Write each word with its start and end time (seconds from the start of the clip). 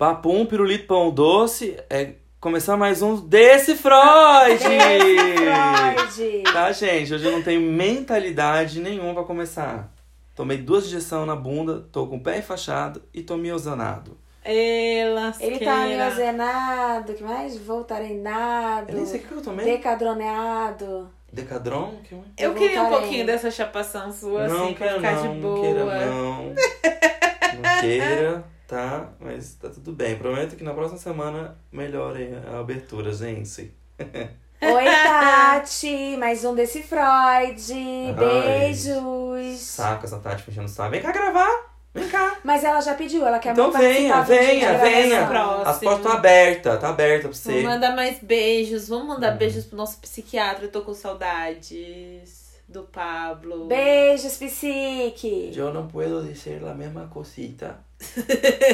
Papum, 0.00 0.46
pirulito, 0.46 0.86
pão 0.86 1.10
doce. 1.10 1.76
É 1.90 2.12
começar 2.40 2.74
mais 2.74 3.02
um 3.02 3.16
Desse 3.16 3.74
Freud! 3.74 4.58
Freud! 4.58 6.42
Tá, 6.50 6.72
gente? 6.72 7.12
Hoje 7.12 7.26
eu 7.26 7.32
não 7.32 7.42
tenho 7.42 7.60
mentalidade 7.60 8.80
nenhuma 8.80 9.12
pra 9.12 9.24
começar. 9.24 9.92
Tomei 10.34 10.56
duas 10.56 10.86
injeções 10.86 11.26
na 11.26 11.36
bunda, 11.36 11.86
tô 11.92 12.06
com 12.06 12.16
o 12.16 12.20
pé 12.22 12.38
enfaixado 12.38 13.02
e 13.12 13.20
tô 13.22 13.36
miozanado. 13.36 14.16
Ela 14.42 15.34
Ele 15.38 15.58
tá 15.58 15.84
miosenado, 15.84 17.12
que 17.12 17.22
mais? 17.22 17.58
Voltarenado. 17.58 18.92
Eu 18.92 18.96
nem 18.96 19.04
sei 19.04 19.20
o 19.20 19.22
que 19.22 19.32
eu 19.32 19.42
tomei. 19.42 19.66
Decadroneado. 19.66 21.10
Decadron? 21.30 21.92
Que... 22.04 22.16
Eu 22.38 22.54
queria 22.54 22.84
um 22.84 22.88
pouquinho 22.88 23.26
dessa 23.26 23.50
chapação 23.50 24.10
sua, 24.10 24.48
não, 24.48 24.64
assim, 24.64 24.72
pra 24.72 24.86
queira 24.86 24.94
ficar 24.94 25.12
não, 25.12 25.22
de 25.22 25.28
não 25.28 25.40
boa. 25.42 25.60
queira 25.60 25.84
não. 25.84 26.44
Não 26.46 27.80
queira, 27.82 28.44
tá? 28.70 29.08
Mas 29.18 29.54
tá 29.54 29.68
tudo 29.68 29.92
bem. 29.92 30.16
Prometo 30.16 30.54
que 30.54 30.62
na 30.62 30.72
próxima 30.72 30.98
semana 30.98 31.58
melhore 31.72 32.30
a 32.46 32.60
abertura, 32.60 33.12
gente. 33.12 33.74
Oi, 34.62 34.84
Tati! 34.84 36.16
Mais 36.16 36.44
um 36.44 36.54
desse 36.54 36.82
Freud. 36.82 37.72
Beijos. 38.16 39.58
Saco 39.58 40.04
essa 40.06 40.20
Tati 40.20 40.44
fechando 40.44 40.66
o 40.66 40.70
saco. 40.70 40.90
Vem 40.90 41.02
cá 41.02 41.10
gravar! 41.10 41.50
Vem 41.92 42.08
cá! 42.08 42.38
Mas 42.44 42.62
ela 42.62 42.80
já 42.80 42.94
pediu, 42.94 43.26
ela 43.26 43.40
quer 43.40 43.52
Então 43.52 43.72
muito 43.72 43.78
venha, 43.78 44.20
venha, 44.22 44.78
venha! 44.78 45.26
Próximo. 45.26 45.68
As 45.68 45.78
portas 45.80 45.98
estão 45.98 46.12
abertas, 46.12 46.80
tá 46.80 46.88
aberta 46.90 47.28
pra 47.28 47.36
você. 47.36 47.48
Vamos 47.50 47.64
mandar 47.64 47.96
mais 47.96 48.18
beijos. 48.22 48.88
Vamos 48.88 49.08
mandar 49.08 49.34
Hum. 49.34 49.38
beijos 49.38 49.64
pro 49.64 49.76
nosso 49.76 49.98
psiquiatra. 49.98 50.66
Eu 50.66 50.70
tô 50.70 50.82
com 50.82 50.94
saudades 50.94 52.60
do 52.68 52.84
Pablo. 52.84 53.66
Beijos, 53.66 54.36
psique. 54.36 55.52
Eu 55.56 55.74
não 55.74 55.88
puedo 55.88 56.22
dizer 56.22 56.64
a 56.64 56.74
mesma 56.74 57.08
cosita. 57.08 57.89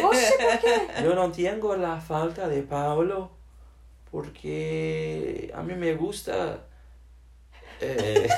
Por 0.01 0.13
quê? 0.13 0.89
Eu 1.03 1.15
não 1.15 1.31
tenho 1.31 1.85
a 1.85 2.01
falta 2.01 2.49
de 2.49 2.63
Pablo 2.63 3.31
porque 4.11 5.51
a 5.55 5.63
mim 5.63 5.75
me 5.75 5.95
gusta. 5.95 6.61
eh, 7.81 8.29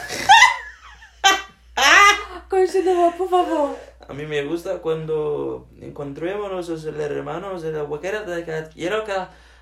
por 3.16 3.28
favor. 3.28 3.76
a 4.08 4.12
mí 4.14 4.26
me 4.26 4.42
gusta 4.44 4.78
cuando 4.78 5.68
encontrémonos 5.80 6.68
los 6.68 6.84
hermanos 6.84 7.62
de 7.62 7.72
la 7.72 7.84
huequera 7.84 8.22
de 8.22 8.44
que 8.44 8.68
quiero 8.72 9.04
que 9.04 9.12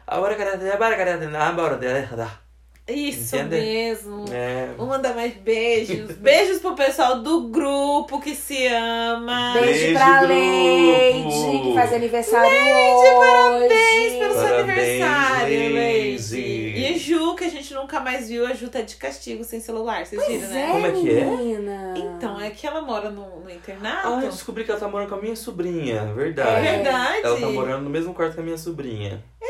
ahora 0.07 0.37
que 0.37 0.45
te 0.45 0.77
para 0.79 0.97
que 0.97 1.05
te. 1.19 2.46
Isso 2.89 3.35
Entende? 3.37 3.57
mesmo. 3.57 4.25
É, 4.33 4.69
Vamos 4.77 4.97
mandar 4.97 5.13
mais 5.15 5.33
beijos. 5.35 6.13
beijos 6.19 6.61
pro 6.61 6.75
pessoal 6.77 7.21
do 7.21 7.49
grupo 7.49 8.21
que 8.21 8.33
se 8.35 8.65
ama. 8.69 9.55
Beijo, 9.55 9.73
Beijo, 9.81 9.95
pra 9.95 10.19
grupo. 10.19 10.33
Leide, 10.35 11.63
que 11.63 11.75
faz 11.75 11.93
aniversário 11.93 12.49
Leide, 12.49 12.71
hoje. 12.71 13.17
Parabéns 13.17 14.13
pelo 14.19 14.33
seu 14.35 14.43
Parabéns, 14.43 14.69
aniversário, 15.03 15.49
Leide. 15.49 15.73
Leide. 15.75 16.67
E 16.77 16.99
Ju, 16.99 17.35
que 17.35 17.45
a 17.45 17.49
gente 17.51 17.75
nunca 17.75 17.99
mais 17.99 18.29
viu, 18.29 18.47
a 18.47 18.53
Ju 18.55 18.69
tá 18.69 18.81
de 18.83 18.95
castigo 18.97 19.43
sem 19.43 19.59
celular. 19.61 20.07
Vocês 20.07 20.25
viram, 20.27 20.39
Pois 20.41 20.51
né? 20.53 20.63
é, 20.69 20.73
Como 20.73 20.87
é 20.87 20.91
que 20.93 21.11
é? 21.19 21.25
menina. 21.25 21.95
Então, 21.97 22.41
é 22.41 22.51
que 22.51 22.67
ela 22.67 22.83
mora 22.83 23.11
no, 23.11 23.41
no 23.41 23.51
internato. 23.51 24.09
Ah, 24.09 24.21
eu 24.23 24.31
descobri 24.31 24.63
que 24.65 24.71
ela 24.71 24.79
tá 24.79 24.87
morando 24.87 25.09
com 25.09 25.17
a 25.17 25.21
minha 25.21 25.35
sobrinha, 25.35 26.03
é 26.03 26.15
verdade. 26.15 26.61
verdade. 26.63 27.21
Ela 27.25 27.41
tá 27.41 27.47
morando 27.49 27.83
no 27.83 27.91
mesmo 27.91 28.15
quarto 28.15 28.35
que 28.35 28.41
a 28.41 28.45
minha 28.45 28.59
sobrinha. 28.59 29.25
É, 29.43 29.47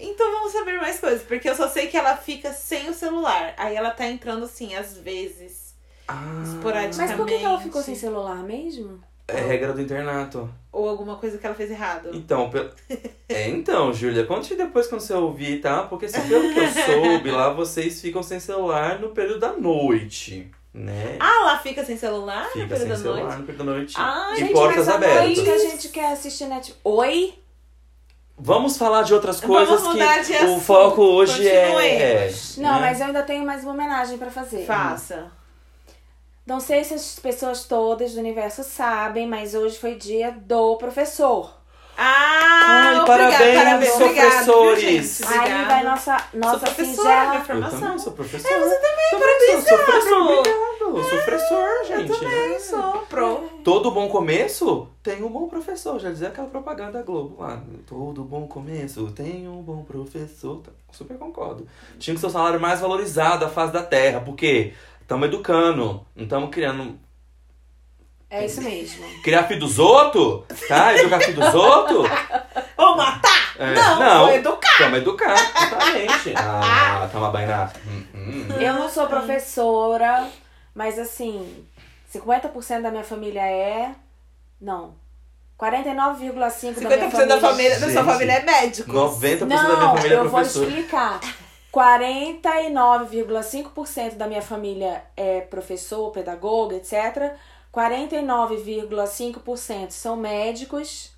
então 0.00 0.30
vamos 0.32 0.52
saber 0.52 0.78
mais 0.78 0.98
coisas, 1.00 1.22
porque 1.22 1.48
eu 1.48 1.54
só 1.54 1.68
sei 1.68 1.86
que 1.86 1.96
ela 1.96 2.16
fica 2.16 2.52
sem 2.52 2.88
o 2.88 2.94
celular. 2.94 3.54
Aí 3.56 3.74
ela 3.74 3.90
tá 3.90 4.06
entrando 4.06 4.44
assim, 4.44 4.74
às 4.74 4.96
vezes. 4.96 5.74
Ah, 6.08 6.42
Esporadicamente. 6.44 6.98
Mas 6.98 7.16
por 7.16 7.26
que, 7.26 7.38
que 7.38 7.44
ela 7.44 7.60
ficou 7.60 7.82
sem 7.82 7.94
celular 7.94 8.42
mesmo? 8.42 9.00
é 9.28 9.40
regra 9.40 9.72
do 9.72 9.80
internato. 9.82 10.48
Ou 10.70 10.88
alguma 10.88 11.16
coisa 11.16 11.36
que 11.36 11.44
ela 11.44 11.54
fez 11.56 11.68
errado. 11.68 12.10
Então, 12.12 12.48
pe- 12.48 12.70
é, 13.28 13.48
então, 13.48 13.92
Júlia, 13.92 14.24
conte 14.24 14.54
depois 14.54 14.86
quando 14.86 15.00
você 15.00 15.14
ouvir, 15.14 15.60
tá? 15.60 15.82
Porque 15.82 16.08
se 16.08 16.20
pelo 16.20 16.52
que 16.54 16.60
eu 16.60 16.68
soube, 16.70 17.30
lá 17.32 17.50
vocês 17.52 18.00
ficam 18.00 18.22
sem 18.22 18.38
celular 18.38 19.00
no 19.00 19.08
período 19.08 19.40
da 19.40 19.52
noite, 19.54 20.48
né? 20.72 21.16
Ah, 21.18 21.40
ela 21.40 21.58
fica 21.58 21.84
sem 21.84 21.96
celular 21.96 22.44
no 22.44 22.50
Fica 22.52 22.66
período 22.68 22.78
sem 22.82 22.88
da 22.88 22.96
celular 22.98 23.22
noite? 23.24 23.38
no 23.40 23.46
período 23.46 23.64
da 23.66 23.72
noite. 23.72 23.94
Ah, 23.98 24.30
e 24.32 24.36
gente, 24.38 24.52
portas 24.52 24.88
abertas. 24.88 25.24
noite 25.24 25.42
que 25.42 25.50
a 25.50 25.58
gente 25.58 25.88
quer 25.88 26.12
assistir 26.12 26.44
Netflix. 26.46 26.80
Oi? 26.84 27.34
Vamos 28.38 28.76
falar 28.76 29.02
de 29.02 29.14
outras 29.14 29.40
Vamos 29.40 29.56
coisas 29.56 29.82
mudar 29.86 30.22
de 30.22 30.26
que 30.32 30.32
o 30.34 30.44
assunto. 30.44 30.60
foco 30.60 31.02
hoje 31.02 31.48
é. 31.48 31.70
Continuemos. 31.72 32.56
Não, 32.58 32.74
né? 32.74 32.80
mas 32.80 33.00
eu 33.00 33.06
ainda 33.06 33.22
tenho 33.22 33.46
mais 33.46 33.62
uma 33.62 33.72
homenagem 33.72 34.18
pra 34.18 34.30
fazer. 34.30 34.66
Faça. 34.66 35.30
Não 36.46 36.60
sei 36.60 36.84
se 36.84 36.94
as 36.94 37.18
pessoas 37.18 37.64
todas 37.64 38.12
do 38.12 38.20
universo 38.20 38.62
sabem, 38.62 39.26
mas 39.26 39.54
hoje 39.54 39.78
foi 39.78 39.94
dia 39.96 40.30
do 40.30 40.76
professor. 40.76 41.55
Ah, 41.96 42.88
Ai, 42.88 42.98
obrigada, 42.98 43.06
parabéns, 43.06 43.64
parabéns, 43.64 43.94
obrigado, 43.94 44.28
professores. 44.28 44.82
viu, 44.82 44.90
gente? 45.02 45.24
Aí 45.24 45.38
Obrigado. 45.38 45.66
vai 45.68 45.82
nossa, 45.84 46.16
nossa 46.34 46.50
Sou 46.50 46.60
professora, 46.60 47.34
Eu 47.36 47.44
também 47.46 47.98
sou 47.98 48.12
professor. 48.12 48.52
É, 48.52 48.58
você 48.60 48.76
também, 48.76 49.10
Sou 49.10 49.18
parabéns, 49.18 49.46
professor, 49.46 49.76
sou 49.76 49.84
professor, 49.86 50.38
obrigado. 50.38 50.66
Sou 50.86 51.22
professor, 51.22 51.84
gente. 51.86 52.10
Eu 52.10 52.18
também 52.20 52.60
sou 52.60 52.92
pro. 53.08 53.36
Todo 53.64 53.90
bom 53.90 54.08
começo 54.08 54.88
tem 55.02 55.22
um 55.22 55.28
bom 55.28 55.48
professor. 55.48 55.98
Já 55.98 56.10
dizia 56.10 56.28
aquela 56.28 56.48
propaganda 56.48 56.92
da 56.92 57.02
Globo 57.02 57.42
lá. 57.42 57.60
Todo 57.86 58.22
bom 58.24 58.46
começo 58.46 59.10
tem 59.12 59.48
um 59.48 59.62
bom 59.62 59.82
professor. 59.82 60.58
Tá, 60.62 60.70
Super 60.92 61.18
concordo. 61.18 61.66
Tinha 61.98 62.14
que 62.14 62.20
ser 62.20 62.26
o 62.26 62.30
salário 62.30 62.60
mais 62.60 62.80
valorizado 62.80 63.40
da 63.40 63.48
face 63.48 63.72
da 63.72 63.82
terra. 63.82 64.20
Porque 64.20 64.72
estamos 65.00 65.26
educando. 65.28 66.06
Não 66.14 66.24
estamos 66.24 66.50
criando. 66.50 66.98
É 68.36 68.44
isso 68.46 68.62
mesmo. 68.62 69.04
Criar 69.22 69.44
filho 69.44 69.60
dos 69.60 69.78
outros? 69.78 70.44
Tá? 70.68 70.94
Educar 70.94 71.20
filho 71.20 71.40
dos 71.40 71.54
outros? 71.54 72.08
Ou 72.76 72.96
matar? 72.96 73.54
É, 73.58 73.74
não, 73.74 73.98
não. 73.98 74.26
vou 74.26 74.34
educar. 74.34 74.72
Estamos 74.72 74.98
educar, 74.98 75.34
exatamente. 75.34 76.34
Ah, 76.44 77.08
tá 77.10 77.18
uma 77.18 77.30
baina. 77.30 77.72
Hum, 77.86 78.02
hum. 78.14 78.46
Eu 78.60 78.74
não 78.74 78.86
sou 78.88 79.06
professora, 79.06 80.28
mas 80.74 80.98
assim, 80.98 81.64
50% 82.14 82.82
da 82.82 82.90
minha 82.90 83.04
família 83.04 83.40
é. 83.46 83.92
Não. 84.60 84.94
49,5% 85.58 86.82
da 86.82 86.88
minha 86.96 87.10
50% 87.10 87.26
da 87.26 87.40
família, 87.40 87.80
da 87.80 87.90
sua 87.90 88.04
família 88.04 88.32
é 88.32 88.42
médico. 88.44 88.92
90% 88.92 89.38
da 89.38 89.46
minha 89.46 89.62
Não, 89.62 89.96
família 89.96 90.16
é 90.16 90.18
eu 90.18 90.22
vou 90.28 90.32
professor. 90.32 90.68
explicar. 90.68 91.18
49,5% 91.72 94.16
da 94.16 94.26
minha 94.26 94.42
família 94.42 95.02
é 95.16 95.40
professor, 95.40 96.10
pedagogo, 96.10 96.74
etc. 96.74 97.32
49,5% 97.76 99.90
são 99.90 100.16
médicos. 100.16 101.12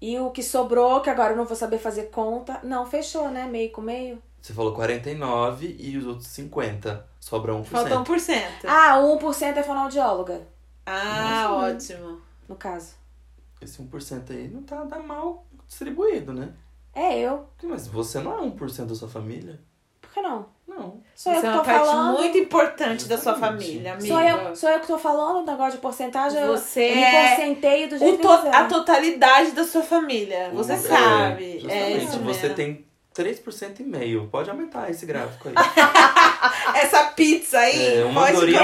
E 0.00 0.18
o 0.18 0.30
que 0.30 0.42
sobrou, 0.42 1.00
que 1.00 1.08
agora 1.08 1.32
eu 1.32 1.36
não 1.36 1.44
vou 1.44 1.56
saber 1.56 1.78
fazer 1.78 2.10
conta. 2.10 2.58
Não, 2.64 2.84
fechou, 2.84 3.30
né? 3.30 3.46
Meio 3.46 3.70
com 3.70 3.80
meio. 3.80 4.20
Você 4.40 4.52
falou 4.52 4.74
49 4.74 5.76
e 5.78 5.96
os 5.96 6.04
outros 6.04 6.26
50. 6.26 7.06
Sobra 7.20 7.52
1%. 7.52 7.64
Falta 7.66 7.94
1%. 7.94 8.42
Ah, 8.66 8.96
1% 8.98 9.56
é 9.56 9.62
fonoaudióloga, 9.62 10.44
Ah, 10.84 11.46
Nossa. 11.48 11.74
ótimo. 11.74 12.20
no 12.48 12.56
caso. 12.56 12.94
Esse 13.60 13.80
1% 13.80 14.30
aí 14.32 14.48
não 14.48 14.64
tá, 14.64 14.84
tá 14.84 14.98
mal 14.98 15.46
distribuído, 15.68 16.32
né? 16.32 16.52
É 16.92 17.16
eu. 17.20 17.46
Mas 17.62 17.86
você 17.86 18.18
não 18.18 18.36
é 18.36 18.40
1% 18.50 18.86
da 18.86 18.94
sua 18.96 19.08
família? 19.08 19.60
Por 20.00 20.10
que 20.10 20.20
não? 20.20 20.46
Não. 20.76 21.00
Sou 21.14 21.32
eu 21.32 21.40
Você 21.40 21.40
que 21.42 21.46
é 21.46 21.50
tô 21.50 21.56
uma 21.58 21.64
parte 21.64 21.86
falando. 21.86 22.18
muito 22.18 22.38
importante 22.38 23.04
da 23.08 23.18
sua 23.18 23.34
família, 23.34 23.92
amiga. 23.94 24.08
Sou 24.08 24.20
eu, 24.20 24.56
sou 24.56 24.70
eu 24.70 24.80
que 24.80 24.86
tô 24.86 24.98
falando, 24.98 25.42
o 25.42 25.46
negócio 25.50 25.72
de 25.72 25.78
porcentagem. 25.78 26.40
eu- 26.40 26.48
Você 26.56 26.90
eu 26.90 26.94
me 26.96 27.02
é 27.02 27.28
porcenteio 27.36 27.88
do 27.90 27.94
O 27.96 27.98
jeito 27.98 28.16
to- 28.16 28.20
que 28.20 28.26
eu 28.26 28.36
quiser. 28.38 28.54
a 28.54 28.64
totalidade 28.64 29.50
da 29.52 29.64
sua 29.64 29.82
família. 29.82 30.50
Você 30.52 30.72
É, 30.72 30.76
sabe. 30.76 31.56
É 31.56 31.60
Justamente. 31.60 32.04
isso 32.04 32.18
você 32.20 32.42
mesmo. 32.42 32.54
tem 32.56 32.86
3% 33.14 33.80
e 33.80 33.82
meio. 33.84 34.26
Pode 34.28 34.48
aumentar 34.50 34.90
esse 34.90 35.04
gráfico 35.06 35.48
aí. 35.48 35.54
Essa 36.74 37.04
pizza 37.08 37.58
aí, 37.58 38.00
É, 38.00 38.04
uma 38.04 38.28
andorinha, 38.28 38.60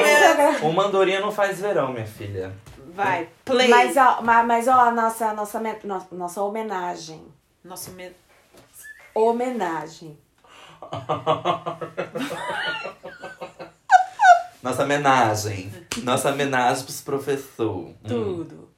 uma 0.63 0.85
andorinha 0.87 1.21
não 1.21 1.31
faz 1.31 1.61
verão, 1.61 1.93
minha 1.93 2.07
filha. 2.07 2.53
Vai, 2.89 3.29
play. 3.45 3.69
Mas, 3.69 3.97
ó, 3.97 4.21
ma- 4.23 4.43
mas, 4.43 4.67
ó, 4.67 4.73
a 4.73 4.91
nossa, 4.91 5.33
nossa, 5.33 5.61
me- 5.61 5.77
no- 5.85 6.07
nossa 6.13 6.43
homenagem. 6.43 7.23
Nossa, 7.63 7.91
me... 7.93 8.11
Homenagem. 9.15 10.19
Nossa 14.63 14.83
homenagem. 14.83 15.73
Nossa 16.03 16.31
homenagem 16.31 16.85
pros 16.85 17.01
professores. 17.01 17.95
Hum. 18.05 18.09
Tudo. 18.09 18.69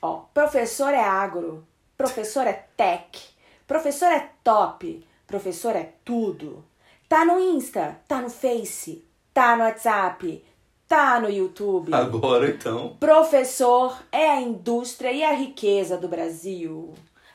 Ó, 0.00 0.20
professor 0.32 0.94
é 0.94 1.02
agro. 1.02 1.66
Professor 1.96 2.46
é 2.46 2.66
tech. 2.76 3.20
Professor 3.66 4.06
é 4.06 4.30
top. 4.44 5.04
Professor 5.26 5.74
é 5.74 5.92
tudo. 6.04 6.64
Tá 7.08 7.24
no 7.24 7.38
Insta, 7.38 7.98
tá 8.06 8.20
no 8.20 8.30
Face, 8.30 9.04
tá 9.32 9.56
no 9.56 9.62
WhatsApp, 9.62 10.44
tá 10.88 11.20
no 11.20 11.30
YouTube. 11.30 11.94
Agora 11.94 12.50
então. 12.50 12.96
Professor 12.98 13.96
é 14.10 14.30
a 14.30 14.40
indústria 14.40 15.12
e 15.12 15.22
a 15.22 15.32
riqueza 15.32 15.96
do 15.96 16.08
Brasil. 16.08 16.94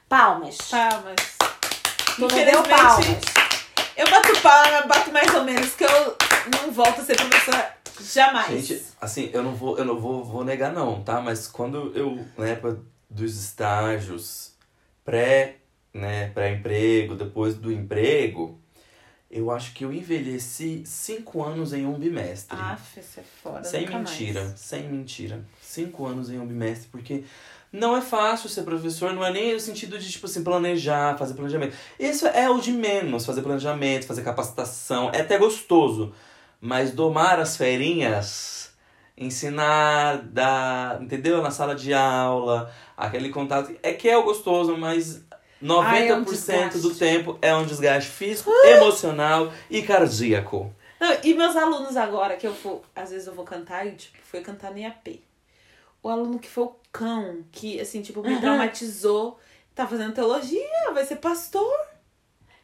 Palmas. 0.10 0.58
Palmas. 0.70 1.38
Tu 2.16 2.22
não 2.22 2.28
deu 2.28 2.64
palmas. 2.64 3.51
Eu 3.98 4.10
bato 4.10 4.42
palma, 4.42 4.82
bato 4.88 5.12
mais 5.12 5.34
ou 5.34 5.44
menos, 5.44 5.74
que 5.76 5.84
eu 5.84 6.18
não 6.52 6.72
volto 6.72 7.02
a 7.02 7.04
ser 7.04 7.16
professora 7.16 7.78
jamais. 8.02 8.66
Gente, 8.68 8.84
assim, 9.00 9.30
eu 9.34 9.44
não 9.44 9.54
vou, 9.54 9.78
eu 9.78 9.86
não 9.86 10.00
vou, 10.00 10.24
vou 10.24 10.44
negar 10.44 10.74
não, 10.74 11.04
tá? 11.04 11.22
Mas 11.22 11.48
quando 11.48 11.92
eu, 11.96 12.26
na 12.38 12.48
época 12.48 12.80
dos 13.10 13.38
estágios, 13.38 14.54
pré, 15.04 15.58
né, 15.94 16.30
pré-emprego, 16.30 17.16
depois 17.16 17.56
do 17.56 17.72
emprego, 17.72 18.60
eu 19.30 19.50
acho 19.52 19.74
que 19.74 19.86
eu 19.86 19.94
envelheci 19.94 20.84
cinco 20.86 21.44
anos 21.44 21.74
em 21.74 21.86
um 21.86 21.98
bimestre. 21.98 22.58
Aff, 22.58 23.00
isso 23.00 23.20
é 23.20 23.24
foda. 23.24 23.64
sem 23.64 23.88
mentira, 23.88 24.44
mais. 24.46 24.60
sem 24.60 24.84
mentira. 24.90 25.46
Cinco 25.62 26.06
anos 26.06 26.30
em 26.30 26.40
um 26.40 26.46
bimestre, 26.46 26.90
porque 26.90 27.24
não 27.72 27.96
é 27.96 28.02
fácil 28.02 28.50
ser 28.50 28.64
professor, 28.64 29.14
não 29.14 29.26
é 29.26 29.32
nem 29.32 29.54
no 29.54 29.60
sentido 29.60 29.98
de, 29.98 30.12
tipo 30.12 30.26
assim, 30.26 30.44
planejar, 30.44 31.18
fazer 31.18 31.34
planejamento. 31.34 31.76
Isso 31.98 32.28
é 32.28 32.50
o 32.50 32.60
de 32.60 32.72
menos, 32.72 33.26
fazer 33.26 33.42
planejamento, 33.42 34.06
fazer 34.06 34.24
capacitação, 34.24 35.10
é 35.14 35.22
até 35.22 35.38
gostoso. 35.38 36.14
Mas 36.60 36.92
domar 36.92 37.40
as 37.40 37.56
ferinhas, 37.58 38.72
ensinar, 39.18 40.18
dar, 40.18 41.02
entendeu? 41.02 41.42
Na 41.42 41.50
sala 41.50 41.74
de 41.74 41.94
aula, 41.94 42.72
aquele 42.96 43.30
contato, 43.30 43.74
é 43.82 43.94
que 43.94 44.10
é 44.10 44.18
o 44.18 44.24
gostoso, 44.24 44.78
mas 44.78 45.24
90% 45.64 45.82
Ah, 45.84 45.98
é 45.98 46.14
um 46.16 46.82
do 46.82 46.96
tempo 46.96 47.38
é 47.42 47.56
um 47.56 47.66
desgaste 47.66 48.10
físico, 48.12 48.52
emocional 48.66 49.52
e 49.70 49.82
cardíaco. 49.82 50.74
Não, 51.00 51.18
e 51.24 51.34
meus 51.34 51.56
alunos 51.56 51.98
agora, 51.98 52.36
que 52.36 52.46
eu 52.46 52.54
vou, 52.54 52.84
às 52.96 53.10
vezes 53.10 53.26
eu 53.26 53.34
vou 53.34 53.46
cantar 53.46 53.88
e, 53.88 53.94
tipo, 53.94 54.18
fui 54.24 54.42
cantar 54.42 54.72
no 54.72 54.78
IAP. 54.78 55.24
O 56.04 56.10
aluno 56.10 56.40
que 56.40 56.50
foi 56.50 56.64
o 56.66 56.76
cão, 56.92 57.44
que, 57.52 57.80
assim, 57.80 58.02
tipo, 58.02 58.22
me 58.22 58.40
traumatizou, 58.40 59.38
tá 59.76 59.86
fazendo 59.88 60.14
teologia, 60.14 60.92
vai 60.94 61.06
ser 61.06 61.18
pastor. 61.18 61.78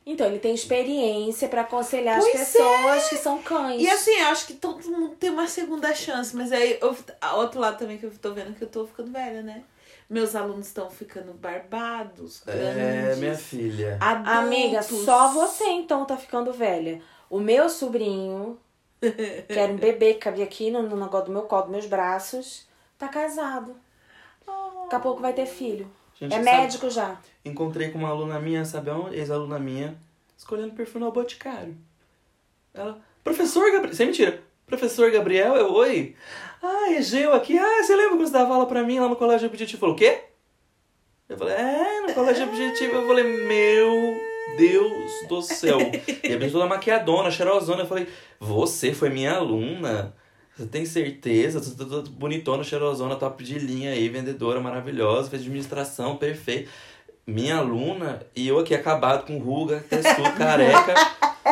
Então, 0.06 0.26
ele 0.26 0.40
tem 0.40 0.56
experiência 0.56 1.50
pra 1.50 1.62
aconselhar 1.62 2.18
Pois 2.20 2.34
as 2.34 2.48
pessoas 2.48 3.10
que 3.10 3.18
são 3.18 3.42
cães. 3.42 3.82
E 3.82 3.90
assim, 3.90 4.12
eu 4.12 4.28
acho 4.28 4.48
que 4.48 4.54
todo 4.54 4.82
mundo 4.90 5.16
tem 5.20 5.30
uma 5.30 5.48
segunda 5.48 5.94
chance, 5.94 6.34
mas 6.36 6.52
aí, 6.52 6.78
eu, 6.82 6.96
outro 7.36 7.60
lado 7.60 7.78
também 7.78 7.98
que 7.98 8.06
eu 8.06 8.12
tô 8.18 8.32
vendo 8.34 8.56
que 8.56 8.64
eu 8.64 8.70
tô 8.70 8.88
ficando 8.88 9.12
velha, 9.12 9.42
né? 9.42 9.64
Meus 10.10 10.34
alunos 10.34 10.68
estão 10.68 10.90
ficando 10.90 11.34
barbados, 11.34 12.42
É, 12.48 12.52
grandes, 12.54 13.20
minha 13.20 13.36
filha. 13.36 13.98
adultos. 14.00 14.34
Amiga, 14.34 14.82
só 14.82 15.28
você 15.34 15.66
então 15.66 16.06
tá 16.06 16.16
ficando 16.16 16.54
velha. 16.54 17.02
O 17.30 17.40
meu 17.42 17.70
sobrinho, 17.70 18.58
que 19.02 19.60
era 19.60 19.72
um 19.74 19.76
bebê 19.76 20.14
que 20.14 20.22
cabia 20.22 20.46
aqui 20.46 20.72
no, 20.72 20.84
no 20.84 20.96
negócio 20.96 21.26
do 21.26 21.34
meu 21.34 21.42
colo, 21.42 21.64
dos 21.64 21.72
meus 21.72 21.86
braços, 21.86 22.66
tá 22.98 23.08
casado. 23.08 23.76
Daqui 24.84 24.96
a 24.96 25.00
pouco 25.00 25.22
vai 25.22 25.34
ter 25.34 25.46
filho. 25.46 25.90
Gente, 26.20 26.34
É 26.34 26.44
sabe- 26.44 26.58
médico 26.58 26.90
já. 26.90 27.18
Encontrei 27.46 27.90
com 27.90 28.00
uma 28.00 28.10
aluna 28.10 28.40
minha, 28.40 28.64
sabe? 28.66 28.90
Ex-aluna 29.14 29.60
minha, 29.60 29.96
escolhendo 30.38 30.74
perfume 30.74 31.06
no 31.06 31.12
Boticário. 31.12 31.78
Ela, 32.74 33.00
professor 33.24 33.72
Gabriel, 33.72 33.96
sem 33.96 34.08
mentira, 34.08 34.42
professor 34.66 35.12
Gabriel, 35.12 35.56
eu, 35.56 35.72
oi. 35.74 36.16
Ah, 36.62 36.92
é 36.94 37.02
Geu 37.02 37.34
aqui. 37.34 37.58
Ah, 37.58 37.84
você 37.84 37.96
lembra 37.96 38.12
quando 38.18 38.26
você 38.26 38.34
dava 38.34 38.54
aula 38.54 38.66
pra 38.66 38.84
mim 38.84 39.00
lá 39.00 39.08
no 39.08 39.16
Colégio 39.16 39.48
Objetivo? 39.48 39.80
Falou, 39.80 39.96
o 39.96 39.98
quê? 39.98 40.24
Eu 41.30 41.38
falei, 41.38 41.56
é, 41.56 42.02
no 42.08 42.14
Colégio 42.14 42.48
Objetivo. 42.48 42.96
Eu 42.96 43.08
falei, 43.08 43.24
meu 43.46 44.18
Deus 44.58 45.28
do 45.28 45.42
céu. 45.42 45.78
E 46.24 46.34
a 46.34 46.52
toda 46.52 46.66
maquiadona, 46.66 47.30
cheirosona. 47.30 47.84
Eu 47.84 47.88
falei, 47.88 48.08
você 48.40 48.94
foi 48.94 49.10
minha 49.10 49.34
aluna? 49.34 50.16
Você 50.58 50.66
tem 50.66 50.86
certeza? 50.86 51.60
Você 51.60 51.76
tá 51.76 51.86
bonitona, 52.10 52.64
cheirosona, 52.64 53.16
top 53.16 53.44
de 53.44 53.60
linha 53.60 53.92
aí, 53.92 54.10
vendedora 54.10 54.60
maravilhosa, 54.60 55.30
fez 55.30 55.44
administração, 55.44 56.18
perfeito. 56.18 56.70
Minha 57.28 57.58
aluna 57.58 58.24
e 58.36 58.48
eu 58.48 58.58
aqui 58.58 58.74
acabado 58.74 59.28
com 59.28 59.38
ruga, 59.38 59.86
textura, 59.88 60.32
careca, 60.34 60.96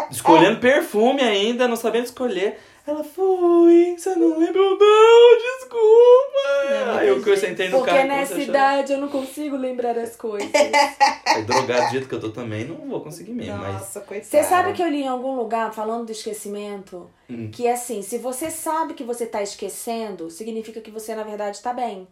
escolhendo 0.10 0.60
perfume 0.60 1.22
ainda, 1.22 1.68
não 1.68 1.76
sabendo 1.76 2.06
escolher. 2.06 2.58
Ela 2.88 3.04
foi, 3.04 3.96
você 3.98 4.14
não 4.16 4.38
lembrou 4.38 4.78
não, 4.78 5.38
desculpa. 5.40 6.86
Não, 6.86 6.98
Aí 6.98 7.08
eu, 7.08 7.20
eu 7.26 7.38
sentei 7.38 7.68
no 7.70 7.78
Porque 7.80 7.90
carro. 7.92 8.08
nessa 8.08 8.34
comecei 8.34 8.46
a 8.46 8.50
idade 8.58 8.94
eu 8.94 9.00
não 9.00 9.08
consigo 9.10 9.58
lembrar 9.58 9.98
as 9.98 10.16
coisas. 10.16 10.52
Aí, 11.26 11.42
drogado 11.44 11.88
do 11.88 11.92
jeito 11.92 12.08
que 12.08 12.14
eu 12.14 12.20
tô 12.20 12.30
também, 12.30 12.64
não 12.66 12.76
vou 12.88 13.02
conseguir 13.02 13.34
mesmo, 13.34 13.58
mas... 13.58 13.74
Nossa, 13.74 14.02
coitada. 14.02 14.30
Você 14.30 14.44
sabe 14.44 14.74
que 14.74 14.84
eu 14.84 14.88
li 14.88 15.02
em 15.02 15.08
algum 15.08 15.36
lugar, 15.36 15.74
falando 15.74 16.06
do 16.06 16.12
esquecimento, 16.12 17.10
Hum. 17.28 17.50
que 17.52 17.68
assim, 17.68 18.04
se 18.04 18.20
você 18.20 18.52
sabe 18.52 18.94
que 18.94 19.04
você 19.04 19.26
tá 19.26 19.42
esquecendo, 19.42 20.30
significa 20.30 20.80
que 20.80 20.92
você, 20.92 21.16
na 21.16 21.24
verdade, 21.24 21.60
tá 21.64 21.74
bem. 21.74 22.08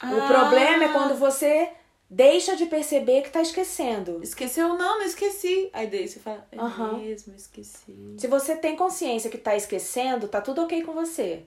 O 0.00 0.06
Ah. 0.20 0.26
problema 0.28 0.84
é 0.84 0.88
quando 0.92 1.16
você 1.16 1.68
deixa 2.14 2.54
de 2.54 2.66
perceber 2.66 3.22
que 3.22 3.30
tá 3.30 3.40
esquecendo. 3.40 4.20
Esqueceu? 4.22 4.68
Não, 4.68 4.98
não 4.98 5.02
esqueci. 5.02 5.70
Aí 5.72 5.86
daí 5.86 6.06
você 6.06 6.20
fala, 6.20 6.46
é 6.52 6.56
mesmo, 6.98 7.34
esqueci. 7.34 8.14
Se 8.18 8.26
você 8.26 8.54
tem 8.54 8.76
consciência 8.76 9.30
que 9.30 9.38
tá 9.38 9.56
esquecendo, 9.56 10.28
tá 10.28 10.40
tudo 10.40 10.62
ok 10.62 10.82
com 10.82 10.92
você. 10.92 11.44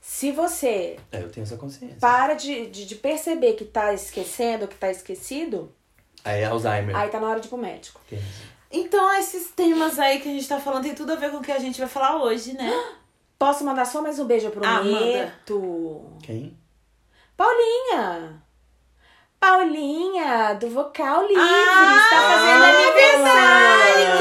Se 0.00 0.32
você 0.32 0.96
É, 1.12 1.22
eu 1.22 1.30
tenho 1.30 1.44
essa 1.44 1.56
consciência. 1.56 1.98
para 2.00 2.34
de, 2.34 2.66
de, 2.66 2.86
de 2.86 2.94
perceber 2.96 3.52
que 3.52 3.64
tá 3.64 3.92
esquecendo, 3.94 4.66
que 4.66 4.76
tá 4.76 4.90
esquecido, 4.90 5.72
Aí 6.24 6.40
é 6.42 6.46
Alzheimer. 6.46 6.94
aí 6.96 7.08
tá 7.08 7.20
na 7.20 7.28
hora 7.28 7.40
de 7.40 7.46
ir 7.46 7.50
pro 7.50 7.56
médico. 7.58 8.00
Então, 8.70 9.14
esses 9.18 9.50
temas 9.52 9.98
aí 9.98 10.20
que 10.20 10.28
a 10.28 10.32
gente 10.32 10.46
tá 10.48 10.60
falando 10.60 10.82
tem 10.84 10.94
tudo 10.94 11.12
a 11.12 11.16
ver 11.16 11.30
com 11.30 11.38
o 11.38 11.42
que 11.42 11.52
a 11.52 11.58
gente 11.58 11.78
vai 11.80 11.88
falar 11.88 12.22
hoje, 12.22 12.52
né? 12.54 12.70
Posso 13.38 13.64
mandar 13.64 13.84
só 13.86 14.02
mais 14.02 14.18
um 14.18 14.26
beijo 14.26 14.50
pro 14.50 14.64
Ah, 14.64 14.82
manda. 14.82 15.00
Neto? 15.00 16.12
Quem? 16.22 16.58
Paulinha! 17.36 18.42
Paulinha, 19.40 20.52
do 20.60 20.68
Vocal 20.68 21.22
Livre, 21.26 21.40
Ah, 21.42 21.96
está 22.04 22.20
fazendo 22.28 22.64
aniversário! 22.76 24.20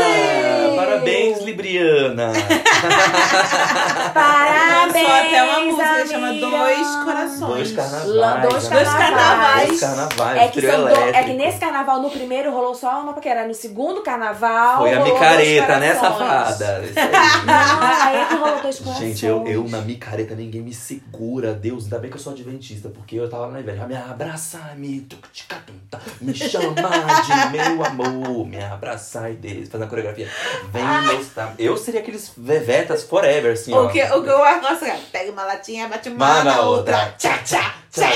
Ah, 0.71 0.75
Parabéns, 0.77 1.39
Libriana. 1.43 2.31
Parabéns, 4.13 5.03
Lançou 5.03 5.15
até 5.15 5.43
uma 5.43 5.59
música 5.65 6.01
que 6.01 6.07
chama 6.07 6.27
amiga. 6.29 6.47
Dois 6.49 6.87
Corações. 7.03 7.39
Dois 7.39 7.71
carnavais. 7.71 8.49
Dois? 8.49 8.67
Dois 8.67 8.89
carnavais. 8.89 9.67
Dois 9.67 9.79
carnavais. 9.79 10.41
É 10.41 10.47
que, 10.47 10.61
são 10.61 10.81
do- 10.81 10.89
é 10.89 11.23
que 11.23 11.33
nesse 11.33 11.59
carnaval, 11.59 12.01
no 12.01 12.09
primeiro, 12.09 12.51
rolou 12.51 12.75
só 12.75 13.01
uma 13.01 13.13
paquera. 13.13 13.47
No 13.47 13.53
segundo 13.53 14.01
carnaval. 14.01 14.79
Foi 14.79 14.93
a 14.93 14.99
rolou 14.99 15.13
micareta, 15.13 15.67
dois 15.67 15.79
né, 15.79 15.95
safada? 15.95 16.77
Aí. 16.77 16.93
Não, 17.45 18.05
aí 18.07 18.15
é 18.17 18.25
que 18.25 18.35
rolou 18.35 18.61
dois 18.61 18.79
corações. 18.79 19.07
Gente, 19.09 19.25
eu, 19.25 19.45
eu 19.47 19.67
na 19.67 19.81
micareta 19.81 20.35
ninguém 20.35 20.61
me 20.61 20.73
segura, 20.73 21.53
Deus. 21.53 21.85
Ainda 21.85 21.99
bem 21.99 22.09
que 22.09 22.17
eu 22.17 22.21
sou 22.21 22.33
adventista, 22.33 22.89
porque 22.89 23.15
eu 23.15 23.29
tava 23.29 23.47
lá 23.47 23.59
velho. 23.59 23.87
Me 23.87 23.95
abraça, 23.95 24.59
me 24.75 25.07
me 26.21 26.33
chama 26.33 26.73
de 26.73 27.57
meu 27.57 27.83
amor, 27.85 28.45
me 28.45 28.63
abraçar 28.63 29.31
e 29.31 29.35
Deus. 29.35 29.67
Fazendo 29.69 29.85
a 29.85 29.87
coreografia. 29.87 30.27
Vem 30.71 30.83
mostrar. 31.15 31.53
Eu 31.57 31.77
seria 31.77 31.99
aqueles 32.01 32.31
vevetas 32.69 33.03
forever, 33.03 33.53
assim, 33.53 33.73
ó. 33.73 33.85
O 33.85 33.89
que, 33.89 34.01
o 34.03 34.23
que 34.23 34.29
eu 34.29 34.37
gosto, 34.37 34.85
cara, 34.85 34.99
pega 35.11 35.31
uma 35.31 35.43
latinha, 35.43 35.87
bate 35.87 36.09
uma 36.09 36.17
Má 36.17 36.43
na 36.43 36.61
outra. 36.61 37.15
Tchá, 37.17 37.39
tchá, 37.43 37.73
tchá, 37.91 38.11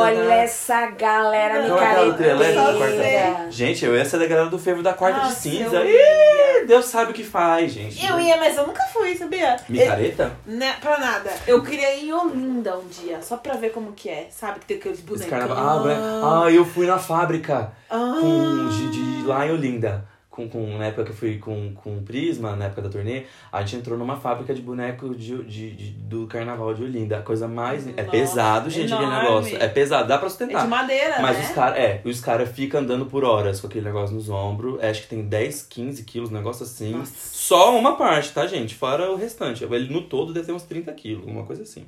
Olha 0.00 0.34
essa 0.34 0.86
galera 0.86 1.54
é 1.54 1.66
elétrico, 1.66 2.72
micareteira. 2.72 3.50
Gente, 3.50 3.84
eu 3.84 3.96
ia 3.96 4.04
ser 4.04 4.18
da 4.18 4.26
galera 4.26 4.48
do 4.48 4.58
fervo 4.58 4.82
da 4.82 4.92
quarta 4.92 5.18
Nossa, 5.18 5.34
de 5.34 5.40
cinza. 5.40 5.82
Ih, 5.84 6.66
Deus 6.66 6.84
sabe 6.84 7.10
o 7.10 7.14
que 7.14 7.24
faz, 7.24 7.72
gente. 7.72 8.04
Eu 8.06 8.20
ia, 8.20 8.36
mas 8.36 8.56
eu 8.56 8.66
nunca 8.66 8.84
fui, 8.92 9.16
sabia? 9.16 9.56
Micareta? 9.68 10.32
Né, 10.46 10.76
pra 10.80 10.98
nada. 10.98 11.30
Eu 11.46 11.62
queria 11.62 11.94
ir 11.96 12.08
em 12.08 12.12
Olinda 12.12 12.78
um 12.78 12.86
dia, 12.86 13.20
só 13.20 13.36
pra 13.36 13.54
ver 13.54 13.70
como 13.70 13.92
que 13.92 14.08
é. 14.08 14.28
Sabe 14.30 14.60
que 14.60 14.66
tem 14.66 14.76
aqueles 14.76 15.00
bonecos. 15.00 15.32
Ah, 15.32 15.80
né? 15.84 15.96
ah, 16.22 16.50
eu 16.50 16.64
fui 16.64 16.86
na 16.86 16.98
fábrica 16.98 17.72
Ah. 17.90 18.14
com, 18.20 18.68
de, 18.68 18.90
de 18.90 19.26
lá 19.26 19.44
em 19.46 19.50
Olinda. 19.50 20.13
Com, 20.34 20.48
com, 20.48 20.78
na 20.78 20.86
época 20.86 21.04
que 21.04 21.10
eu 21.12 21.14
fui 21.14 21.38
com, 21.38 21.72
com 21.76 21.98
o 21.98 22.02
Prisma, 22.02 22.56
na 22.56 22.64
época 22.64 22.82
da 22.82 22.88
turnê, 22.88 23.22
a 23.52 23.60
gente 23.60 23.76
entrou 23.76 23.96
numa 23.96 24.16
fábrica 24.16 24.52
de 24.52 24.60
boneco 24.60 25.14
de, 25.14 25.44
de, 25.44 25.70
de- 25.70 25.90
do 25.92 26.26
carnaval 26.26 26.74
de 26.74 26.82
Olinda. 26.82 27.18
A 27.18 27.22
coisa 27.22 27.46
mais. 27.46 27.86
É 27.86 27.90
Nossa, 27.92 28.10
pesado, 28.10 28.68
gente, 28.68 28.92
aquele 28.92 29.10
negócio. 29.10 29.56
É 29.56 29.68
pesado, 29.68 30.08
dá 30.08 30.18
pra 30.18 30.26
É 30.26 30.30
sustentar. 30.30 30.62
de 30.62 30.68
madeira, 30.68 31.20
Mas 31.22 31.38
né? 31.38 31.44
os 31.44 31.50
caras, 31.52 31.78
é, 31.78 32.02
os 32.04 32.20
caras 32.20 32.48
ficam 32.50 32.80
andando 32.80 33.06
por 33.06 33.22
horas 33.24 33.60
com 33.60 33.68
aquele 33.68 33.84
negócio 33.84 34.12
nos 34.16 34.28
ombros. 34.28 34.82
Acho 34.82 35.02
que 35.02 35.08
tem 35.08 35.22
10, 35.22 35.62
15 35.70 36.02
quilos, 36.02 36.30
um 36.30 36.34
negócio 36.34 36.64
assim. 36.64 36.90
Nossa. 36.90 37.12
Só 37.16 37.78
uma 37.78 37.94
parte, 37.96 38.32
tá, 38.32 38.44
gente? 38.48 38.74
Fora 38.74 39.08
o 39.12 39.14
restante. 39.14 39.62
Ele 39.62 39.92
no 39.92 40.02
todo 40.02 40.32
deve 40.32 40.46
ter 40.46 40.52
uns 40.52 40.64
30 40.64 40.92
quilos, 40.94 41.24
uma 41.26 41.44
coisa 41.44 41.62
assim. 41.62 41.86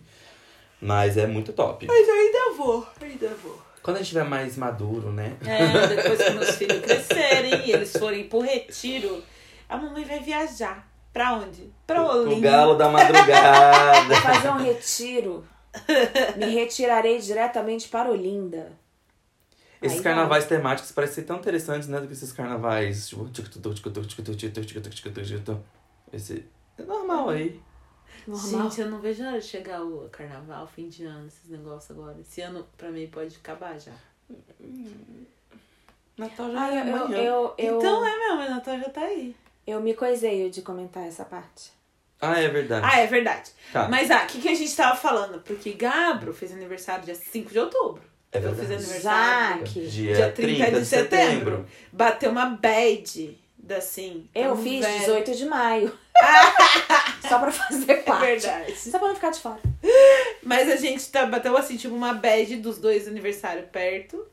Mas 0.80 1.16
é 1.16 1.26
muito 1.26 1.52
top. 1.52 1.84
Mas 1.86 2.06
eu 2.06 2.14
ainda 2.14 2.56
vou, 2.56 2.86
ainda 3.02 3.28
vou. 3.42 3.65
Quando 3.86 3.98
a 3.98 4.00
gente 4.00 4.06
estiver 4.08 4.24
mais 4.24 4.56
maduro, 4.56 5.12
né? 5.12 5.36
É, 5.46 5.86
depois 5.86 6.20
que 6.20 6.30
meus 6.32 6.56
filhos 6.56 6.80
crescerem 6.80 7.68
e 7.68 7.70
eles 7.70 7.92
forem 7.96 8.28
pro 8.28 8.40
retiro, 8.40 9.22
a 9.68 9.76
mamãe 9.76 10.04
vai 10.04 10.18
viajar. 10.18 10.90
Pra 11.12 11.34
onde? 11.34 11.72
Pra 11.86 12.02
O 12.02 12.22
Olinda. 12.24 12.50
galo 12.50 12.74
da 12.74 12.88
madrugada. 12.88 14.08
Vou 14.08 14.16
fazer 14.16 14.48
um 14.50 14.56
retiro. 14.56 15.46
Me 16.36 16.46
retirarei 16.46 17.20
diretamente 17.20 17.86
para 17.86 18.10
Olinda. 18.10 18.72
Esses 19.80 19.98
Aí 19.98 20.02
carnavais 20.02 20.46
temáticos 20.46 20.90
parecem 20.90 21.14
ser 21.14 21.22
tão 21.22 21.36
interessantes, 21.36 21.86
né? 21.86 22.00
Do 22.00 22.08
que 22.08 22.12
esses 22.12 22.32
carnavais. 22.32 23.06
Tipo. 23.06 23.30
Esse. 26.12 26.44
É 26.76 26.82
normal 26.82 27.28
aí. 27.28 27.60
Normal. 28.26 28.62
Gente, 28.62 28.80
eu 28.80 28.90
não 28.90 28.99
vejo 29.00 29.23
a 29.25 29.28
hora 29.28 29.40
de 29.40 29.47
chegar 29.47 29.83
o 29.83 30.09
carnaval, 30.11 30.66
fim 30.66 30.88
de 30.88 31.04
ano, 31.04 31.26
esses 31.28 31.49
negócios 31.49 31.90
agora. 31.90 32.16
Esse 32.21 32.40
ano, 32.40 32.66
pra 32.76 32.90
mim, 32.90 33.06
pode 33.06 33.37
acabar 33.37 33.78
já. 33.78 33.92
Natal 36.18 36.50
já 36.50 36.61
Ah, 36.64 36.75
é 36.75 36.80
eu, 36.80 36.87
eu, 36.87 36.97
amanhã. 37.04 37.18
eu, 37.23 37.54
eu, 37.59 37.78
Então 37.78 38.04
é 38.06 38.18
mesmo, 38.18 38.37
mas 38.37 38.50
Natal 38.50 38.78
já 38.78 38.88
tá 38.88 39.00
aí. 39.02 39.35
eu 39.66 39.80
me 39.80 39.95
coiseio 39.95 40.50
de 40.50 40.62
comentar 40.62 41.06
essa 41.06 41.25
parte. 41.25 41.71
Ah, 42.21 42.40
é 42.40 42.49
verdade. 42.49 42.87
Ah, 42.90 42.99
é 43.00 43.06
verdade. 43.06 43.50
Tá. 43.73 43.88
Mas 43.88 44.11
ah, 44.11 44.25
o 44.25 44.26
que, 44.26 44.40
que 44.40 44.49
a 44.49 44.54
gente 44.54 44.75
tava 44.75 44.97
falando? 44.97 45.40
Porque 45.42 45.73
Gabro 45.73 46.33
fez 46.33 46.50
aniversário 46.52 47.04
dia 47.04 47.14
5 47.14 47.50
de 47.50 47.59
outubro. 47.59 48.02
É 48.33 48.38
eu 48.38 48.42
fiz 48.54 48.56
verdade. 48.68 48.75
aniversário. 48.85 49.66
Jaque. 49.66 49.87
Dia, 49.87 50.14
Dia 50.16 50.33
30, 50.33 50.71
de 50.80 50.85
setembro. 50.87 51.66
Bateu 51.92 52.30
uma 52.30 52.47
bad 52.47 53.38
da 53.66 53.78
assim. 53.78 54.28
Eu 54.35 54.50
tamo 54.50 54.62
fiz 54.62 54.85
velho. 54.85 54.99
18 55.00 55.35
de 55.35 55.44
maio. 55.46 55.92
Só 57.28 57.38
pra 57.38 57.50
fazer 57.50 57.92
É 57.92 57.96
parte. 57.96 58.26
verdade. 58.26 58.76
Só 58.76 58.99
pra 58.99 59.08
não 59.08 59.14
ficar 59.14 59.30
de 59.30 59.40
fora. 59.40 59.61
Mas 60.42 60.70
a 60.70 60.76
gente 60.76 61.11
tá, 61.11 61.26
bateu 61.26 61.56
assim, 61.56 61.76
tipo, 61.76 61.94
uma 61.94 62.14
bad 62.14 62.56
dos 62.56 62.78
dois 62.78 63.08
aniversários 63.08 63.66
perto. 63.70 64.25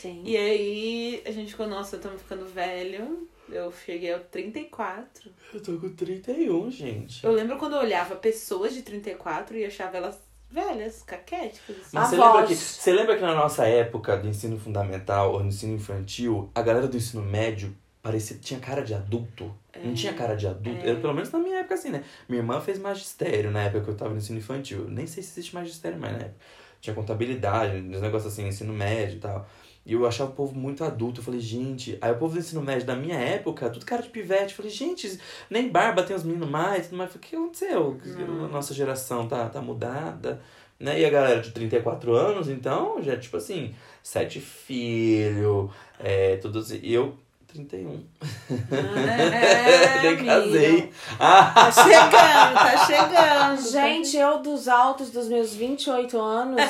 Sim. 0.00 0.22
E 0.24 0.36
aí 0.36 1.22
a 1.26 1.30
gente 1.30 1.52
ficou, 1.52 1.66
nossa, 1.66 1.96
estamos 1.96 2.20
ficando 2.20 2.44
velho. 2.46 3.26
Eu 3.48 3.72
cheguei 3.84 4.12
ao 4.12 4.20
34. 4.20 5.30
Eu 5.54 5.62
tô 5.62 5.78
com 5.78 5.88
31, 5.88 6.70
gente. 6.70 7.24
Eu 7.24 7.32
lembro 7.32 7.56
quando 7.56 7.76
eu 7.76 7.80
olhava 7.80 8.16
pessoas 8.16 8.74
de 8.74 8.82
34 8.82 9.56
e 9.56 9.64
achava 9.64 9.96
elas 9.96 10.18
velhas, 10.50 11.02
caquéticas. 11.02 11.76
Assim. 11.76 11.90
Mas 11.92 12.08
você 12.10 12.16
lembra, 12.16 12.46
que, 12.46 12.54
você 12.56 12.92
lembra 12.92 13.16
que 13.16 13.22
na 13.22 13.34
nossa 13.34 13.66
época 13.66 14.16
do 14.16 14.28
ensino 14.28 14.58
fundamental 14.58 15.32
ou 15.32 15.40
no 15.40 15.48
ensino 15.48 15.74
infantil, 15.74 16.50
a 16.54 16.60
galera 16.62 16.88
do 16.88 16.96
ensino 16.96 17.22
médio 17.22 17.74
parecia, 18.06 18.36
tinha 18.40 18.60
cara 18.60 18.82
de 18.82 18.94
adulto? 18.94 19.52
Não 19.82 19.92
tinha 19.92 20.12
cara 20.12 20.36
de 20.36 20.46
adulto? 20.46 20.86
É. 20.86 20.92
Eu, 20.92 21.00
pelo 21.00 21.12
menos 21.12 21.30
na 21.32 21.40
minha 21.40 21.58
época, 21.58 21.74
assim, 21.74 21.90
né? 21.90 22.04
Minha 22.28 22.40
irmã 22.40 22.60
fez 22.60 22.78
magistério 22.78 23.50
na 23.50 23.62
época 23.62 23.82
que 23.82 23.90
eu 23.90 23.96
tava 23.96 24.12
no 24.12 24.18
ensino 24.18 24.38
infantil. 24.38 24.86
Nem 24.88 25.06
sei 25.06 25.22
se 25.22 25.32
existe 25.32 25.54
magistério 25.54 25.98
mais 25.98 26.12
na 26.12 26.20
época. 26.20 26.36
Tinha 26.80 26.94
contabilidade, 26.94 27.76
uns 27.76 28.00
negócios 28.00 28.32
assim, 28.32 28.46
ensino 28.46 28.72
médio 28.72 29.16
e 29.16 29.20
tal. 29.20 29.48
E 29.84 29.92
eu 29.92 30.06
achava 30.06 30.30
o 30.30 30.34
povo 30.34 30.54
muito 30.54 30.84
adulto. 30.84 31.20
Eu 31.20 31.24
falei, 31.24 31.40
gente. 31.40 31.98
Aí 32.00 32.12
o 32.12 32.16
povo 32.16 32.34
do 32.34 32.38
ensino 32.38 32.62
médio 32.62 32.86
da 32.86 32.94
minha 32.94 33.16
época, 33.16 33.68
tudo 33.70 33.84
cara 33.84 34.02
de 34.02 34.08
pivete. 34.08 34.50
Eu 34.50 34.56
falei, 34.56 34.70
gente, 34.70 35.18
nem 35.50 35.68
barba 35.68 36.02
tem 36.02 36.14
os 36.14 36.22
meninos 36.22 36.48
mais. 36.48 36.86
Tudo 36.86 36.96
mais. 36.96 37.14
Eu 37.14 37.20
falei, 37.20 37.26
o 37.26 37.30
que 37.30 37.36
aconteceu? 37.36 38.00
A 38.44 38.48
nossa 38.48 38.72
geração 38.72 39.26
tá, 39.26 39.48
tá 39.48 39.60
mudada. 39.60 40.40
Né? 40.78 41.00
E 41.00 41.04
a 41.04 41.10
galera 41.10 41.40
de 41.40 41.50
34 41.52 42.14
anos, 42.14 42.48
então, 42.48 43.02
já 43.02 43.16
tipo 43.16 43.36
assim, 43.36 43.74
sete 44.02 44.40
filhos, 44.40 45.70
é, 45.98 46.36
tudo 46.36 46.58
assim. 46.58 46.78
E 46.82 46.92
eu, 46.92 47.16
31. 47.56 48.04
É, 48.50 50.02
Nem 50.02 50.24
casei. 50.26 50.92
Ah, 51.18 51.52
Tá 51.54 51.72
chegando, 51.72 52.54
tá 52.54 52.86
chegando. 52.86 53.62
Gente, 53.70 54.16
eu 54.16 54.38
dos 54.40 54.68
altos 54.68 55.10
dos 55.10 55.28
meus 55.28 55.54
28 55.54 56.18
anos, 56.20 56.60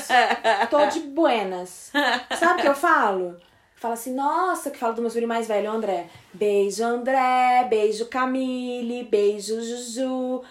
tô 0.70 0.86
de 0.86 1.00
buenas. 1.00 1.90
Sabe 2.38 2.60
o 2.60 2.62
que 2.62 2.68
eu 2.68 2.74
falo? 2.74 3.36
Falo 3.76 3.94
assim, 3.94 4.14
nossa, 4.14 4.70
que 4.70 4.78
falo 4.78 4.94
do 4.94 5.02
meu 5.02 5.10
filho 5.10 5.28
mais 5.28 5.46
velho, 5.46 5.70
André. 5.70 6.06
Beijo, 6.32 6.82
André. 6.82 7.66
Beijo, 7.68 8.06
Camille. 8.06 9.04
Beijo, 9.04 9.60
Juju. 9.60 10.42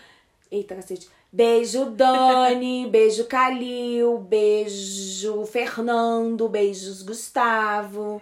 Eita, 0.51 0.75
cacete. 0.75 1.10
Beijo, 1.32 1.86
Dani. 1.86 2.88
beijo, 2.88 3.25
Calil. 3.25 4.20
Beijo, 4.20 5.44
Fernando. 5.48 6.48
Beijos, 6.48 7.01
Gustavo. 7.01 8.22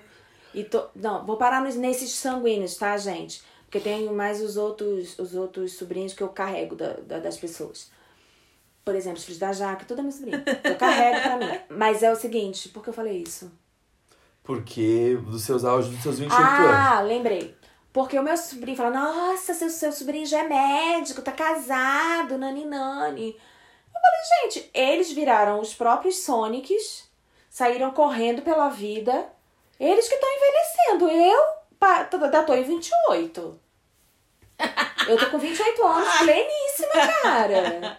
E 0.53 0.63
tô... 0.63 0.85
Não, 0.95 1.25
vou 1.25 1.37
parar 1.37 1.61
nos, 1.61 1.75
nesses 1.75 2.11
sanguíneos, 2.11 2.75
tá, 2.75 2.95
gente? 2.97 3.41
Porque 3.65 3.79
tem 3.79 4.05
mais 4.13 4.41
os 4.41 4.55
outros, 4.57 5.17
os 5.17 5.33
outros 5.33 5.73
sobrinhos 5.73 6.13
que 6.13 6.21
eu 6.21 6.29
carrego 6.29 6.75
da, 6.75 6.93
da- 6.93 7.19
das 7.19 7.37
pessoas. 7.37 7.89
Por 8.85 8.95
exemplo, 8.95 9.17
os 9.17 9.23
filhos 9.25 9.39
da 9.39 9.51
Jaque, 9.53 9.85
tudo 9.85 9.99
é 9.99 10.03
meu 10.03 10.11
sobrinho. 10.11 10.43
Eu 10.63 10.75
carrego 10.75 11.21
pra 11.21 11.37
mim. 11.37 11.59
Mas 11.69 12.03
é 12.03 12.11
o 12.11 12.15
seguinte, 12.15 12.69
por 12.69 12.83
que 12.83 12.89
eu 12.89 12.93
falei 12.93 13.23
isso? 13.25 13.51
porque 14.43 15.17
dos 15.25 15.43
seus 15.43 15.63
auges 15.63 15.89
dos 15.91 16.03
seus 16.03 16.19
28 16.19 16.41
anos. 16.43 16.59
Ah, 16.61 17.01
lembrei. 17.01 17.55
Porque 17.93 18.17
o 18.19 18.23
meu 18.23 18.35
sobrinho 18.35 18.75
fala, 18.75 18.89
nossa, 18.89 19.53
seu, 19.53 19.69
seu 19.69 19.91
sobrinho 19.91 20.25
já 20.25 20.39
é 20.43 20.47
médico, 20.49 21.21
tá 21.21 21.31
casado, 21.31 22.37
nani 22.37 22.65
nani. 22.65 23.29
Eu 23.93 24.01
falei, 24.01 24.51
gente, 24.51 24.69
eles 24.73 25.11
viraram 25.11 25.61
os 25.61 25.73
próprios 25.73 26.17
Sonics, 26.23 27.07
saíram 27.49 27.91
correndo 27.91 28.41
pela 28.41 28.67
vida. 28.69 29.27
Eles 29.83 30.07
que 30.07 30.15
estão 30.15 30.29
envelhecendo. 30.29 31.09
Eu 31.11 31.43
pa- 31.79 32.05
tô- 32.05 32.53
em 32.53 32.63
28. 32.63 33.59
Eu 35.07 35.17
tô 35.17 35.25
com 35.31 35.37
28 35.39 35.85
anos, 35.85 36.17
pleníssima, 36.19 37.13
cara. 37.21 37.97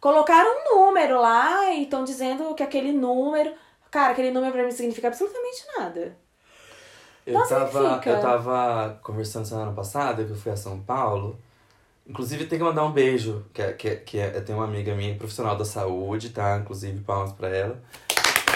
Colocaram 0.00 0.48
um 0.48 0.76
número 0.86 1.20
lá 1.20 1.70
e 1.72 1.82
estão 1.82 2.04
dizendo 2.04 2.54
que 2.54 2.62
aquele 2.62 2.92
número. 2.92 3.52
Cara, 3.90 4.12
aquele 4.12 4.30
número 4.30 4.52
pra 4.52 4.62
mim 4.64 4.70
significa 4.70 5.08
absolutamente 5.08 5.64
nada. 5.76 6.16
Eu 7.26 7.34
Não 7.34 7.48
tava, 7.48 8.00
eu 8.06 8.20
tava 8.20 9.00
conversando 9.02 9.46
semana 9.46 9.72
passada, 9.72 10.24
que 10.24 10.30
eu 10.30 10.36
fui 10.36 10.52
a 10.52 10.56
São 10.56 10.80
Paulo. 10.80 11.38
Inclusive, 12.06 12.46
tem 12.46 12.58
que 12.58 12.64
mandar 12.64 12.84
um 12.84 12.92
beijo, 12.92 13.44
que, 13.52 13.60
é- 13.60 13.72
que, 13.72 13.88
é- 13.88 13.96
que 13.96 14.18
é, 14.18 14.30
tem 14.40 14.54
uma 14.54 14.64
amiga 14.64 14.94
minha, 14.94 15.14
profissional 15.16 15.56
da 15.56 15.64
saúde, 15.64 16.30
tá? 16.30 16.56
Inclusive, 16.58 17.00
palmas 17.02 17.32
pra 17.32 17.48
ela. 17.48 17.82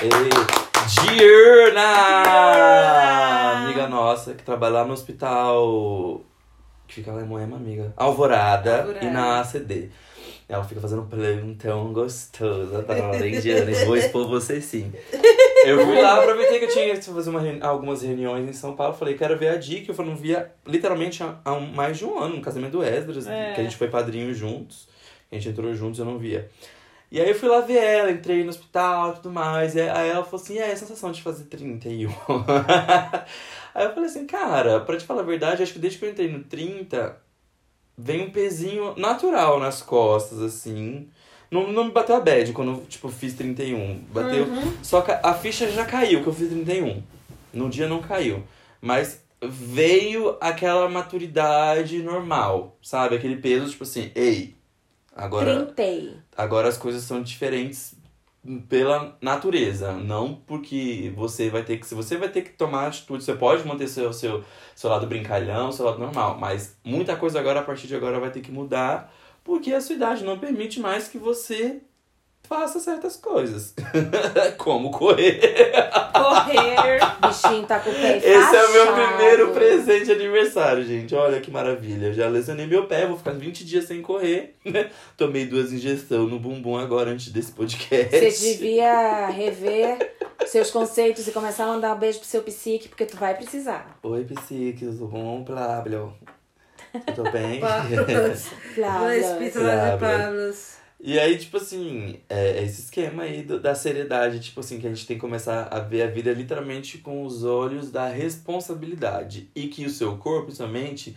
E, 0.02 0.71
Diurna! 0.88 1.92
Amiga 3.64 3.86
nossa, 3.88 4.34
que 4.34 4.42
trabalha 4.42 4.74
lá 4.74 4.84
no 4.84 4.92
hospital, 4.92 6.22
que 6.88 6.94
fica 6.96 7.12
lá 7.12 7.22
em 7.22 7.26
Moema, 7.26 7.56
amiga. 7.56 7.92
Alvorada, 7.96 8.80
Alvorada. 8.80 9.04
e 9.06 9.10
na 9.10 9.40
ACD. 9.40 9.90
Ela 10.48 10.64
fica 10.64 10.80
fazendo 10.80 11.02
um 11.02 11.06
plantão 11.06 11.92
gostoso. 11.92 12.82
Tá 12.82 12.94
falando 12.96 13.22
em 13.24 13.40
Diana, 13.40 13.70
vou 13.86 13.96
expor 13.96 14.26
você 14.28 14.60
sim. 14.60 14.92
Eu 15.64 15.84
fui 15.86 16.00
lá, 16.02 16.18
aproveitei 16.18 16.58
que 16.58 16.64
eu 16.66 16.68
tinha 16.68 16.94
que 16.96 17.02
fazer 17.02 17.30
reuni- 17.30 17.62
algumas 17.62 18.02
reuniões 18.02 18.48
em 18.48 18.52
São 18.52 18.74
Paulo. 18.74 18.92
Falei, 18.94 19.14
quero 19.14 19.38
ver 19.38 19.48
a 19.48 19.56
Di, 19.56 19.80
que 19.80 19.90
eu 19.90 20.04
não 20.04 20.16
via 20.16 20.50
literalmente 20.66 21.22
há, 21.22 21.36
há 21.44 21.58
mais 21.58 21.96
de 21.96 22.04
um 22.04 22.18
ano, 22.18 22.36
no 22.36 22.42
casamento 22.42 22.72
do 22.72 22.82
Esdras, 22.84 23.26
É. 23.26 23.52
que 23.54 23.60
a 23.60 23.64
gente 23.64 23.76
foi 23.76 23.88
padrinho 23.88 24.34
juntos. 24.34 24.88
A 25.30 25.36
gente 25.36 25.48
entrou 25.48 25.72
juntos, 25.74 25.98
eu 26.00 26.04
não 26.04 26.18
via. 26.18 26.50
E 27.12 27.20
aí 27.20 27.28
eu 27.28 27.34
fui 27.34 27.46
lá 27.46 27.60
ver 27.60 27.76
ela, 27.76 28.10
entrei 28.10 28.42
no 28.42 28.48
hospital 28.48 29.10
e 29.10 29.16
tudo 29.16 29.30
mais. 29.30 29.74
E 29.74 29.80
aí 29.82 30.08
ela 30.08 30.24
falou 30.24 30.42
assim, 30.42 30.54
e 30.54 30.62
aí, 30.62 30.72
a 30.72 30.76
sensação 30.76 31.12
de 31.12 31.20
fazer 31.20 31.44
31? 31.44 32.08
aí 33.74 33.84
eu 33.84 33.92
falei 33.92 34.08
assim, 34.08 34.26
cara, 34.26 34.80
pra 34.80 34.96
te 34.96 35.04
falar 35.04 35.20
a 35.20 35.24
verdade, 35.24 35.62
acho 35.62 35.74
que 35.74 35.78
desde 35.78 35.98
que 35.98 36.06
eu 36.06 36.10
entrei 36.10 36.32
no 36.32 36.42
30, 36.42 37.14
vem 37.98 38.22
um 38.22 38.30
pezinho 38.30 38.94
natural 38.96 39.60
nas 39.60 39.82
costas, 39.82 40.40
assim. 40.40 41.06
Não, 41.50 41.70
não 41.70 41.84
me 41.84 41.90
bateu 41.90 42.16
a 42.16 42.20
bad 42.20 42.50
quando 42.54 42.82
tipo, 42.88 43.10
fiz 43.10 43.34
31. 43.34 44.04
Bateu. 44.10 44.46
Só 44.82 45.02
que 45.02 45.10
a 45.10 45.34
ficha 45.34 45.70
já 45.70 45.84
caiu, 45.84 46.22
que 46.22 46.28
eu 46.28 46.34
fiz 46.34 46.48
31. 46.48 47.02
No 47.52 47.68
dia 47.68 47.86
não 47.86 48.00
caiu. 48.00 48.42
Mas 48.80 49.22
veio 49.42 50.38
aquela 50.40 50.88
maturidade 50.88 52.02
normal, 52.02 52.78
sabe? 52.82 53.16
Aquele 53.16 53.36
peso, 53.36 53.70
tipo 53.70 53.84
assim, 53.84 54.10
ei, 54.14 54.56
agora, 55.14 55.64
Trintei. 55.64 56.16
agora 56.36 56.68
as 56.68 56.76
coisas 56.76 57.02
são 57.02 57.22
diferentes 57.22 57.94
pela 58.68 59.16
natureza, 59.20 59.92
não 59.92 60.34
porque 60.34 61.12
você 61.14 61.48
vai 61.48 61.62
ter 61.62 61.76
que, 61.78 61.86
se 61.86 61.94
você 61.94 62.16
vai 62.16 62.28
ter 62.28 62.42
que 62.42 62.50
tomar 62.50 62.88
atitude, 62.88 63.22
você 63.22 63.34
pode 63.34 63.66
manter 63.66 63.86
seu 63.88 64.12
seu 64.12 64.44
seu 64.74 64.90
lado 64.90 65.06
brincalhão, 65.06 65.70
seu 65.70 65.84
lado 65.86 65.98
normal, 65.98 66.38
mas 66.38 66.76
muita 66.84 67.16
coisa 67.16 67.38
agora 67.38 67.60
a 67.60 67.62
partir 67.62 67.86
de 67.86 67.94
agora 67.94 68.18
vai 68.18 68.30
ter 68.30 68.40
que 68.40 68.50
mudar, 68.50 69.12
porque 69.44 69.72
a 69.72 69.80
sua 69.80 69.94
idade 69.94 70.24
não 70.24 70.38
permite 70.38 70.80
mais 70.80 71.08
que 71.08 71.18
você 71.18 71.82
faça 72.52 72.78
certas 72.78 73.16
coisas, 73.16 73.74
como 74.58 74.90
correr. 74.90 75.40
Correr. 76.12 77.00
Bichinho 77.26 77.66
tá 77.66 77.80
com 77.80 77.88
o 77.88 77.94
pé 77.94 78.18
Esse 78.18 78.26
é 78.28 78.66
o 78.66 78.72
meu 78.72 78.86
fachado. 78.88 79.16
primeiro 79.16 79.52
presente 79.52 80.04
de 80.04 80.12
aniversário, 80.12 80.84
gente. 80.84 81.14
Olha 81.14 81.40
que 81.40 81.50
maravilha. 81.50 82.08
Eu 82.08 82.12
já 82.12 82.28
lesionei 82.28 82.66
meu 82.66 82.86
pé, 82.86 83.06
vou 83.06 83.16
ficar 83.16 83.32
20 83.32 83.64
dias 83.64 83.86
sem 83.86 84.02
correr. 84.02 84.54
Tomei 85.16 85.46
duas 85.46 85.72
injeções 85.72 86.30
no 86.30 86.38
bumbum 86.38 86.76
agora 86.76 87.10
antes 87.10 87.32
desse 87.32 87.52
podcast. 87.52 88.30
Você 88.30 88.54
devia 88.54 89.28
rever 89.28 90.14
seus 90.44 90.70
conceitos 90.70 91.26
e 91.26 91.32
começar 91.32 91.64
a 91.64 91.68
mandar 91.68 91.94
um 91.94 91.98
beijo 91.98 92.18
pro 92.18 92.28
seu 92.28 92.42
psique, 92.42 92.88
porque 92.88 93.06
tu 93.06 93.16
vai 93.16 93.34
precisar. 93.34 93.98
Oi, 94.02 94.24
psique, 94.24 94.84
tudo 94.84 95.06
bom? 95.06 95.42
Plábio. 95.42 96.12
Tudo 97.14 97.30
bem? 97.32 97.60
Pablos. 97.64 98.50
Dois 98.76 99.26
pílulas 99.38 99.92
de. 99.92 99.98
Pablos. 99.98 100.81
E 101.04 101.18
aí, 101.18 101.36
tipo 101.36 101.56
assim, 101.56 102.20
é 102.28 102.58
é 102.58 102.62
esse 102.64 102.82
esquema 102.82 103.24
aí 103.24 103.42
do- 103.42 103.58
da 103.58 103.74
seriedade, 103.74 104.38
tipo 104.38 104.60
assim, 104.60 104.78
que 104.78 104.86
a 104.86 104.90
gente 104.90 105.04
tem 105.06 105.16
que 105.16 105.20
começar 105.20 105.64
a 105.68 105.80
ver 105.80 106.02
a 106.02 106.06
vida 106.06 106.32
literalmente 106.32 106.98
com 106.98 107.24
os 107.26 107.42
olhos 107.42 107.90
da 107.90 108.08
responsabilidade. 108.08 109.48
E 109.54 109.66
que 109.66 109.84
o 109.84 109.90
seu 109.90 110.16
corpo 110.16 110.50
e 110.50 110.54
sua 110.54 110.68
mente 110.68 111.16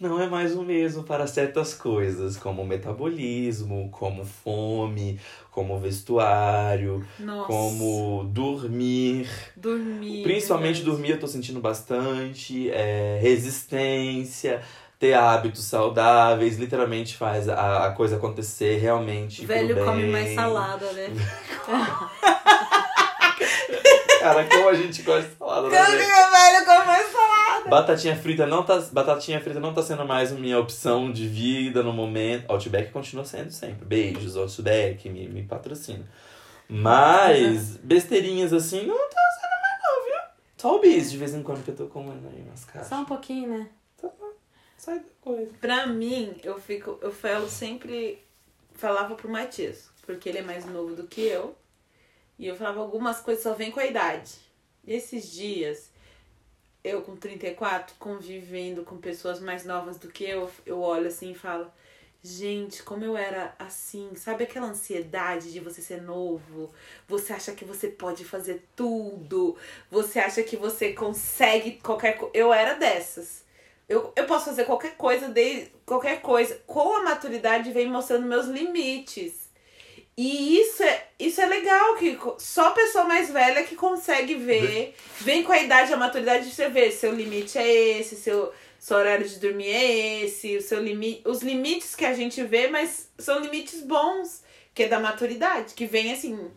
não 0.00 0.20
é 0.20 0.26
mais 0.28 0.54
o 0.54 0.62
mesmo 0.62 1.02
para 1.02 1.26
certas 1.26 1.74
coisas, 1.74 2.36
como 2.36 2.64
metabolismo, 2.66 3.88
como 3.90 4.24
fome, 4.24 5.18
como 5.50 5.78
vestuário, 5.78 7.04
Nossa. 7.18 7.46
como 7.46 8.24
dormir. 8.32 9.28
Dormir. 9.56 10.22
Principalmente 10.22 10.76
verdade. 10.76 10.90
dormir 10.90 11.10
eu 11.12 11.20
tô 11.20 11.26
sentindo 11.26 11.60
bastante, 11.60 12.70
é, 12.70 13.18
resistência, 13.22 14.62
ter 14.98 15.14
hábitos 15.14 15.64
saudáveis, 15.64 16.58
literalmente 16.58 17.16
faz 17.16 17.48
a, 17.48 17.86
a 17.86 17.90
coisa 17.92 18.16
acontecer 18.16 18.78
realmente. 18.78 19.44
O 19.44 19.46
velho 19.46 19.84
come 19.84 20.06
mais 20.06 20.34
salada, 20.34 20.90
né? 20.92 21.08
Cara, 24.20 24.44
como 24.44 24.68
a 24.68 24.74
gente 24.74 25.02
gosta 25.02 25.28
de 25.28 25.36
salada, 25.36 25.68
né? 25.68 25.76
Velho? 25.76 26.02
o 26.02 26.30
velho 26.30 26.64
come 26.64 26.84
mais 26.86 27.06
salada. 27.12 27.68
Batatinha 27.68 28.16
frita 28.16 28.46
não 28.46 28.62
tá, 28.62 28.82
batatinha 28.90 29.40
frita 29.40 29.60
não 29.60 29.74
tá 29.74 29.82
sendo 29.82 30.04
mais 30.04 30.32
minha 30.32 30.58
opção 30.58 31.12
de 31.12 31.28
vida 31.28 31.82
no 31.82 31.92
momento. 31.92 32.50
Outback 32.50 32.90
continua 32.90 33.24
sendo 33.24 33.50
sempre. 33.50 33.84
Beijos, 33.84 34.36
Outback, 34.36 35.08
me, 35.10 35.28
me 35.28 35.42
patrocina. 35.42 36.04
Mas 36.68 37.76
besteirinhas 37.76 38.52
assim 38.52 38.86
não 38.86 38.96
tá 38.96 39.20
sendo 39.40 39.50
mais 39.62 39.78
não, 39.82 40.04
viu? 40.04 40.30
Só 40.56 40.76
o 40.76 40.80
bis 40.80 41.10
de 41.12 41.18
vez 41.18 41.34
em 41.34 41.42
quando 41.42 41.62
que 41.62 41.70
eu 41.70 41.76
tô 41.76 41.86
comendo 41.86 42.26
aí 42.28 42.42
umas 42.48 42.64
caixas. 42.64 42.88
Só 42.88 42.96
um 42.96 43.04
pouquinho, 43.04 43.58
né? 43.58 43.68
Sai 44.76 45.00
da 45.00 45.10
coisa. 45.20 45.52
Pra 45.60 45.86
mim, 45.86 46.38
eu 46.42 46.60
fico. 46.60 46.98
Eu 47.00 47.12
falo 47.12 47.48
sempre. 47.48 48.22
Falava 48.74 49.14
pro 49.14 49.28
Matias, 49.28 49.88
porque 50.02 50.28
ele 50.28 50.38
é 50.38 50.42
mais 50.42 50.66
novo 50.66 50.94
do 50.94 51.06
que 51.06 51.22
eu. 51.22 51.56
E 52.38 52.46
eu 52.46 52.54
falava 52.54 52.80
algumas 52.80 53.20
coisas 53.20 53.42
só 53.42 53.54
vem 53.54 53.70
com 53.70 53.80
a 53.80 53.86
idade. 53.86 54.34
E 54.86 54.92
esses 54.92 55.32
dias, 55.32 55.90
eu 56.84 57.02
com 57.02 57.16
34, 57.16 57.96
convivendo 57.98 58.84
com 58.84 58.98
pessoas 58.98 59.40
mais 59.40 59.64
novas 59.64 59.96
do 59.98 60.08
que 60.08 60.24
eu, 60.24 60.50
eu 60.66 60.80
olho 60.80 61.08
assim 61.08 61.32
e 61.32 61.34
falo. 61.34 61.70
Gente, 62.22 62.82
como 62.82 63.04
eu 63.04 63.16
era 63.16 63.54
assim, 63.56 64.14
sabe 64.16 64.44
aquela 64.44 64.66
ansiedade 64.66 65.52
de 65.52 65.60
você 65.60 65.80
ser 65.80 66.02
novo? 66.02 66.72
Você 67.06 67.32
acha 67.32 67.54
que 67.54 67.64
você 67.64 67.88
pode 67.88 68.24
fazer 68.24 68.66
tudo, 68.74 69.56
você 69.88 70.18
acha 70.18 70.42
que 70.42 70.56
você 70.56 70.92
consegue 70.92 71.78
qualquer 71.80 72.18
coisa. 72.18 72.36
Eu 72.36 72.52
era 72.52 72.74
dessas. 72.74 73.45
Eu, 73.88 74.12
eu 74.16 74.24
posso 74.24 74.46
fazer 74.46 74.64
qualquer 74.64 74.96
coisa, 74.96 75.28
de, 75.28 75.68
qualquer 75.84 76.20
coisa. 76.20 76.60
Com 76.66 76.96
a 76.96 77.02
maturidade 77.04 77.70
vem 77.70 77.88
mostrando 77.88 78.26
meus 78.26 78.46
limites. 78.46 79.46
E 80.16 80.58
isso 80.60 80.82
é, 80.82 81.08
isso 81.18 81.40
é 81.40 81.46
legal, 81.46 81.94
que 81.96 82.18
só 82.38 82.70
pessoa 82.70 83.04
mais 83.04 83.30
velha 83.30 83.64
que 83.64 83.76
consegue 83.76 84.34
ver. 84.34 84.94
Vem 85.20 85.42
com 85.42 85.52
a 85.52 85.60
idade, 85.60 85.92
a 85.92 85.96
maturidade 85.96 86.48
de 86.48 86.54
você 86.54 86.68
ver. 86.68 86.90
Seu 86.90 87.12
limite 87.14 87.58
é 87.58 87.98
esse, 87.98 88.16
seu, 88.16 88.52
seu 88.78 88.96
horário 88.96 89.28
de 89.28 89.38
dormir 89.38 89.68
é 89.68 90.24
esse, 90.24 90.56
o 90.56 90.62
seu 90.62 90.82
limite. 90.82 91.22
Os 91.26 91.42
limites 91.42 91.94
que 91.94 92.04
a 92.06 92.14
gente 92.14 92.42
vê, 92.42 92.68
mas 92.68 93.10
são 93.18 93.40
limites 93.40 93.82
bons, 93.82 94.42
que 94.74 94.84
é 94.84 94.88
da 94.88 94.98
maturidade, 94.98 95.74
que 95.74 95.86
vem 95.86 96.12
assim. 96.12 96.50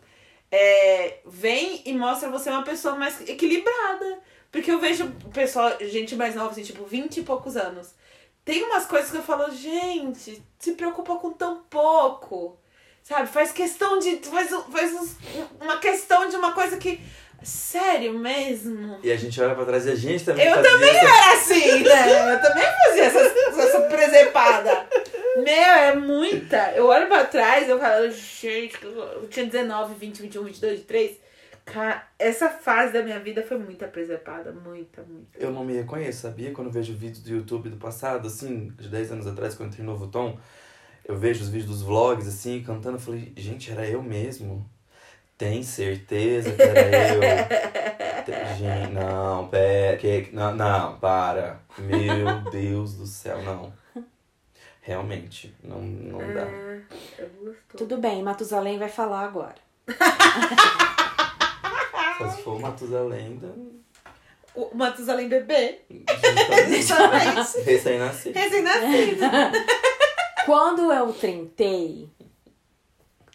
é, 0.50 1.18
vem 1.26 1.82
e 1.84 1.92
mostra 1.92 2.28
você 2.30 2.50
uma 2.50 2.64
pessoa 2.64 2.96
mais 2.96 3.20
equilibrada. 3.28 4.18
Porque 4.50 4.70
eu 4.70 4.78
vejo 4.80 5.10
pessoal, 5.32 5.72
gente 5.80 6.16
mais 6.16 6.34
nova, 6.34 6.50
assim, 6.50 6.62
tipo, 6.62 6.84
20 6.84 7.18
e 7.18 7.22
poucos 7.22 7.56
anos. 7.56 7.94
Tem 8.44 8.62
umas 8.64 8.84
coisas 8.86 9.10
que 9.10 9.16
eu 9.16 9.22
falo, 9.22 9.50
gente, 9.54 10.42
se 10.58 10.72
preocupa 10.72 11.16
com 11.16 11.30
tão 11.32 11.62
pouco. 11.70 12.58
Sabe? 13.02 13.28
Faz 13.28 13.52
questão 13.52 13.98
de. 13.98 14.16
Faz, 14.18 14.50
faz 14.72 14.92
uns- 14.94 15.16
uma 15.60 15.78
questão 15.78 16.28
de 16.28 16.36
uma 16.36 16.52
coisa 16.52 16.76
que. 16.76 17.00
Sério 17.42 18.12
mesmo? 18.18 18.98
E 19.02 19.10
a 19.10 19.16
gente 19.16 19.40
olha 19.40 19.54
pra 19.54 19.64
trás 19.64 19.86
e 19.86 19.90
a 19.90 19.94
gente 19.94 20.22
também 20.26 20.46
Eu 20.46 20.62
também 20.62 20.90
essa- 20.90 21.06
era 21.08 21.32
assim, 21.32 21.82
né? 21.84 22.34
Eu 22.34 22.42
também 22.42 22.64
fazia 22.84 23.04
essa, 23.04 23.18
essa 23.18 23.80
presepada. 23.82 24.86
Meu, 25.36 25.46
é 25.54 25.96
muita. 25.96 26.72
Eu 26.72 26.86
olho 26.86 27.06
pra 27.06 27.24
trás 27.24 27.66
e 27.66 27.70
eu 27.70 27.78
falo, 27.78 28.10
gente, 28.10 28.76
eu 28.84 29.26
tinha 29.30 29.46
19, 29.46 29.94
20, 29.94 30.20
21, 30.20 30.44
22, 30.44 30.72
23. 30.80 31.16
Cara, 31.72 32.06
essa 32.18 32.48
fase 32.48 32.92
da 32.92 33.02
minha 33.02 33.18
vida 33.20 33.42
foi 33.42 33.58
muita 33.58 33.86
presepada. 33.88 34.52
Muita, 34.52 35.02
muita. 35.02 35.38
Eu 35.38 35.50
não 35.50 35.64
me 35.64 35.74
reconheço, 35.74 36.22
sabia? 36.22 36.52
Quando 36.52 36.66
eu 36.68 36.72
vejo 36.72 36.94
vídeos 36.94 37.22
do 37.22 37.30
YouTube 37.30 37.68
do 37.68 37.76
passado, 37.76 38.26
assim, 38.26 38.68
de 38.78 38.88
10 38.88 39.12
anos 39.12 39.26
atrás, 39.26 39.54
quando 39.54 39.68
eu 39.68 39.72
entrei 39.72 39.86
no 39.86 39.92
Novo 39.92 40.08
Tom, 40.08 40.38
eu 41.04 41.16
vejo 41.16 41.42
os 41.42 41.48
vídeos 41.48 41.70
dos 41.70 41.82
vlogs, 41.82 42.26
assim, 42.28 42.62
cantando, 42.62 42.96
eu 42.96 43.00
falei, 43.00 43.32
gente, 43.36 43.70
era 43.70 43.86
eu 43.86 44.02
mesmo? 44.02 44.68
Tem 45.38 45.62
certeza 45.62 46.52
que 46.52 46.62
era 46.62 47.14
eu? 47.14 47.20
Te- 48.24 48.58
Gente, 48.58 48.92
não, 48.92 49.48
pera, 49.48 49.96
que, 49.96 50.28
não, 50.32 50.54
não, 50.54 50.98
para. 50.98 51.60
Meu 51.78 52.50
Deus 52.50 52.94
do 52.94 53.06
céu, 53.06 53.42
não. 53.42 53.72
Realmente, 54.82 55.54
não, 55.62 55.80
não 55.80 56.18
dá. 56.18 56.46
Eu 57.18 57.28
gostou. 57.42 57.78
Tudo 57.78 57.98
bem, 57.98 58.22
Matusalém 58.22 58.78
vai 58.78 58.88
falar 58.88 59.20
agora. 59.24 59.54
Só 62.20 62.28
se 62.30 62.42
for 62.42 62.60
Matusalém, 62.60 63.36
da- 63.38 63.48
O 64.54 64.74
Matusalém 64.76 65.28
bebê. 65.28 65.80
justamente. 66.68 67.60
Recém-nascido. 67.64 68.34
Recém-nascido. 68.34 69.20
Quando 70.46 70.92
eu 70.92 71.12
trintei, 71.12 72.08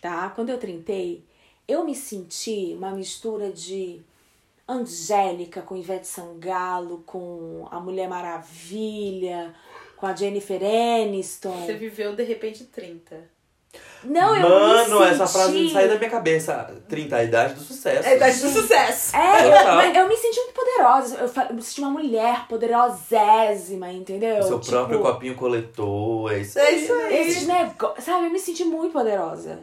tá? 0.01 0.29
Quando 0.29 0.49
eu 0.49 0.57
trintei, 0.57 1.23
eu 1.67 1.83
me 1.85 1.95
senti 1.95 2.73
uma 2.77 2.91
mistura 2.91 3.51
de 3.51 4.01
Angélica 4.67 5.61
com 5.61 5.75
Ivete 5.77 6.07
Sangalo, 6.07 7.03
com 7.05 7.67
a 7.71 7.79
Mulher 7.79 8.09
Maravilha, 8.09 9.53
com 9.95 10.05
a 10.07 10.15
Jennifer 10.15 10.59
Aniston. 10.63 11.65
Você 11.65 11.75
viveu 11.75 12.15
de 12.15 12.23
repente 12.23 12.65
30. 12.65 13.29
Não, 14.03 14.35
eu 14.35 14.41
Mano, 14.47 14.99
me 14.99 15.05
essa 15.07 15.25
frase 15.25 15.51
não 15.53 15.59
senti- 15.61 15.73
sai 15.73 15.87
da 15.87 15.95
minha 15.97 16.09
cabeça. 16.11 16.75
30, 16.87 17.15
a 17.15 17.23
idade 17.23 17.53
do 17.55 17.59
sucesso. 17.61 18.07
É 18.07 18.11
a 18.11 18.15
idade 18.15 18.39
do 18.39 18.49
sucesso. 18.49 19.15
É, 19.15 19.87
eu, 19.97 20.01
eu 20.03 20.07
me 20.07 20.15
senti 20.15 20.39
muito 20.41 20.53
poderosa. 20.53 21.15
Eu, 21.17 21.43
eu 21.49 21.55
me 21.55 21.61
senti 21.63 21.81
uma 21.81 21.89
mulher 21.89 22.47
poderosésima, 22.47 23.91
entendeu? 23.91 24.37
O 24.37 24.43
seu 24.43 24.59
Tipo, 24.59 24.71
próprio 24.71 24.99
copinho 25.01 25.35
coletor, 25.35 26.31
é 26.33 26.39
isso 26.39 26.59
É 26.59 26.71
isso 26.71 26.93
aí. 26.93 27.27
Esses 27.29 27.47
negócios. 27.47 28.03
Sabe, 28.05 28.25
eu 28.27 28.31
me 28.31 28.39
senti 28.39 28.63
muito 28.63 28.93
poderosa. 28.93 29.59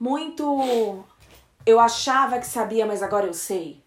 Muito. 0.00 1.04
Eu 1.66 1.78
achava 1.78 2.38
que 2.38 2.46
sabia, 2.46 2.86
mas 2.86 3.02
agora 3.02 3.26
eu 3.26 3.34
sei. 3.34 3.83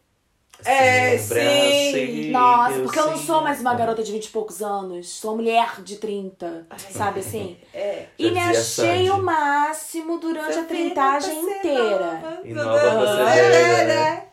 É, 0.65 1.17
Sempre 1.17 1.43
sim. 1.43 1.89
assim, 2.23 2.31
Nossa, 2.31 2.79
porque 2.81 2.99
eu 2.99 3.11
não 3.11 3.17
sou 3.17 3.41
mais 3.41 3.61
uma 3.61 3.73
garota 3.75 4.01
de 4.03 4.11
20 4.11 4.25
e 4.25 4.29
poucos 4.29 4.61
anos. 4.61 5.09
Sou 5.09 5.31
uma 5.31 5.37
mulher 5.37 5.81
de 5.83 5.97
30, 5.97 6.65
sabe 6.91 7.19
assim? 7.19 7.57
É. 7.73 8.07
E 8.17 8.31
me 8.31 8.39
achei 8.39 8.63
Sandy. 9.07 9.09
o 9.11 9.21
máximo 9.23 10.19
durante 10.19 10.49
a 10.57 10.61
Você 10.61 10.63
trintagem 10.63 11.39
inteira. 11.39 12.13
nova, 12.19 12.41
E 12.43 12.53
nova 12.53 13.25
velha, 13.25 13.49
velha. 13.49 13.85
né? 13.87 14.27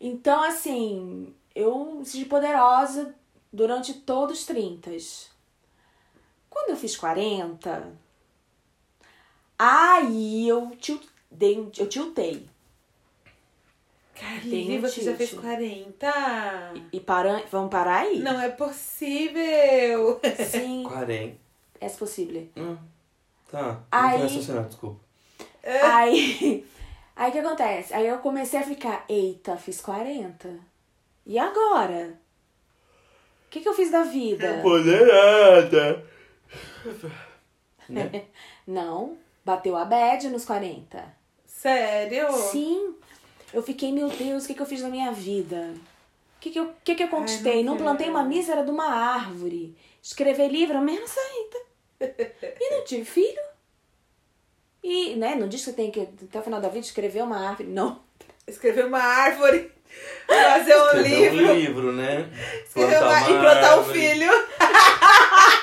Então, 0.00 0.42
assim, 0.42 1.32
eu 1.54 1.84
me 2.00 2.04
senti 2.04 2.24
poderosa 2.24 3.14
durante 3.52 3.94
todos 3.94 4.40
os 4.40 4.44
30. 4.46 4.90
Quando 6.50 6.70
eu 6.70 6.76
fiz 6.76 6.96
40, 6.96 7.92
aí 9.58 10.48
eu, 10.48 10.70
til- 10.80 11.00
dei, 11.30 11.58
um- 11.58 11.70
eu 11.78 11.88
tiltei. 11.88 12.46
Carlinhos, 14.18 14.82
você 14.94 15.02
já 15.02 15.14
fez 15.14 15.30
tilt. 15.30 15.42
40? 15.42 16.74
E 16.92 17.00
para, 17.00 17.42
vamos 17.50 17.70
parar 17.70 18.00
aí? 18.00 18.18
Não 18.20 18.40
é 18.40 18.48
possível. 18.48 20.20
Sim, 20.50 20.84
40. 20.88 21.36
é 21.80 21.88
possível. 21.90 22.48
Hum, 22.56 22.76
tá. 23.50 23.80
Aí- 23.90 24.18
Não 24.18 24.28
tô 24.28 24.62
desculpa. 24.68 25.00
Aí, 25.82 26.66
aí 27.16 27.28
o 27.28 27.32
que 27.32 27.38
acontece? 27.38 27.94
Aí 27.94 28.06
eu 28.06 28.18
comecei 28.18 28.58
a 28.60 28.62
ficar, 28.64 29.04
eita, 29.08 29.56
fiz 29.56 29.80
40. 29.80 30.48
E 31.26 31.38
agora? 31.38 32.18
O 33.46 33.50
que, 33.50 33.60
que 33.60 33.68
eu 33.68 33.74
fiz 33.74 33.90
da 33.90 34.02
vida? 34.02 34.58
Empoderada. 34.58 36.04
Né? 37.88 38.24
Não, 38.66 39.16
bateu 39.44 39.76
a 39.76 39.84
bad 39.84 40.28
nos 40.28 40.44
40. 40.44 41.04
Sério? 41.46 42.30
Sim. 42.32 42.94
Eu 43.52 43.62
fiquei, 43.62 43.92
meu 43.92 44.08
Deus, 44.08 44.44
o 44.44 44.46
que, 44.46 44.54
que 44.54 44.60
eu 44.62 44.66
fiz 44.66 44.82
na 44.82 44.88
minha 44.88 45.10
vida? 45.12 45.74
O 46.36 46.40
que, 46.40 46.50
que, 46.50 46.58
eu, 46.60 46.72
que, 46.84 46.94
que 46.94 47.02
eu 47.02 47.08
conquistei? 47.08 47.58
Ai, 47.58 47.62
não 47.62 47.74
não 47.74 47.82
plantei 47.82 48.08
uma 48.08 48.22
mísera 48.22 48.62
de 48.62 48.70
uma 48.70 48.86
árvore. 48.88 49.76
Escrever 50.02 50.48
livro, 50.48 50.76
a 50.76 50.80
mesma 50.80 51.06
saída. 51.06 51.58
E 52.60 52.70
não 52.76 52.84
tive 52.84 53.04
filho. 53.04 53.42
E, 54.84 55.16
né, 55.16 55.34
não 55.34 55.48
diz 55.48 55.64
que 55.64 55.72
tem 55.72 55.90
que, 55.90 56.00
até 56.00 56.38
o 56.38 56.42
final 56.42 56.60
da 56.60 56.68
vida, 56.68 56.80
escrever 56.86 57.22
uma 57.22 57.48
árvore. 57.48 57.68
Não. 57.68 58.00
Escrever 58.46 58.86
uma 58.86 59.00
árvore, 59.00 59.70
fazer 60.26 60.74
um 60.76 60.86
Escrever 60.86 61.32
livro, 61.32 61.46
um 61.50 61.54
livro, 61.54 61.92
né? 61.92 62.30
escrever 62.64 62.98
uma- 62.98 63.08
Plantar 63.08 63.30
e 63.30 63.38
plantar 63.38 63.76
um 63.76 63.78
árvore. 63.80 63.98
filho. 64.00 64.30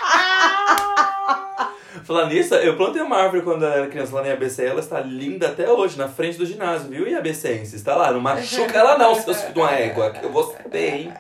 Falar 2.06 2.28
nisso, 2.28 2.54
eu 2.54 2.78
plantei 2.78 3.02
uma 3.02 3.18
árvore 3.18 3.42
quando 3.42 3.64
eu 3.64 3.70
era 3.72 3.88
criança 3.88 4.14
lá 4.16 4.22
na 4.22 4.32
ABC, 4.32 4.64
ela 4.64 4.80
está 4.80 5.00
linda 5.02 5.48
até 5.50 5.68
hoje, 5.72 5.98
na 5.98 6.08
frente 6.08 6.38
do 6.38 6.46
ginásio, 6.46 6.88
viu? 6.88 7.08
E 7.08 7.16
a 7.16 7.18
ABCense, 7.18 7.76
está 7.76 7.96
lá, 7.96 8.12
não 8.12 8.22
machuca 8.22 8.78
ela 8.78 8.96
não, 8.96 9.16
seus 9.16 9.38
filhos 9.38 9.54
de 9.56 9.60
uma 9.60 9.72
égua, 9.72 10.12
que 10.12 10.24
eu 10.24 10.32
vou 10.32 10.44
saber, 10.44 10.94
hein? 10.94 11.14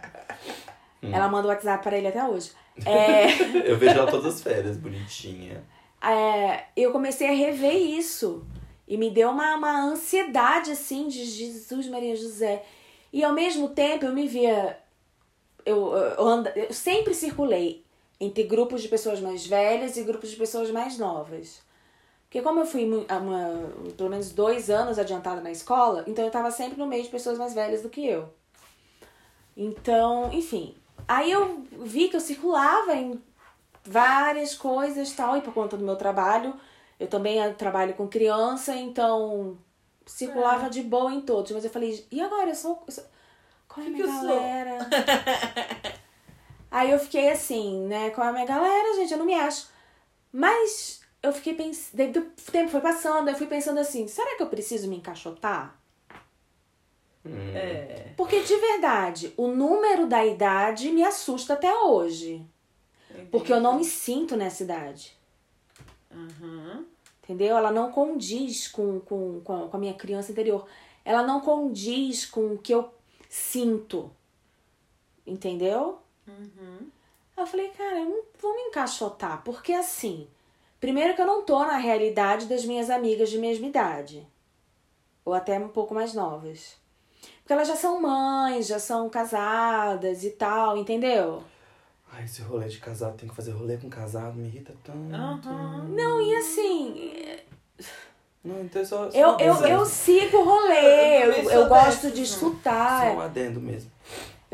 Hum. 1.01 1.09
Ela 1.11 1.27
manda 1.27 1.47
o 1.47 1.49
WhatsApp 1.49 1.83
pra 1.83 1.97
ele 1.97 2.07
até 2.07 2.23
hoje. 2.23 2.51
É, 2.85 3.25
Eu 3.65 3.77
vejo 3.77 3.97
ela 3.97 4.09
todas 4.11 4.35
as 4.35 4.41
férias, 4.43 4.77
bonitinha. 4.77 5.63
é, 6.03 6.65
eu 6.75 6.91
comecei 6.91 7.29
a 7.29 7.33
rever 7.33 7.75
isso. 7.75 8.45
E 8.87 8.97
me 8.97 9.09
deu 9.09 9.31
uma, 9.31 9.55
uma 9.55 9.81
ansiedade, 9.85 10.69
assim, 10.69 11.07
de 11.07 11.25
Jesus, 11.25 11.87
Maria 11.87 12.15
José. 12.15 12.61
E 13.11 13.23
ao 13.23 13.33
mesmo 13.33 13.69
tempo 13.69 14.05
eu 14.05 14.13
me 14.13 14.27
via. 14.27 14.77
Eu, 15.65 15.95
eu, 15.95 16.27
anda, 16.27 16.53
eu 16.55 16.71
sempre 16.71 17.15
circulei 17.15 17.84
entre 18.19 18.43
grupos 18.43 18.81
de 18.81 18.87
pessoas 18.87 19.19
mais 19.19 19.45
velhas 19.45 19.97
e 19.97 20.03
grupos 20.03 20.29
de 20.31 20.35
pessoas 20.37 20.71
mais 20.71 20.97
novas. 20.97 21.61
Porque 22.23 22.41
como 22.41 22.59
eu 22.59 22.65
fui 22.65 22.85
mu- 22.85 23.05
há 23.07 23.17
uma, 23.17 23.69
pelo 23.95 24.09
menos 24.09 24.31
dois 24.31 24.69
anos 24.69 24.99
adiantada 24.99 25.41
na 25.41 25.51
escola, 25.51 26.03
então 26.07 26.25
eu 26.25 26.31
tava 26.31 26.51
sempre 26.51 26.77
no 26.77 26.87
meio 26.87 27.03
de 27.03 27.09
pessoas 27.09 27.37
mais 27.37 27.53
velhas 27.53 27.81
do 27.81 27.89
que 27.89 28.05
eu. 28.05 28.29
Então, 29.55 30.31
enfim. 30.33 30.75
Aí 31.07 31.31
eu 31.31 31.63
vi 31.71 32.09
que 32.09 32.15
eu 32.15 32.19
circulava 32.21 32.95
em 32.95 33.21
várias 33.83 34.55
coisas 34.55 35.11
tal, 35.13 35.37
e 35.37 35.41
por 35.41 35.53
conta 35.53 35.77
do 35.77 35.85
meu 35.85 35.95
trabalho, 35.95 36.59
eu 36.99 37.07
também 37.07 37.39
eh, 37.39 37.53
trabalho 37.53 37.93
com 37.93 38.07
criança, 38.07 38.75
então 38.75 39.57
circulava 40.05 40.69
de 40.69 40.81
boa 40.81 41.13
em 41.13 41.21
todos. 41.21 41.51
Mas 41.51 41.63
eu 41.63 41.69
falei, 41.69 42.05
e 42.11 42.21
agora? 42.21 42.49
Eu 42.49 42.55
sou. 42.55 42.83
Eu 42.87 42.93
sou... 42.93 43.03
Qual 43.67 43.83
é 43.85 43.89
a 43.89 43.91
Que 43.91 43.91
minha 43.91 44.03
que 44.03 44.09
eu 44.09 44.13
sou? 44.13 44.29
galera? 44.29 44.79
Aí 46.75 46.91
eu 46.91 46.99
fiquei 46.99 47.29
assim, 47.29 47.87
né? 47.87 48.09
É 48.09 48.21
a 48.21 48.31
minha 48.33 48.45
galera, 48.45 48.97
gente? 48.97 49.13
Eu 49.13 49.17
não 49.17 49.25
me 49.25 49.33
acho. 49.33 49.69
Mas 50.29 50.99
eu 51.23 51.31
fiquei 51.31 51.53
pensando. 51.53 52.19
O 52.19 52.51
tempo 52.51 52.69
foi 52.69 52.81
passando, 52.81 53.29
eu 53.29 53.35
fui 53.37 53.47
pensando 53.47 53.79
assim: 53.79 54.09
será 54.09 54.35
que 54.35 54.43
eu 54.43 54.49
preciso 54.49 54.89
me 54.89 54.97
encaixotar? 54.97 55.79
Hum. 57.25 57.31
É. 57.55 58.11
Porque 58.17 58.41
de 58.41 58.57
verdade, 58.57 59.33
o 59.37 59.47
número 59.47 60.05
da 60.05 60.25
idade 60.25 60.91
me 60.91 61.01
assusta 61.01 61.53
até 61.53 61.73
hoje. 61.73 62.45
Porque 63.31 63.53
eu 63.53 63.61
não 63.61 63.77
me 63.77 63.85
sinto 63.85 64.35
nessa 64.35 64.63
idade. 64.63 65.15
Uhum. 66.11 66.85
Entendeu? 67.23 67.55
Ela 67.55 67.71
não 67.71 67.89
condiz 67.89 68.67
com, 68.67 68.99
com, 68.99 69.39
com, 69.45 69.63
a, 69.63 69.69
com 69.69 69.77
a 69.77 69.79
minha 69.79 69.93
criança 69.93 70.33
interior. 70.33 70.67
Ela 71.05 71.23
não 71.23 71.39
condiz 71.39 72.25
com 72.25 72.55
o 72.55 72.57
que 72.57 72.73
eu 72.73 72.93
sinto. 73.29 74.11
Entendeu? 75.25 76.01
Uhum. 76.27 76.89
Aí 77.37 77.43
eu 77.43 77.47
falei, 77.47 77.69
cara, 77.69 77.99
eu 77.99 78.05
não 78.05 78.23
vou 78.39 78.55
me 78.55 78.61
encaixotar. 78.63 79.41
Porque 79.43 79.73
assim, 79.73 80.27
primeiro 80.79 81.13
que 81.15 81.21
eu 81.21 81.25
não 81.27 81.43
tô 81.43 81.59
na 81.59 81.77
realidade 81.77 82.45
das 82.47 82.65
minhas 82.65 82.89
amigas 82.89 83.29
de 83.29 83.37
mesma 83.37 83.67
idade. 83.67 84.25
Ou 85.23 85.33
até 85.33 85.57
um 85.59 85.67
pouco 85.69 85.93
mais 85.93 86.13
novas. 86.13 86.77
Porque 87.39 87.53
elas 87.53 87.67
já 87.67 87.75
são 87.75 88.01
mães, 88.01 88.67
já 88.67 88.79
são 88.79 89.09
casadas 89.09 90.23
e 90.23 90.31
tal, 90.31 90.77
entendeu? 90.77 91.43
Ai, 92.11 92.23
esse 92.23 92.41
rolê 92.41 92.67
de 92.67 92.77
casado, 92.79 93.17
tem 93.17 93.27
que 93.27 93.35
fazer 93.35 93.51
rolê 93.51 93.77
com 93.77 93.89
casado, 93.89 94.35
me 94.35 94.47
irrita 94.47 94.73
tanto. 94.83 95.13
Aham. 95.13 95.89
Não, 95.89 96.21
e 96.21 96.35
assim, 96.37 97.39
Não, 98.43 98.61
então 98.61 98.81
é 98.81 98.85
só. 98.85 99.11
só 99.11 99.17
eu, 99.17 99.37
eu, 99.39 99.65
eu 99.65 99.85
sigo 99.85 100.37
o 100.37 100.43
rolê, 100.45 101.23
Eu 101.25 101.31
eu, 101.33 101.51
eu 101.51 101.67
gosto 101.67 102.09
de 102.11 102.17
não. 102.17 102.23
escutar. 102.23 103.01
Só 103.01 103.15
um 103.15 103.19
adendo 103.21 103.59
mesmo. 103.59 103.91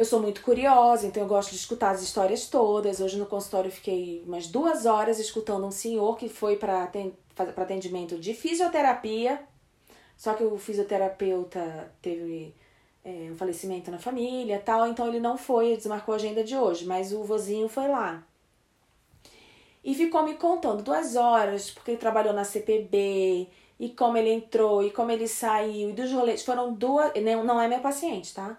Eu 0.01 0.05
sou 0.05 0.19
muito 0.19 0.41
curiosa, 0.41 1.05
então 1.05 1.21
eu 1.21 1.29
gosto 1.29 1.51
de 1.51 1.57
escutar 1.57 1.91
as 1.91 2.01
histórias 2.01 2.47
todas. 2.47 2.99
Hoje 2.99 3.19
no 3.19 3.27
consultório 3.27 3.67
eu 3.67 3.71
fiquei 3.71 4.23
umas 4.25 4.47
duas 4.47 4.87
horas 4.87 5.19
escutando 5.19 5.63
um 5.63 5.69
senhor 5.69 6.17
que 6.17 6.27
foi 6.27 6.55
para 6.55 6.89
atendimento 7.55 8.17
de 8.17 8.33
fisioterapia. 8.33 9.39
Só 10.17 10.33
que 10.33 10.43
o 10.43 10.57
fisioterapeuta 10.57 11.93
teve 12.01 12.55
é, 13.05 13.29
um 13.31 13.35
falecimento 13.35 13.91
na 13.91 13.99
família 13.99 14.57
tal, 14.57 14.87
então 14.87 15.07
ele 15.07 15.19
não 15.19 15.37
foi, 15.37 15.77
desmarcou 15.77 16.13
a 16.13 16.17
agenda 16.17 16.43
de 16.43 16.57
hoje, 16.57 16.83
mas 16.87 17.13
o 17.13 17.23
vozinho 17.23 17.69
foi 17.69 17.87
lá. 17.87 18.25
E 19.83 19.93
ficou 19.93 20.23
me 20.23 20.33
contando 20.33 20.81
duas 20.81 21.15
horas, 21.15 21.69
porque 21.69 21.91
ele 21.91 21.99
trabalhou 21.99 22.33
na 22.33 22.43
CPB, 22.43 23.47
e 23.79 23.89
como 23.89 24.17
ele 24.17 24.31
entrou, 24.31 24.83
e 24.83 24.89
como 24.89 25.11
ele 25.11 25.27
saiu, 25.27 25.91
e 25.91 25.93
dos 25.93 26.11
rolês. 26.11 26.43
Foram 26.43 26.73
duas. 26.73 27.11
Não, 27.21 27.43
não 27.43 27.61
é 27.61 27.67
meu 27.67 27.81
paciente, 27.81 28.33
tá? 28.33 28.57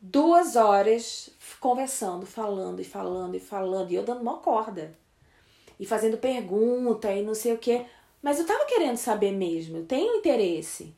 Duas 0.00 0.56
horas 0.56 1.30
conversando, 1.60 2.26
falando 2.26 2.80
e 2.80 2.84
falando 2.84 3.34
e 3.34 3.40
falando, 3.40 3.90
e 3.90 3.94
eu 3.94 4.04
dando 4.04 4.22
uma 4.22 4.38
corda. 4.38 4.96
E 5.78 5.86
fazendo 5.86 6.18
pergunta 6.18 7.12
e 7.12 7.22
não 7.22 7.34
sei 7.34 7.52
o 7.52 7.58
quê. 7.58 7.84
Mas 8.22 8.38
eu 8.38 8.46
tava 8.46 8.64
querendo 8.66 8.96
saber 8.96 9.32
mesmo, 9.32 9.78
eu 9.78 9.86
tenho 9.86 10.16
interesse. 10.16 10.94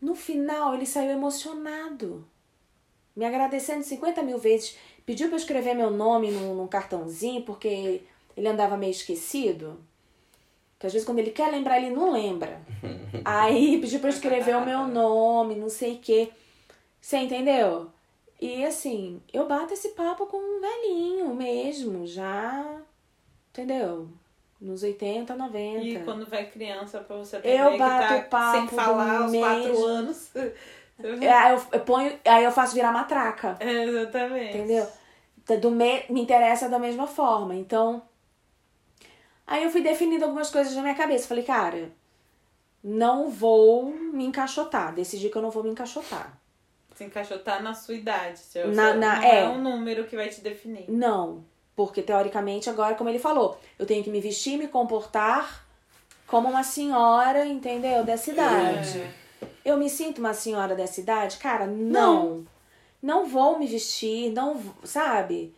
No 0.00 0.14
final, 0.14 0.74
ele 0.74 0.86
saiu 0.86 1.10
emocionado. 1.10 2.24
Me 3.14 3.24
agradecendo 3.24 3.84
50 3.84 4.22
mil 4.22 4.38
vezes. 4.38 4.76
Pediu 5.04 5.28
pra 5.28 5.36
eu 5.36 5.40
escrever 5.40 5.74
meu 5.74 5.90
nome 5.90 6.30
num, 6.30 6.54
num 6.54 6.66
cartãozinho, 6.66 7.42
porque 7.42 8.02
ele 8.36 8.48
andava 8.48 8.76
meio 8.76 8.92
esquecido. 8.92 9.78
Que 10.78 10.86
às 10.86 10.92
vezes 10.92 11.06
quando 11.06 11.18
ele 11.18 11.30
quer 11.30 11.50
lembrar, 11.50 11.78
ele 11.78 11.94
não 11.94 12.12
lembra. 12.12 12.60
Aí 13.24 13.80
pediu 13.80 14.00
pra 14.00 14.08
eu 14.08 14.14
escrever 14.14 14.56
o 14.56 14.64
meu 14.64 14.86
nome, 14.86 15.54
não 15.54 15.68
sei 15.68 15.94
o 15.94 15.98
quê. 15.98 16.30
Você 17.00 17.18
entendeu? 17.18 17.90
E 18.40 18.64
assim, 18.64 19.20
eu 19.32 19.46
bato 19.46 19.74
esse 19.74 19.90
papo 19.90 20.26
com 20.26 20.38
um 20.38 20.60
velhinho 20.60 21.34
mesmo, 21.34 22.06
já. 22.06 22.80
Entendeu? 23.50 24.08
Nos 24.60 24.82
80, 24.82 25.34
90. 25.34 25.84
E 25.84 26.04
quando 26.04 26.26
vai 26.26 26.46
criança, 26.50 27.00
pra 27.00 27.16
você 27.16 27.36
aprender 27.36 27.60
Eu 27.60 27.72
que 27.72 27.78
bato 27.78 28.08
tá 28.08 28.16
o 28.16 28.24
papo 28.30 28.58
sem 28.58 28.68
falar 28.68 29.22
aos 29.22 29.36
quatro 29.36 29.68
mesmo. 29.68 29.84
anos. 29.84 30.30
É, 31.02 31.32
Aí 31.32 31.54
eu, 31.54 31.62
eu 31.72 31.80
ponho, 31.80 32.20
aí 32.26 32.44
eu 32.44 32.52
faço 32.52 32.74
virar 32.74 32.92
matraca. 32.92 33.56
É, 33.60 33.84
exatamente. 33.84 34.58
Entendeu? 34.58 34.86
Tá 35.46 35.56
Do 35.56 35.70
me, 35.70 36.04
me 36.10 36.20
interessa 36.20 36.68
da 36.68 36.78
mesma 36.78 37.06
forma. 37.06 37.54
Então. 37.54 38.02
Aí 39.46 39.64
eu 39.64 39.70
fui 39.70 39.80
definindo 39.80 40.26
algumas 40.26 40.50
coisas 40.50 40.74
na 40.76 40.82
minha 40.82 40.94
cabeça. 40.94 41.26
Falei, 41.26 41.42
cara, 41.42 41.90
não 42.84 43.30
vou 43.30 43.86
me 43.90 44.26
encaixotar. 44.26 44.94
Decidi 44.94 45.30
que 45.30 45.36
eu 45.36 45.42
não 45.42 45.50
vou 45.50 45.62
me 45.62 45.70
encaixotar. 45.70 46.38
Se 47.00 47.04
encaixotar 47.04 47.62
na 47.62 47.72
sua 47.72 47.94
idade. 47.94 48.38
Seu, 48.40 48.68
Na- 48.68 48.92
na- 48.92 49.16
não 49.16 49.22
é. 49.22 49.40
é 49.40 49.48
um 49.48 49.56
número 49.58 50.04
que 50.04 50.14
vai 50.14 50.28
te 50.28 50.42
definir. 50.42 50.84
Não. 50.86 51.42
Porque 51.74 52.02
teoricamente, 52.02 52.68
agora, 52.68 52.94
como 52.94 53.08
ele 53.08 53.18
falou, 53.18 53.58
eu 53.78 53.86
tenho 53.86 54.04
que 54.04 54.10
me 54.10 54.20
vestir, 54.20 54.58
me 54.58 54.68
comportar 54.68 55.64
como 56.26 56.46
uma 56.50 56.62
senhora, 56.62 57.46
entendeu? 57.46 58.04
Dessa 58.04 58.30
idade. 58.32 58.98
É. 59.00 59.46
Eu 59.64 59.78
me 59.78 59.88
sinto 59.88 60.18
uma 60.18 60.34
senhora 60.34 60.74
dessa 60.74 61.00
idade? 61.00 61.38
Cara, 61.38 61.66
não. 61.66 62.44
Não 63.02 63.24
vou 63.26 63.58
me 63.58 63.66
vestir, 63.66 64.30
não, 64.30 64.60
sabe? 64.84 65.54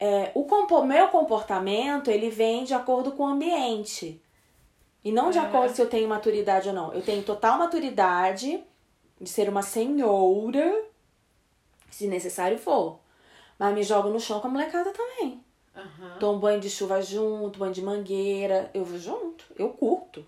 É, 0.00 0.32
o 0.34 0.42
compo 0.44 0.82
meu 0.82 1.06
comportamento, 1.06 2.10
ele 2.10 2.30
vem 2.30 2.64
de 2.64 2.74
acordo 2.74 3.12
com 3.12 3.22
o 3.22 3.26
ambiente. 3.28 4.20
E 5.04 5.12
não 5.12 5.30
de 5.30 5.38
Uhum. 5.38 5.44
acordo 5.44 5.72
se 5.72 5.80
eu 5.80 5.88
tenho 5.88 6.08
maturidade 6.08 6.66
ou 6.68 6.74
não. 6.74 6.92
Eu 6.92 7.00
tenho 7.00 7.22
total 7.22 7.58
maturidade 7.58 8.60
de 9.20 9.28
ser 9.28 9.48
uma 9.48 9.62
senhora, 9.62 10.84
se 11.90 12.06
necessário 12.06 12.58
for. 12.58 12.98
Mas 13.58 13.74
me 13.74 13.82
jogo 13.82 14.08
no 14.08 14.18
chão 14.20 14.40
com 14.40 14.48
a 14.48 14.50
molecada 14.50 14.90
também. 14.92 15.42
Aham. 15.76 16.18
Tomo 16.18 16.38
banho 16.38 16.60
de 16.60 16.70
chuva 16.70 17.00
junto, 17.02 17.58
banho 17.58 17.72
de 17.72 17.82
mangueira. 17.82 18.70
Eu 18.74 18.84
vou 18.84 18.98
junto. 18.98 19.44
Eu 19.56 19.70
curto. 19.70 20.24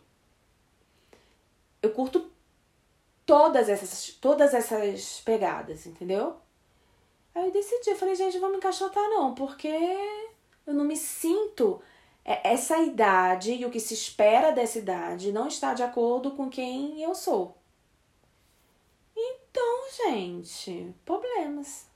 Eu 1.83 1.91
curto 1.91 2.31
todas 3.25 3.69
essas, 3.69 4.11
todas 4.21 4.55
essas 4.55 5.21
pegadas, 5.25 5.87
entendeu? 5.87 6.37
Aí 7.35 7.47
eu 7.47 7.53
decidi, 7.53 7.91
eu 7.91 7.97
falei, 7.97 8.15
gente, 8.15 8.35
não 8.35 8.41
vou 8.43 8.51
me 8.51 8.57
encaixotar 8.57 9.03
não, 9.11 9.35
porque 9.35 9.69
eu 10.67 10.73
não 10.75 10.85
me 10.85 10.97
sinto. 10.97 11.81
é- 12.25 12.53
Essa 12.53 12.79
idade 12.79 13.53
e 13.53 13.65
o 13.65 13.71
que 13.71 13.79
se 13.79 13.95
espera 13.95 14.51
dessa 14.53 14.79
idade 14.79 15.33
não 15.33 15.47
está 15.49 15.75
de 15.75 15.83
acordo 15.83 16.31
com 16.33 16.49
quem 16.49 17.03
eu 17.03 17.15
sou. 17.15 17.55
Então, 19.57 20.11
gente, 20.11 20.95
problemas. 21.03 21.87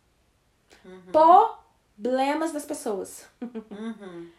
Problemas 1.12 2.52
das 2.52 2.64
pessoas. 2.64 3.26
Uhum. 3.42 4.30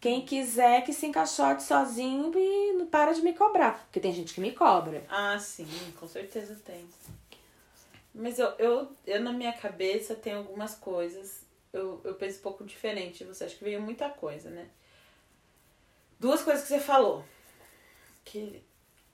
Quem 0.00 0.24
quiser 0.24 0.82
que 0.82 0.92
se 0.92 1.06
encaixote 1.06 1.62
sozinho 1.62 2.32
e 2.34 2.72
não 2.72 2.86
para 2.86 3.12
de 3.12 3.20
me 3.20 3.34
cobrar. 3.34 3.84
Porque 3.84 4.00
tem 4.00 4.14
gente 4.14 4.32
que 4.32 4.40
me 4.40 4.52
cobra. 4.52 5.04
Ah, 5.10 5.38
sim, 5.38 5.68
com 6.00 6.08
certeza 6.08 6.58
tem. 6.64 6.88
Mas 8.14 8.38
eu, 8.38 8.48
eu, 8.58 8.88
eu 9.06 9.20
na 9.20 9.32
minha 9.32 9.52
cabeça 9.52 10.14
tem 10.14 10.32
algumas 10.32 10.74
coisas. 10.74 11.42
Eu, 11.70 12.00
eu 12.02 12.14
penso 12.14 12.38
um 12.38 12.42
pouco 12.42 12.64
diferente 12.64 13.18
de 13.18 13.24
você. 13.24 13.44
Acho 13.44 13.58
que 13.58 13.64
veio 13.64 13.80
muita 13.80 14.08
coisa, 14.08 14.48
né? 14.48 14.70
Duas 16.18 16.42
coisas 16.42 16.62
que 16.62 16.68
você 16.68 16.80
falou. 16.80 17.24
Que 18.24 18.62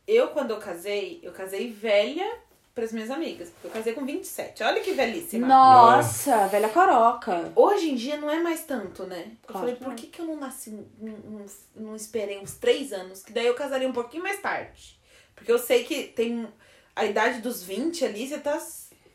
eu, 0.06 0.28
quando 0.28 0.52
eu 0.52 0.58
casei, 0.58 1.18
eu 1.22 1.32
casei 1.32 1.72
velha 1.72 2.48
pras 2.74 2.92
minhas 2.92 3.10
amigas. 3.10 3.48
Porque 3.50 3.66
eu 3.66 3.70
casei 3.70 3.92
com 3.92 4.04
27. 4.04 4.62
Olha 4.62 4.80
que 4.80 4.92
velhíssima. 4.92 5.46
Nossa, 5.46 6.46
velha 6.48 6.68
coroca. 6.68 7.52
Hoje 7.54 7.90
em 7.90 7.94
dia 7.94 8.16
não 8.16 8.30
é 8.30 8.40
mais 8.40 8.64
tanto, 8.64 9.04
né? 9.04 9.32
Eu 9.42 9.52
Claro 9.52 9.66
falei, 9.66 9.74
por 9.76 9.94
que, 9.94 10.06
que 10.06 10.20
eu 10.20 10.26
não 10.26 10.36
nasci, 10.36 10.70
não, 10.98 11.12
não, 11.12 11.46
não 11.76 11.96
esperei 11.96 12.38
uns 12.38 12.54
três 12.54 12.92
anos? 12.92 13.22
Que 13.22 13.32
daí 13.32 13.46
eu 13.46 13.54
casaria 13.54 13.88
um 13.88 13.92
pouquinho 13.92 14.22
mais 14.22 14.40
tarde. 14.40 14.98
Porque 15.34 15.50
eu 15.50 15.58
sei 15.58 15.84
que 15.84 16.04
tem 16.04 16.48
a 16.94 17.04
idade 17.04 17.40
dos 17.40 17.62
20 17.62 18.04
ali, 18.04 18.28
você 18.28 18.38
tá 18.38 18.60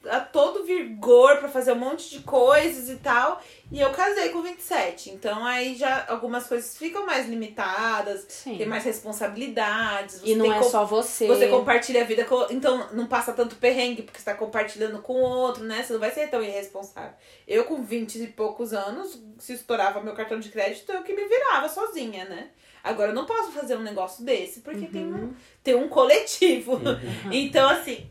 a 0.10 0.20
todo 0.20 0.64
vigor 0.64 1.38
pra 1.38 1.50
fazer 1.50 1.72
um 1.72 1.80
monte 1.80 2.10
de 2.10 2.20
coisas 2.22 2.90
e 2.90 2.96
tal. 2.98 3.42
E 3.72 3.82
eu 3.82 3.92
casei 3.92 4.30
com 4.30 4.42
27. 4.42 5.10
Então 5.10 5.44
aí 5.46 5.76
já 5.76 6.06
algumas 6.08 6.48
coisas 6.48 6.78
ficam 6.78 7.06
mais 7.06 7.28
limitadas, 7.28 8.26
Sim. 8.30 8.58
tem 8.58 8.68
mais 8.68 8.84
responsabilidades. 8.84 10.22
E 10.24 10.36
não 10.36 10.46
tem 10.46 10.60
é 10.60 10.64
só 10.64 10.86
você. 10.86 11.28
você 11.28 11.48
compartilha 11.48 12.02
a 12.02 12.06
vida 12.06 12.26
com. 12.26 12.46
Então 12.50 12.90
não 12.94 13.08
passa 13.08 13.34
tanto 13.34 13.56
perrengue, 13.56 14.04
porque 14.04 14.20
você 14.20 14.26
tá 14.26 14.36
compartilhando 14.36 15.02
com 15.02 15.14
o 15.14 15.26
outro, 15.26 15.64
né? 15.64 15.84
Você 15.84 15.94
não 15.94 16.00
vai 16.00 16.12
ser 16.12 16.30
tão 16.30 16.44
irresponsável. 16.44 17.14
Eu, 17.48 17.66
com 17.66 17.84
20 17.84 18.16
e 18.24 18.28
poucos 18.28 18.74
anos, 18.74 19.20
se 19.40 19.54
estourava 19.54 20.02
meu 20.02 20.14
cartão 20.14 20.40
de 20.40 20.50
crédito, 20.50 20.92
eu 20.92 21.04
que 21.04 21.14
me 21.14 21.28
virava 21.28 21.68
sozinha, 21.68 22.26
né? 22.26 22.50
Agora 22.84 23.10
eu 23.10 23.16
não 23.16 23.26
posso 23.26 23.52
fazer 23.52 23.76
um 23.76 23.82
negócio 23.82 24.24
desse, 24.24 24.60
porque 24.60 24.86
tem, 24.86 25.12
um, 25.12 25.34
tem 25.64 25.74
um 25.74 25.90
coletivo. 25.90 26.80
Então, 27.32 27.68
assim, 27.68 28.08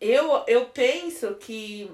eu, 0.00 0.44
eu 0.46 0.66
penso 0.66 1.34
que 1.36 1.90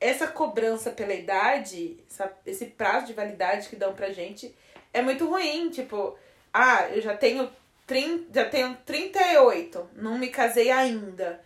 essa 0.00 0.26
cobrança 0.26 0.90
pela 0.90 1.12
idade, 1.14 1.98
essa- 2.10 2.32
esse 2.46 2.66
prazo 2.66 3.06
de 3.06 3.12
validade 3.12 3.68
que 3.68 3.76
dão 3.76 3.92
pra 3.94 4.12
gente, 4.12 4.54
é 4.92 5.02
muito 5.02 5.26
ruim. 5.28 5.68
Tipo, 5.70 6.16
ah, 6.52 6.88
eu 6.88 7.00
já 7.02 7.16
tenho 7.16 7.50
30, 7.86 8.42
já 8.42 8.48
tenho 8.48 8.76
38, 8.86 9.88
não 9.96 10.16
me 10.18 10.28
casei 10.28 10.70
ainda. 10.70 11.42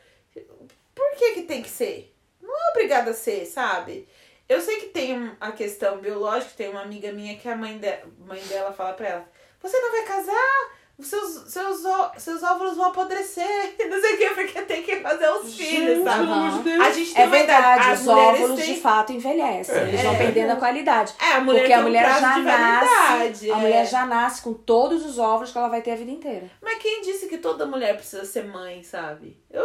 Por 0.94 1.16
que 1.16 1.34
que 1.34 1.42
tem 1.42 1.62
que 1.62 1.68
ser? 1.70 2.12
Não 2.40 2.54
é 2.54 2.70
obrigada 2.70 3.10
a 3.10 3.14
ser, 3.14 3.44
sabe? 3.46 4.06
Eu 4.48 4.60
sei 4.60 4.76
que 4.80 4.86
tem 4.88 5.32
a 5.40 5.52
questão 5.52 5.98
biológica, 5.98 6.52
tem 6.56 6.68
uma 6.68 6.82
amiga 6.82 7.10
minha 7.12 7.36
que 7.38 7.48
a 7.48 7.56
mãe, 7.56 7.78
de, 7.78 7.88
mãe 8.26 8.40
dela 8.42 8.72
fala 8.72 8.92
pra 8.92 9.08
ela: 9.08 9.28
Você 9.60 9.78
não 9.80 9.90
vai 9.90 10.04
casar? 10.04 10.76
Os 10.96 11.08
Seus, 11.08 11.50
seus, 11.52 11.80
seus 12.18 12.42
óvulos 12.44 12.76
vão 12.76 12.86
apodrecer. 12.86 13.74
Não 13.90 14.00
sei 14.00 14.14
o 14.14 14.16
que, 14.16 14.30
porque 14.30 14.62
tem 14.62 14.82
que 14.84 14.96
fazer 15.00 15.28
os 15.28 15.52
filhos, 15.56 16.04
sabe? 16.04 16.62
Deus. 16.62 16.80
A 16.80 16.90
gente 16.92 17.12
tem 17.14 17.22
É 17.24 17.26
verdade, 17.26 17.90
As 17.90 18.00
os 18.02 18.08
óvulos 18.08 18.60
têm- 18.60 18.74
de 18.74 18.80
fato 18.80 19.12
envelhecem. 19.12 19.76
Eles 19.88 20.02
vão 20.02 20.14
É. 20.14 20.18
perdendo 20.18 20.52
a 20.52 20.56
qualidade. 20.56 21.12
É, 21.20 21.32
a 21.32 21.40
mulher 21.40 21.60
Porque 21.60 21.72
a 21.72 21.80
um 21.80 21.82
mulher 21.82 22.04
prazo 22.04 22.20
já 22.20 22.38
nasce. 22.38 22.94
validade. 22.94 23.50
A 23.50 23.54
é. 23.56 23.60
mulher 23.60 23.86
já 23.86 24.06
nasce 24.06 24.42
com 24.42 24.54
todos 24.54 25.04
os 25.04 25.18
óvulos 25.18 25.50
que 25.50 25.58
ela 25.58 25.68
vai 25.68 25.82
ter 25.82 25.90
a 25.90 25.96
vida 25.96 26.12
inteira. 26.12 26.48
Mas 26.62 26.78
quem 26.78 27.02
disse 27.02 27.26
que 27.26 27.38
toda 27.38 27.66
mulher 27.66 27.96
precisa 27.96 28.24
ser 28.24 28.44
mãe, 28.44 28.82
sabe? 28.84 29.36
Eu. 29.50 29.64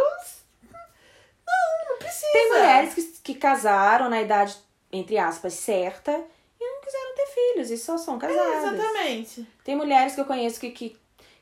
Não, 0.67 1.89
não 1.91 1.97
precisa. 1.99 2.31
Tem 2.31 2.49
mulheres 2.49 2.93
que, 2.95 3.03
que 3.23 3.35
casaram 3.35 4.09
na 4.09 4.21
idade, 4.21 4.55
entre 4.91 5.17
aspas, 5.17 5.53
certa 5.53 6.11
e 6.59 6.63
não 6.65 6.81
quiseram 6.81 7.15
ter 7.15 7.27
filhos 7.27 7.71
e 7.71 7.77
só 7.77 7.97
são 7.97 8.15
É, 8.17 8.19
casadas. 8.19 8.73
exatamente. 8.73 9.47
Tem 9.63 9.75
mulheres 9.75 10.15
que 10.15 10.21
eu 10.21 10.25
conheço 10.25 10.59
que, 10.59 10.71
que 10.71 10.98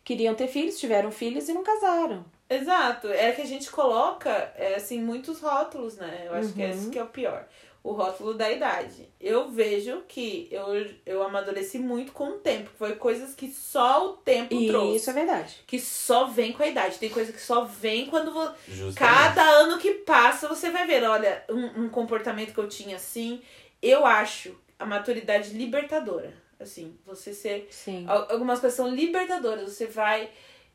queriam 0.07 0.33
ter 0.33 0.47
filhos, 0.47 0.79
tiveram 0.79 1.11
filhos 1.11 1.49
e 1.49 1.53
não 1.53 1.63
casaram. 1.63 2.23
Exato. 2.49 3.09
É 3.09 3.33
que 3.33 3.41
a 3.41 3.45
gente 3.45 3.69
coloca, 3.69 4.29
é, 4.55 4.75
assim, 4.75 5.01
muitos 5.01 5.41
rótulos, 5.41 5.97
né? 5.97 6.23
Eu 6.27 6.33
acho 6.33 6.53
que 6.53 6.61
Uhum. 6.63 6.69
esse 6.69 6.89
que 6.89 6.97
é 6.97 7.03
o 7.03 7.07
pior. 7.07 7.45
O 7.83 7.91
rótulo 7.91 8.33
da 8.33 8.49
idade. 8.49 9.09
Eu 9.19 9.49
vejo 9.49 10.03
que 10.07 10.47
eu, 10.49 10.65
eu 11.05 11.23
amadureci 11.23 11.77
muito 11.77 12.13
com 12.13 12.29
o 12.29 12.37
tempo. 12.39 12.69
Foi 12.77 12.95
coisas 12.95 13.33
que 13.35 13.51
só 13.51 14.05
o 14.07 14.13
tempo 14.13 14.53
E 14.55 14.67
trouxe. 14.67 14.95
isso 14.95 15.09
é 15.09 15.13
verdade. 15.13 15.57
Que 15.67 15.77
só 15.79 16.25
vem 16.27 16.53
com 16.53 16.63
a 16.63 16.67
idade. 16.67 16.97
Tem 16.99 17.09
coisa 17.09 17.33
que 17.33 17.41
só 17.41 17.65
vem 17.65 18.05
quando 18.05 18.31
você. 18.33 18.93
Cada 18.95 19.43
ano 19.43 19.77
que 19.77 19.91
passa, 19.91 20.47
você 20.47 20.69
vai 20.69 20.87
ver, 20.87 21.03
olha, 21.03 21.43
um, 21.49 21.83
um 21.83 21.89
comportamento 21.89 22.53
que 22.53 22.59
eu 22.59 22.67
tinha 22.69 22.95
assim, 22.95 23.41
eu 23.81 24.05
acho 24.05 24.55
a 24.79 24.85
maturidade 24.85 25.49
libertadora. 25.51 26.33
Assim, 26.59 26.95
você 27.05 27.33
ser. 27.33 27.67
Sim. 27.71 28.05
al- 28.07 28.27
Algumas 28.31 28.59
coisas 28.59 28.75
são 28.75 28.89
libertadoras. 28.89 29.71
Você 29.71 29.85
vai 29.85 30.29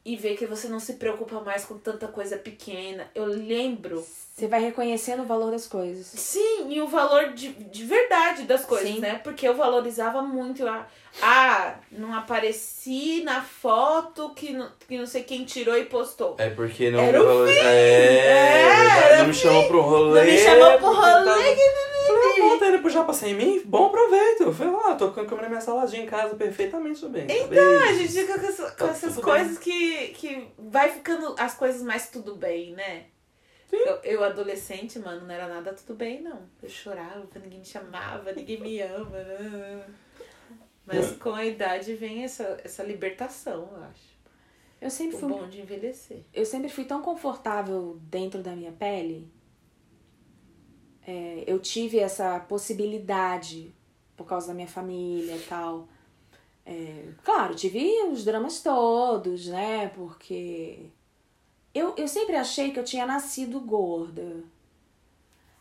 e 0.05 0.17
vê 0.17 0.35
que 0.35 0.47
você 0.47 0.67
não 0.69 0.81
se 0.81 0.95
preocupa 0.95 1.41
mais 1.41 1.65
com 1.65 1.79
tanta 1.79 2.09
coisa 2.09 2.37
pequena. 2.37 3.09
Eu 3.15 3.25
lembro. 3.25 4.05
Você 4.35 4.49
vai 4.49 4.61
reconhecendo 4.63 5.23
o 5.23 5.27
valor 5.27 5.51
das 5.51 5.67
coisas. 5.67 6.07
Sim, 6.07 6.73
e 6.73 6.81
o 6.81 6.87
valor 6.89 7.33
de, 7.35 7.49
de 7.53 7.85
verdade 7.85 8.45
das 8.45 8.65
coisas, 8.65 8.89
Sim. 8.95 9.01
né? 9.01 9.21
Porque 9.23 9.47
eu 9.47 9.55
valorizava 9.55 10.23
muito 10.23 10.67
a. 10.67 10.87
Ah, 11.21 11.75
não 11.91 12.15
apareci 12.15 13.23
na 13.25 13.43
foto 13.43 14.31
que 14.31 14.53
não, 14.55 14.71
que 14.89 14.97
não 14.97 15.07
sei 15.07 15.23
quem 15.23 15.45
tirou 15.45 15.77
e 15.77 15.85
postou. 15.85 16.35
É 16.39 16.49
porque 16.49 16.91
não 16.91 17.01
Era 17.01 17.19
me 17.19 17.25
o 17.25 17.29
valor... 17.29 17.49
fim. 17.49 17.59
É, 17.59 18.17
É, 18.27 18.61
era 19.13 19.19
não 19.19 19.27
me 19.27 19.35
chamou 19.35 19.67
pro 19.69 19.81
rolê. 19.83 20.21
Não 20.21 20.27
me 20.33 20.39
chamou 20.39 20.79
pro 20.79 20.87
rolê 20.95 21.25
tava- 21.25 21.43
que 21.55 21.92
Ah, 22.25 22.41
volta 22.49 22.67
ele 22.67 22.79
pro 22.79 22.91
Japa 22.91 23.13
sem 23.13 23.35
mim, 23.35 23.63
bom 23.65 23.91
proveito. 23.91 24.45
Eu 24.45 24.53
falei, 24.53 24.73
lá, 24.73 24.95
tô 24.95 25.11
comendo 25.13 25.49
minha 25.49 25.61
saladinha 25.61 26.03
em 26.03 26.07
casa 26.07 26.35
perfeitamente 26.37 27.07
bem. 27.09 27.27
Então, 27.29 27.81
a 27.89 27.93
gente 27.93 28.13
fica 28.13 28.39
com, 28.39 28.47
essa- 28.47 28.71
com 28.71 28.77
Tá 28.87 28.89
essas 28.91 29.15
tudo 29.15 29.25
coisas 29.25 29.59
que, 29.59 30.09
que 30.09 30.49
vai 30.59 30.91
ficando 30.91 31.35
as 31.39 31.55
coisas 31.55 31.83
mais 31.83 32.09
tudo 32.11 32.35
bem, 32.37 32.73
né? 32.73 33.07
Eu, 33.73 33.97
eu, 34.05 34.25
adolescente, 34.25 34.99
mano, 34.99 35.27
não 35.27 35.35
era 35.35 35.49
nada 35.49 35.73
tudo 35.73 35.95
bem, 35.97 36.21
não. 36.21 36.43
Eu 36.63 36.69
chorava, 36.69 37.27
ninguém 37.43 37.61
me 37.61 37.65
chamava, 37.65 38.31
ninguém 38.33 38.61
me 38.61 38.81
ama. 38.83 39.17
né? 39.19 39.87
Mas 40.85 41.13
com 41.13 41.33
a 41.35 41.45
idade 41.45 41.95
vem 41.95 42.25
essa, 42.25 42.59
essa 42.63 42.83
libertação, 42.83 43.71
eu 43.75 43.83
acho. 43.85 44.13
Eu 44.81 44.91
sempre 44.91 45.17
O 45.17 45.21
fui 45.21 45.29
bom 45.29 45.49
de 45.49 45.61
envelhecer. 45.61 46.25
eu 46.35 46.45
sempre 46.45 46.69
fui 46.69 46.85
tão 46.85 47.01
confortável 47.01 47.99
dentro 48.03 48.43
da 48.43 48.51
minha 48.55 48.73
pele. 48.73 49.33
É, 51.07 51.45
eu 51.47 51.59
tive 51.59 51.99
essa 51.99 52.39
possibilidade 52.41 53.75
por 54.17 54.27
causa 54.27 54.49
da 54.49 54.55
minha 54.55 54.69
família 54.69 55.37
e 55.37 55.41
tal. 55.41 55.89
É, 56.65 57.09
claro, 57.25 57.55
tive 57.55 57.85
os 58.05 58.25
dramas 58.25 58.61
todos, 58.61 59.49
né? 59.49 59.91
Porque 59.95 60.87
eu, 61.75 61.95
eu 61.97 62.07
sempre 62.07 62.37
achei 62.37 62.71
que 62.71 62.79
eu 62.79 62.85
tinha 62.85 63.05
nascido 63.05 63.59
gorda. 63.61 64.45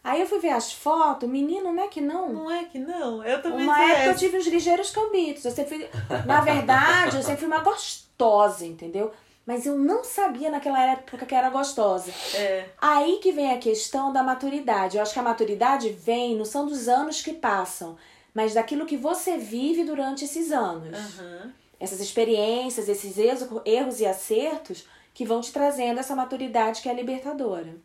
Aí 0.04 0.20
eu 0.20 0.28
fui 0.28 0.40
ver 0.40 0.50
as 0.50 0.74
fotos, 0.74 1.30
menino, 1.30 1.72
não 1.72 1.84
é 1.84 1.88
que 1.88 2.02
não? 2.02 2.34
Não 2.34 2.52
é 2.52 2.66
que 2.66 2.80
não? 2.80 3.24
Eu 3.24 3.42
também 3.42 3.64
Uma 3.64 3.84
época 3.84 4.10
eu 4.10 4.18
tive 4.18 4.38
uns 4.38 4.48
ligeiros 4.48 4.90
cambitos. 4.90 5.46
Eu 5.46 5.52
sempre 5.52 5.78
fui, 5.78 5.90
na 6.26 6.42
verdade, 6.42 7.18
eu 7.18 7.22
sempre 7.22 7.38
fui 7.38 7.48
uma 7.48 7.60
gostosa, 7.60 8.66
entendeu? 8.66 9.12
Mas 9.46 9.66
eu 9.66 9.78
não 9.78 10.04
sabia 10.04 10.52
naquela 10.52 10.82
época 10.84 11.26
que 11.26 11.34
era 11.34 11.50
gostosa. 11.50 12.12
É. 12.36 12.70
Aí 12.80 13.18
que 13.18 13.32
vem 13.32 13.52
a 13.52 13.58
questão 13.58 14.14
da 14.14 14.22
maturidade. 14.22 14.98
Eu 14.98 15.04
acho 15.04 15.14
que 15.14 15.20
a 15.20 15.24
maturidade 15.24 15.90
vem, 15.90 16.36
não 16.36 16.46
são 16.46 16.66
dos 16.66 16.88
anos 16.88 17.22
que 17.22 17.34
passam, 17.34 17.98
mas 18.34 18.54
daquilo 18.54 18.86
que 18.86 18.98
você 18.98 19.38
vive 19.38 19.84
durante 19.84 20.26
esses 20.26 20.52
anos. 20.52 20.96
Aham. 20.96 21.54
Essas 21.80 22.00
experiências, 22.00 22.88
esses 22.88 23.18
erros, 23.18 23.48
erros 23.66 24.00
e 24.00 24.06
acertos 24.06 24.88
que 25.14 25.26
vão 25.26 25.42
te 25.42 25.52
trazendo 25.52 26.00
essa 26.00 26.16
maturidade 26.16 26.82
que 26.82 26.88
é 26.88 26.94
libertadora. 26.94 27.76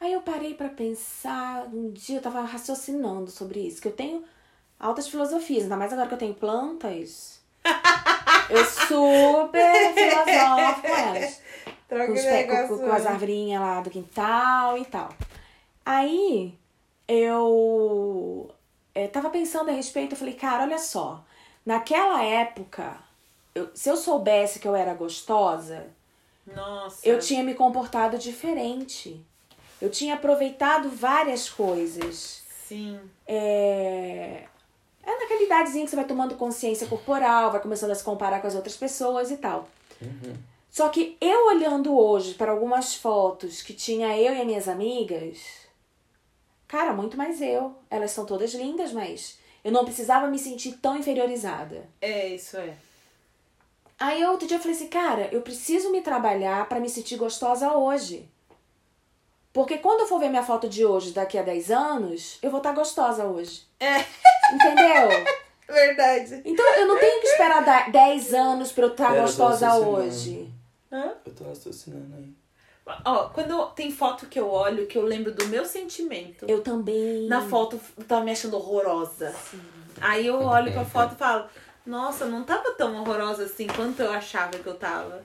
Aí 0.00 0.12
eu 0.12 0.20
parei 0.20 0.54
pra 0.54 0.68
pensar, 0.68 1.66
um 1.72 1.90
dia 1.90 2.18
eu 2.18 2.22
tava 2.22 2.40
raciocinando 2.42 3.30
sobre 3.30 3.60
isso, 3.60 3.80
que 3.80 3.86
eu 3.86 3.92
tenho 3.92 4.24
altas 4.78 5.06
filosofias, 5.06 5.64
ainda 5.64 5.76
mais 5.76 5.92
agora 5.92 6.08
que 6.08 6.14
eu 6.14 6.18
tenho 6.18 6.34
plantas. 6.34 7.40
Eu 8.52 8.64
super 8.64 9.94
filosofo 9.94 10.82
com 10.82 10.88
elas 10.88 11.42
Troca 11.88 12.06
com, 12.06 12.12
os 12.12 12.20
com- 12.22 12.68
com- 12.78 12.84
com 12.86 12.92
as 12.92 13.06
arvrinhas 13.06 13.60
lá 13.60 13.80
do 13.80 13.90
quintal 13.90 14.78
e 14.78 14.84
tal. 14.86 15.10
Aí 15.84 16.54
eu 17.06 18.50
tava 19.12 19.28
pensando 19.30 19.70
a 19.70 19.72
respeito, 19.74 20.12
eu 20.12 20.18
falei, 20.18 20.34
cara, 20.34 20.62
olha 20.62 20.78
só, 20.78 21.22
naquela 21.66 22.22
época, 22.22 22.96
eu- 23.54 23.70
se 23.74 23.88
eu 23.90 23.96
soubesse 23.96 24.58
que 24.58 24.66
eu 24.66 24.74
era 24.74 24.94
gostosa, 24.94 25.86
Nossa. 26.46 27.06
eu 27.06 27.18
tinha 27.18 27.42
me 27.42 27.54
comportado 27.54 28.16
diferente. 28.18 29.20
Eu 29.80 29.90
tinha 29.90 30.14
aproveitado 30.14 30.88
várias 30.88 31.50
coisas. 31.50 32.42
Sim. 32.68 33.00
É... 33.26 34.44
é 35.04 35.18
naquela 35.18 35.42
idadezinha 35.42 35.84
que 35.84 35.90
você 35.90 35.96
vai 35.96 36.04
tomando 36.04 36.36
consciência 36.36 36.86
corporal, 36.86 37.50
vai 37.50 37.60
começando 37.60 37.90
a 37.90 37.94
se 37.94 38.04
comparar 38.04 38.40
com 38.40 38.46
as 38.46 38.54
outras 38.54 38.76
pessoas 38.76 39.30
e 39.30 39.36
tal. 39.36 39.68
Só 40.70 40.88
que 40.88 41.16
eu 41.20 41.46
olhando 41.48 41.96
hoje 41.96 42.34
para 42.34 42.52
algumas 42.52 42.94
fotos 42.94 43.60
que 43.62 43.74
tinha 43.74 44.16
eu 44.16 44.34
e 44.34 44.40
as 44.40 44.46
minhas 44.46 44.68
amigas, 44.68 45.38
cara, 46.66 46.92
muito 46.94 47.16
mais 47.16 47.42
eu. 47.42 47.74
Elas 47.90 48.10
são 48.12 48.24
todas 48.24 48.54
lindas, 48.54 48.92
mas 48.92 49.38
eu 49.62 49.70
não 49.70 49.84
precisava 49.84 50.28
me 50.28 50.38
sentir 50.38 50.78
tão 50.78 50.96
inferiorizada. 50.96 51.88
É, 52.00 52.28
isso 52.28 52.56
é. 52.56 52.74
Aí 53.98 54.24
outro 54.24 54.48
dia 54.48 54.56
eu 54.56 54.60
falei 54.60 54.76
assim, 54.76 54.88
cara, 54.88 55.28
eu 55.30 55.42
preciso 55.42 55.92
me 55.92 56.00
trabalhar 56.00 56.68
para 56.68 56.80
me 56.80 56.88
sentir 56.88 57.16
gostosa 57.16 57.72
hoje. 57.72 58.28
Porque 59.52 59.78
quando 59.78 60.00
eu 60.00 60.06
for 60.06 60.18
ver 60.18 60.30
minha 60.30 60.42
foto 60.42 60.68
de 60.68 60.84
hoje, 60.84 61.12
daqui 61.12 61.36
a 61.36 61.42
10 61.42 61.70
anos, 61.70 62.38
eu 62.42 62.50
vou 62.50 62.58
estar 62.58 62.72
gostosa 62.72 63.26
hoje. 63.26 63.62
É. 63.78 64.04
Entendeu? 64.52 65.08
Verdade. 65.68 66.42
Então 66.44 66.74
eu 66.74 66.86
não 66.86 66.98
tenho 66.98 67.20
que 67.20 67.28
esperar 67.28 67.64
da- 67.64 67.88
10 67.88 68.34
anos 68.34 68.72
pra 68.72 68.84
eu 68.84 68.90
estar 68.90 69.10
Pera, 69.10 69.22
gostosa 69.22 69.74
hoje. 69.78 70.52
Hã? 70.90 71.12
Eu 71.24 71.32
tô 71.34 71.44
raciocinando 71.44 72.14
aí. 72.16 72.28
Ó, 73.04 73.28
quando 73.28 73.66
tem 73.70 73.90
foto 73.92 74.26
que 74.26 74.38
eu 74.38 74.50
olho, 74.50 74.86
que 74.86 74.98
eu 74.98 75.02
lembro 75.02 75.32
do 75.32 75.46
meu 75.46 75.64
sentimento. 75.64 76.44
Eu 76.48 76.62
também. 76.62 77.26
Na 77.28 77.40
foto 77.40 77.80
eu 77.96 78.04
tava 78.04 78.24
me 78.24 78.32
achando 78.32 78.56
horrorosa. 78.56 79.34
Aí 80.00 80.26
eu 80.26 80.42
olho 80.42 80.72
pra 80.72 80.84
foto 80.84 81.14
e 81.14 81.16
falo, 81.16 81.46
nossa, 81.86 82.26
não 82.26 82.42
tava 82.44 82.72
tão 82.72 83.00
horrorosa 83.00 83.44
assim 83.44 83.66
quanto 83.68 84.00
eu 84.02 84.10
achava 84.12 84.50
que 84.58 84.66
eu 84.66 84.74
tava. 84.74 85.24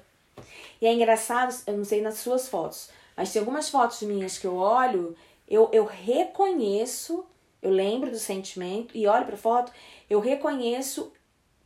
E 0.79 0.85
é 0.85 0.93
engraçado, 0.93 1.53
eu 1.65 1.75
não 1.75 1.83
sei 1.83 1.99
nas 2.01 2.19
suas 2.19 2.47
fotos, 2.47 2.89
mas 3.15 3.33
tem 3.33 3.39
algumas 3.39 3.69
fotos 3.69 4.01
minhas 4.03 4.37
que 4.37 4.45
eu 4.45 4.55
olho, 4.55 5.15
eu, 5.49 5.67
eu 5.73 5.85
reconheço, 5.85 7.25
eu 7.61 7.71
lembro 7.71 8.09
do 8.11 8.17
sentimento 8.19 8.95
e 8.97 9.07
olho 9.07 9.25
pra 9.25 9.37
foto, 9.37 9.71
eu 10.09 10.19
reconheço 10.19 11.11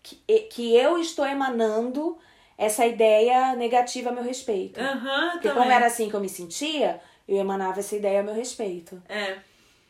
que, 0.01 0.15
que 0.49 0.75
eu 0.75 0.97
estou 0.97 1.25
emanando 1.25 2.17
essa 2.57 2.85
ideia 2.85 3.55
negativa 3.55 4.09
a 4.09 4.13
meu 4.13 4.23
respeito. 4.23 4.79
Aham, 4.79 5.31
Porque 5.33 5.47
também. 5.49 5.63
como 5.63 5.71
era 5.73 5.85
assim 5.87 6.09
que 6.09 6.15
eu 6.15 6.19
me 6.19 6.29
sentia, 6.29 7.01
eu 7.27 7.37
emanava 7.37 7.79
essa 7.79 7.95
ideia 7.95 8.19
a 8.19 8.23
meu 8.23 8.33
respeito. 8.33 9.01
É. 9.09 9.37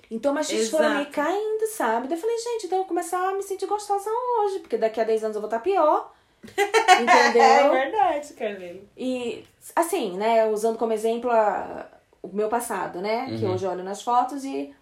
Então, 0.09 0.33
mas 0.33 0.47
vocês 0.47 0.69
foram 0.69 0.97
me 0.99 1.05
caindo, 1.05 1.65
sabe? 1.67 2.07
Daí 2.07 2.17
eu 2.17 2.21
falei, 2.21 2.37
gente, 2.37 2.65
então 2.65 2.77
eu 2.79 2.83
vou 2.83 2.87
começar 2.89 3.29
a 3.29 3.33
me 3.33 3.41
sentir 3.43 3.65
gostosa 3.65 4.09
hoje, 4.09 4.59
porque 4.59 4.77
daqui 4.77 4.99
a 4.99 5.05
10 5.05 5.23
anos 5.23 5.35
eu 5.35 5.41
vou 5.41 5.47
estar 5.47 5.59
pior. 5.61 6.13
É 6.93 7.03
Entendeu? 7.03 7.71
verdade, 7.71 8.33
Carmelo. 8.33 8.81
E, 8.97 9.45
assim, 9.75 10.17
né, 10.17 10.45
usando 10.49 10.77
como 10.77 10.91
exemplo 10.91 11.31
a- 11.31 11.87
o 12.21 12.27
meu 12.27 12.49
passado, 12.49 12.99
né? 12.99 13.27
Que 13.39 13.45
Uhum. 13.45 13.53
hoje 13.53 13.65
eu 13.65 13.71
olho 13.71 13.83
nas 13.83 14.01
fotos 14.01 14.43
e. 14.43 14.75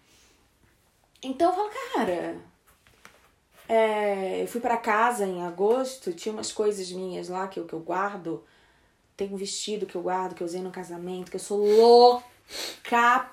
Então 1.22 1.50
eu 1.50 1.54
falo, 1.54 1.70
cara. 1.94 2.36
É, 3.68 4.42
eu 4.42 4.48
fui 4.48 4.60
pra 4.60 4.76
casa 4.76 5.24
em 5.24 5.44
agosto, 5.44 6.12
tinha 6.12 6.32
umas 6.32 6.50
coisas 6.50 6.90
minhas 6.90 7.28
lá 7.28 7.46
que 7.46 7.60
eu, 7.60 7.66
que 7.66 7.72
eu 7.72 7.80
guardo. 7.80 8.42
Tem 9.16 9.32
um 9.32 9.36
vestido 9.36 9.86
que 9.86 9.94
eu 9.94 10.02
guardo, 10.02 10.34
que 10.34 10.42
eu 10.42 10.46
usei 10.46 10.60
no 10.60 10.70
casamento, 10.70 11.30
que 11.30 11.36
eu 11.36 11.40
sou 11.40 11.58
louca 11.58 12.24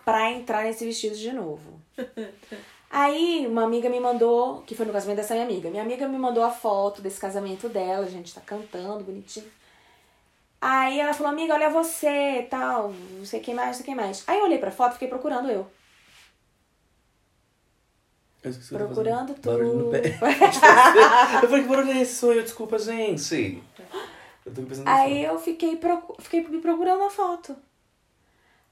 pra 0.05 0.31
entrar 0.31 0.63
nesse 0.65 0.85
vestido 0.85 1.15
de 1.15 1.31
novo. 1.31 1.81
Aí 2.89 3.45
uma 3.47 3.63
amiga 3.63 3.89
me 3.89 3.99
mandou, 3.99 4.61
que 4.61 4.75
foi 4.75 4.85
no 4.85 4.93
casamento 4.93 5.17
dessa 5.17 5.33
minha 5.33 5.45
amiga, 5.45 5.69
minha 5.69 5.83
amiga 5.83 6.07
me 6.07 6.17
mandou 6.17 6.43
a 6.43 6.51
foto 6.51 7.01
desse 7.01 7.19
casamento 7.19 7.67
dela, 7.67 8.05
a 8.05 8.09
gente 8.09 8.33
tá 8.33 8.39
cantando 8.39 9.03
bonitinho. 9.03 9.51
Aí 10.61 10.99
ela 10.99 11.13
falou, 11.13 11.31
amiga, 11.31 11.53
olha 11.53 11.69
você, 11.69 12.47
tal, 12.49 12.93
não 13.17 13.25
sei 13.25 13.39
quem 13.39 13.53
mais, 13.53 13.67
não 13.67 13.73
sei 13.75 13.85
quem 13.85 13.95
mais. 13.95 14.23
Aí 14.25 14.39
eu 14.39 14.45
olhei 14.45 14.57
pra 14.57 14.71
foto, 14.71 14.93
fiquei 14.93 15.07
procurando 15.07 15.49
eu. 15.49 15.67
Procurando 18.41 19.35
fazendo. 19.35 19.41
Barulho 19.41 19.73
no 19.73 19.83
tudo. 19.85 19.91
pé. 19.91 20.09
eu 21.43 21.49
falei, 21.49 21.63
que 21.63 21.69
barulho 21.69 21.91
é 21.91 22.01
esse? 22.01 22.25
Eu, 22.25 22.41
desculpa, 22.43 22.77
gente. 22.79 23.63
Eu 24.45 24.53
tô 24.53 24.61
pensando 24.63 24.87
Aí 24.87 25.23
eu 25.23 25.37
fiquei, 25.39 25.75
procu- 25.75 26.15
fiquei 26.21 26.47
me 26.47 26.59
procurando 26.59 27.03
a 27.03 27.09
foto. 27.09 27.55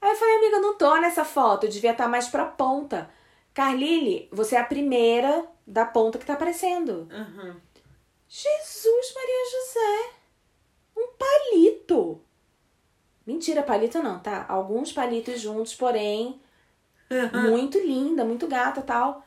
Aí 0.00 0.10
eu 0.10 0.16
falei, 0.16 0.36
amiga, 0.36 0.56
eu 0.56 0.62
não 0.62 0.74
tô 0.78 0.96
nessa 0.98 1.24
foto, 1.24 1.64
eu 1.64 1.70
devia 1.70 1.92
estar 1.92 2.08
mais 2.08 2.28
pra 2.28 2.44
ponta. 2.44 3.10
Carlile, 3.52 4.28
você 4.32 4.56
é 4.56 4.60
a 4.60 4.64
primeira 4.64 5.46
da 5.66 5.84
ponta 5.84 6.18
que 6.18 6.26
tá 6.26 6.34
aparecendo. 6.34 7.08
Uhum. 7.10 7.56
Jesus, 8.28 9.14
Maria 9.14 9.50
José. 9.50 10.10
Um 10.96 11.08
palito. 11.18 12.20
Mentira, 13.26 13.62
palito 13.62 14.02
não, 14.02 14.18
tá? 14.20 14.44
Alguns 14.48 14.92
palitos 14.92 15.40
juntos, 15.40 15.74
porém, 15.74 16.40
muito 17.50 17.78
linda, 17.78 18.24
muito 18.24 18.46
gata 18.46 18.80
tal. 18.82 19.25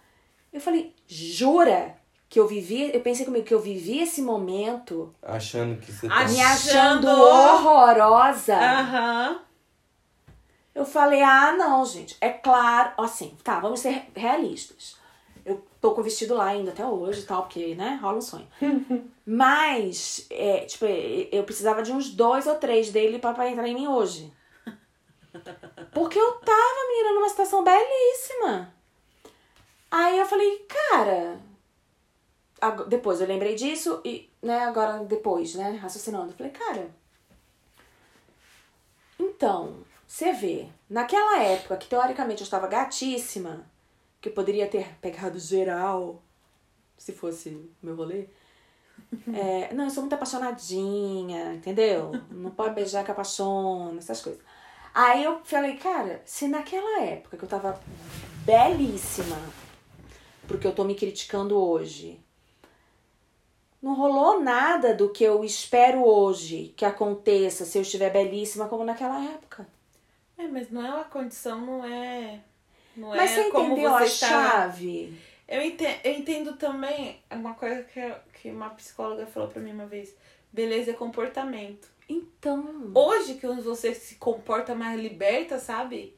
Eu 0.51 0.59
falei, 0.59 0.95
jura 1.07 1.95
que 2.27 2.39
eu 2.39 2.47
vivi? 2.47 2.91
Eu 2.93 3.01
pensei 3.01 3.25
comigo 3.25 3.45
que 3.45 3.53
eu 3.53 3.59
vivi 3.59 3.99
esse 3.99 4.21
momento 4.21 5.13
Achando 5.21 5.79
que 5.79 5.91
você 5.91 6.07
tá... 6.07 6.15
Ach- 6.19 6.31
me 6.31 6.41
achando 6.41 7.07
Achando- 7.07 7.21
horrorosa. 7.21 8.55
Aham. 8.55 9.39
Eu 10.75 10.85
falei, 10.85 11.21
ah, 11.21 11.51
não, 11.53 11.83
gente. 11.85 12.15
É 12.21 12.29
claro, 12.29 12.91
assim, 12.97 13.35
tá, 13.43 13.59
vamos 13.59 13.79
ser 13.79 14.05
realistas. 14.15 14.95
Eu 15.45 15.65
tô 15.81 15.91
com 15.91 16.01
o 16.01 16.03
vestido 16.03 16.35
lá 16.35 16.45
ainda 16.45 16.71
até 16.71 16.85
hoje 16.85 17.21
e 17.21 17.25
tal, 17.25 17.43
porque, 17.43 17.73
né, 17.75 17.99
rola 18.01 18.17
um 18.19 18.21
sonho. 18.21 18.47
Mas, 19.25 20.25
é, 20.29 20.59
tipo, 20.65 20.85
eu 20.85 21.43
precisava 21.43 21.81
de 21.83 21.91
uns 21.91 22.09
dois 22.09 22.45
ou 22.47 22.55
três 22.55 22.91
dele 22.91 23.19
pra, 23.19 23.33
pra 23.33 23.49
entrar 23.49 23.67
em 23.67 23.73
mim 23.73 23.87
hoje. 23.87 24.31
Porque 25.93 26.17
eu 26.19 26.31
tava, 26.33 26.87
menina, 26.89 27.15
numa 27.15 27.29
situação 27.29 27.63
belíssima. 27.63 28.73
Aí 29.91 30.17
eu 30.17 30.25
falei, 30.25 30.65
cara. 30.67 31.39
Depois 32.87 33.21
eu 33.21 33.27
lembrei 33.27 33.55
disso 33.55 34.01
e, 34.03 34.29
né, 34.41 34.59
agora 34.65 35.03
depois, 35.05 35.55
né, 35.55 35.79
raciocinando, 35.81 36.31
eu 36.31 36.35
falei, 36.35 36.51
cara. 36.51 36.89
Então, 39.17 39.77
você 40.05 40.33
vê, 40.33 40.67
naquela 40.89 41.41
época 41.41 41.77
que 41.77 41.87
teoricamente 41.87 42.41
eu 42.41 42.45
estava 42.45 42.67
gatíssima, 42.67 43.65
que 44.19 44.27
eu 44.27 44.33
poderia 44.33 44.67
ter 44.67 44.93
pegado 44.99 45.39
geral, 45.39 46.21
se 46.97 47.13
fosse 47.13 47.69
meu 47.81 47.95
rolê. 47.95 48.27
É, 49.33 49.73
não, 49.73 49.85
eu 49.85 49.89
sou 49.89 50.03
muito 50.03 50.15
apaixonadinha, 50.15 51.53
entendeu? 51.53 52.11
Não 52.29 52.51
pode 52.51 52.75
beijar 52.75 53.05
que 53.05 53.11
apaixona, 53.11 53.97
essas 53.97 54.21
coisas. 54.21 54.41
Aí 54.93 55.23
eu 55.23 55.39
falei, 55.45 55.77
cara, 55.77 56.21
se 56.25 56.49
naquela 56.49 57.03
época 57.03 57.37
que 57.37 57.43
eu 57.43 57.49
tava 57.49 57.79
belíssima, 58.43 59.37
porque 60.49 60.65
eu 60.65 60.73
tô 60.73 60.83
me 60.83 60.95
criticando 60.95 61.55
hoje, 61.55 62.19
não 63.81 63.93
rolou 63.93 64.41
nada 64.41 64.93
do 64.93 65.09
que 65.09 65.23
eu 65.23 65.43
espero 65.45 66.03
hoje 66.03 66.73
que 66.75 66.83
aconteça 66.83 67.63
se 67.63 67.77
eu 67.77 67.83
estiver 67.83 68.11
belíssima 68.11 68.67
como 68.67 68.83
naquela 68.83 69.23
época. 69.23 69.65
É, 70.37 70.47
mas 70.47 70.69
não 70.71 70.85
é 70.85 70.89
uma 70.89 71.03
condição, 71.03 71.61
não 71.61 71.85
é. 71.85 72.39
Não 72.97 73.09
Mas 73.09 73.31
é 73.31 73.43
você 73.43 73.51
como 73.51 73.73
entendeu 73.73 73.91
você 73.91 74.03
a 74.03 74.05
está. 74.05 74.27
chave? 74.27 75.17
Eu 75.47 75.61
entendo, 75.61 75.99
eu 76.03 76.13
entendo 76.13 76.53
também 76.57 77.19
uma 77.31 77.53
coisa 77.53 77.83
que, 77.83 78.01
que 78.33 78.51
uma 78.51 78.69
psicóloga 78.71 79.25
falou 79.27 79.49
pra 79.49 79.61
mim 79.61 79.71
uma 79.71 79.85
vez. 79.85 80.13
Beleza 80.51 80.91
é 80.91 80.93
comportamento. 80.93 81.87
Então. 82.07 82.91
Hoje 82.95 83.35
que 83.35 83.47
você 83.47 83.93
se 83.93 84.15
comporta 84.15 84.73
mais 84.73 84.99
liberta, 84.99 85.59
sabe? 85.59 86.15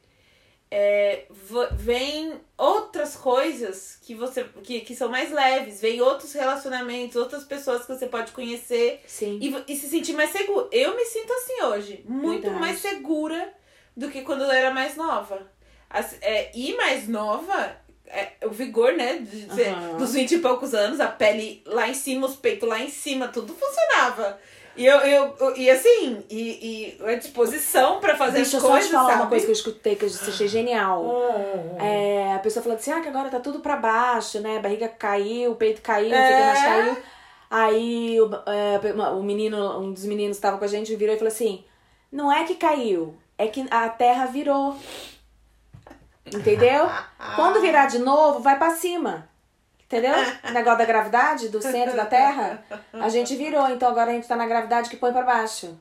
É, 0.74 1.26
vem 1.72 2.40
outras 2.56 3.14
coisas 3.14 3.98
que 4.00 4.14
você 4.14 4.42
que, 4.62 4.80
que 4.80 4.96
são 4.96 5.10
mais 5.10 5.30
leves, 5.30 5.82
vem 5.82 6.00
outros 6.00 6.32
relacionamentos, 6.32 7.16
outras 7.16 7.44
pessoas 7.44 7.84
que 7.84 7.94
você 7.94 8.06
pode 8.06 8.32
conhecer 8.32 9.02
e, 9.38 9.54
e 9.68 9.76
se 9.76 9.86
sentir 9.90 10.14
mais 10.14 10.30
seguro. 10.30 10.70
Eu 10.72 10.96
me 10.96 11.04
sinto 11.04 11.30
assim 11.30 11.62
hoje, 11.64 12.02
muito 12.08 12.42
Verdade. 12.44 12.60
mais 12.60 12.78
segura 12.78 13.52
do 13.94 14.08
que 14.10 14.22
quando 14.22 14.44
eu 14.44 14.50
era 14.50 14.70
mais 14.70 14.96
nova. 14.96 15.46
As- 15.90 16.16
é, 16.22 16.50
e 16.54 16.74
mais 16.74 17.06
nova, 17.06 17.76
é, 18.06 18.32
o 18.46 18.50
vigor, 18.50 18.94
né? 18.94 19.18
de 19.18 19.52
ser- 19.54 19.68
Aham. 19.74 19.98
Dos 19.98 20.14
20 20.14 20.36
e 20.36 20.38
poucos 20.38 20.72
anos, 20.72 21.00
a 21.00 21.08
pele 21.08 21.62
lá 21.66 21.86
em 21.86 21.92
cima, 21.94 22.26
os 22.26 22.34
peitos 22.36 22.66
lá 22.66 22.80
em 22.80 22.88
cima, 22.88 23.28
tudo 23.28 23.54
funcionava. 23.54 24.40
E 24.74 24.86
eu, 24.86 24.98
eu, 25.00 25.36
eu- 25.38 25.56
e 25.56 25.70
assim, 25.70 26.24
e, 26.30 26.96
e 27.00 27.04
a 27.06 27.14
disposição 27.16 28.00
pra 28.00 28.16
fazer 28.16 28.38
Deixa 28.38 28.56
eu 28.56 28.58
as 28.58 28.62
só 28.62 28.70
coisas, 28.70 28.88
te 28.88 28.92
falar 28.92 29.08
sabe? 29.10 29.20
uma 29.22 29.28
coisa 29.28 29.44
que 29.44 29.50
eu 29.50 29.54
escutei 29.54 29.96
que 29.96 30.04
eu 30.04 30.08
achei 30.08 30.48
genial. 30.48 31.04
É, 31.78 32.32
a 32.34 32.38
pessoa 32.38 32.62
falando 32.62 32.78
assim, 32.78 32.90
ah, 32.92 33.00
que 33.00 33.08
agora 33.08 33.28
tá 33.28 33.38
tudo 33.40 33.60
pra 33.60 33.76
baixo, 33.76 34.40
né? 34.40 34.56
A 34.56 34.60
barriga 34.62 34.88
caiu, 34.88 35.52
o 35.52 35.56
peito 35.56 35.82
caiu, 35.82 36.08
não 36.10 36.16
sei 36.16 36.32
o 36.34 36.36
que 36.38 36.42
mais 36.44 36.58
É. 36.58 36.64
caiu. 36.64 36.96
Aí 37.50 38.18
o, 38.18 38.30
é, 38.46 39.10
o 39.12 39.22
menino, 39.22 39.78
um 39.78 39.92
dos 39.92 40.06
meninos 40.06 40.38
que 40.38 40.42
tava 40.42 40.56
com 40.56 40.64
a 40.64 40.68
gente, 40.68 40.96
virou 40.96 41.14
e 41.14 41.18
falou 41.18 41.32
assim: 41.32 41.62
não 42.10 42.32
é 42.32 42.44
que 42.44 42.54
caiu, 42.54 43.14
é 43.36 43.46
que 43.48 43.66
a 43.70 43.88
terra 43.90 44.24
virou. 44.26 44.74
Entendeu? 46.24 46.88
Quando 47.36 47.60
virar 47.60 47.86
de 47.86 47.98
novo, 47.98 48.40
vai 48.40 48.56
pra 48.56 48.70
cima. 48.70 49.28
Entendeu? 49.92 50.14
O 50.48 50.52
negócio 50.52 50.78
da 50.78 50.84
gravidade, 50.86 51.48
do 51.50 51.60
centro 51.60 51.94
da 51.94 52.06
Terra, 52.06 52.64
a 52.94 53.08
gente 53.10 53.36
virou, 53.36 53.68
então 53.68 53.90
agora 53.90 54.10
a 54.10 54.14
gente 54.14 54.26
tá 54.26 54.34
na 54.34 54.46
gravidade 54.46 54.88
que 54.88 54.96
põe 54.96 55.12
pra 55.12 55.22
baixo. 55.22 55.78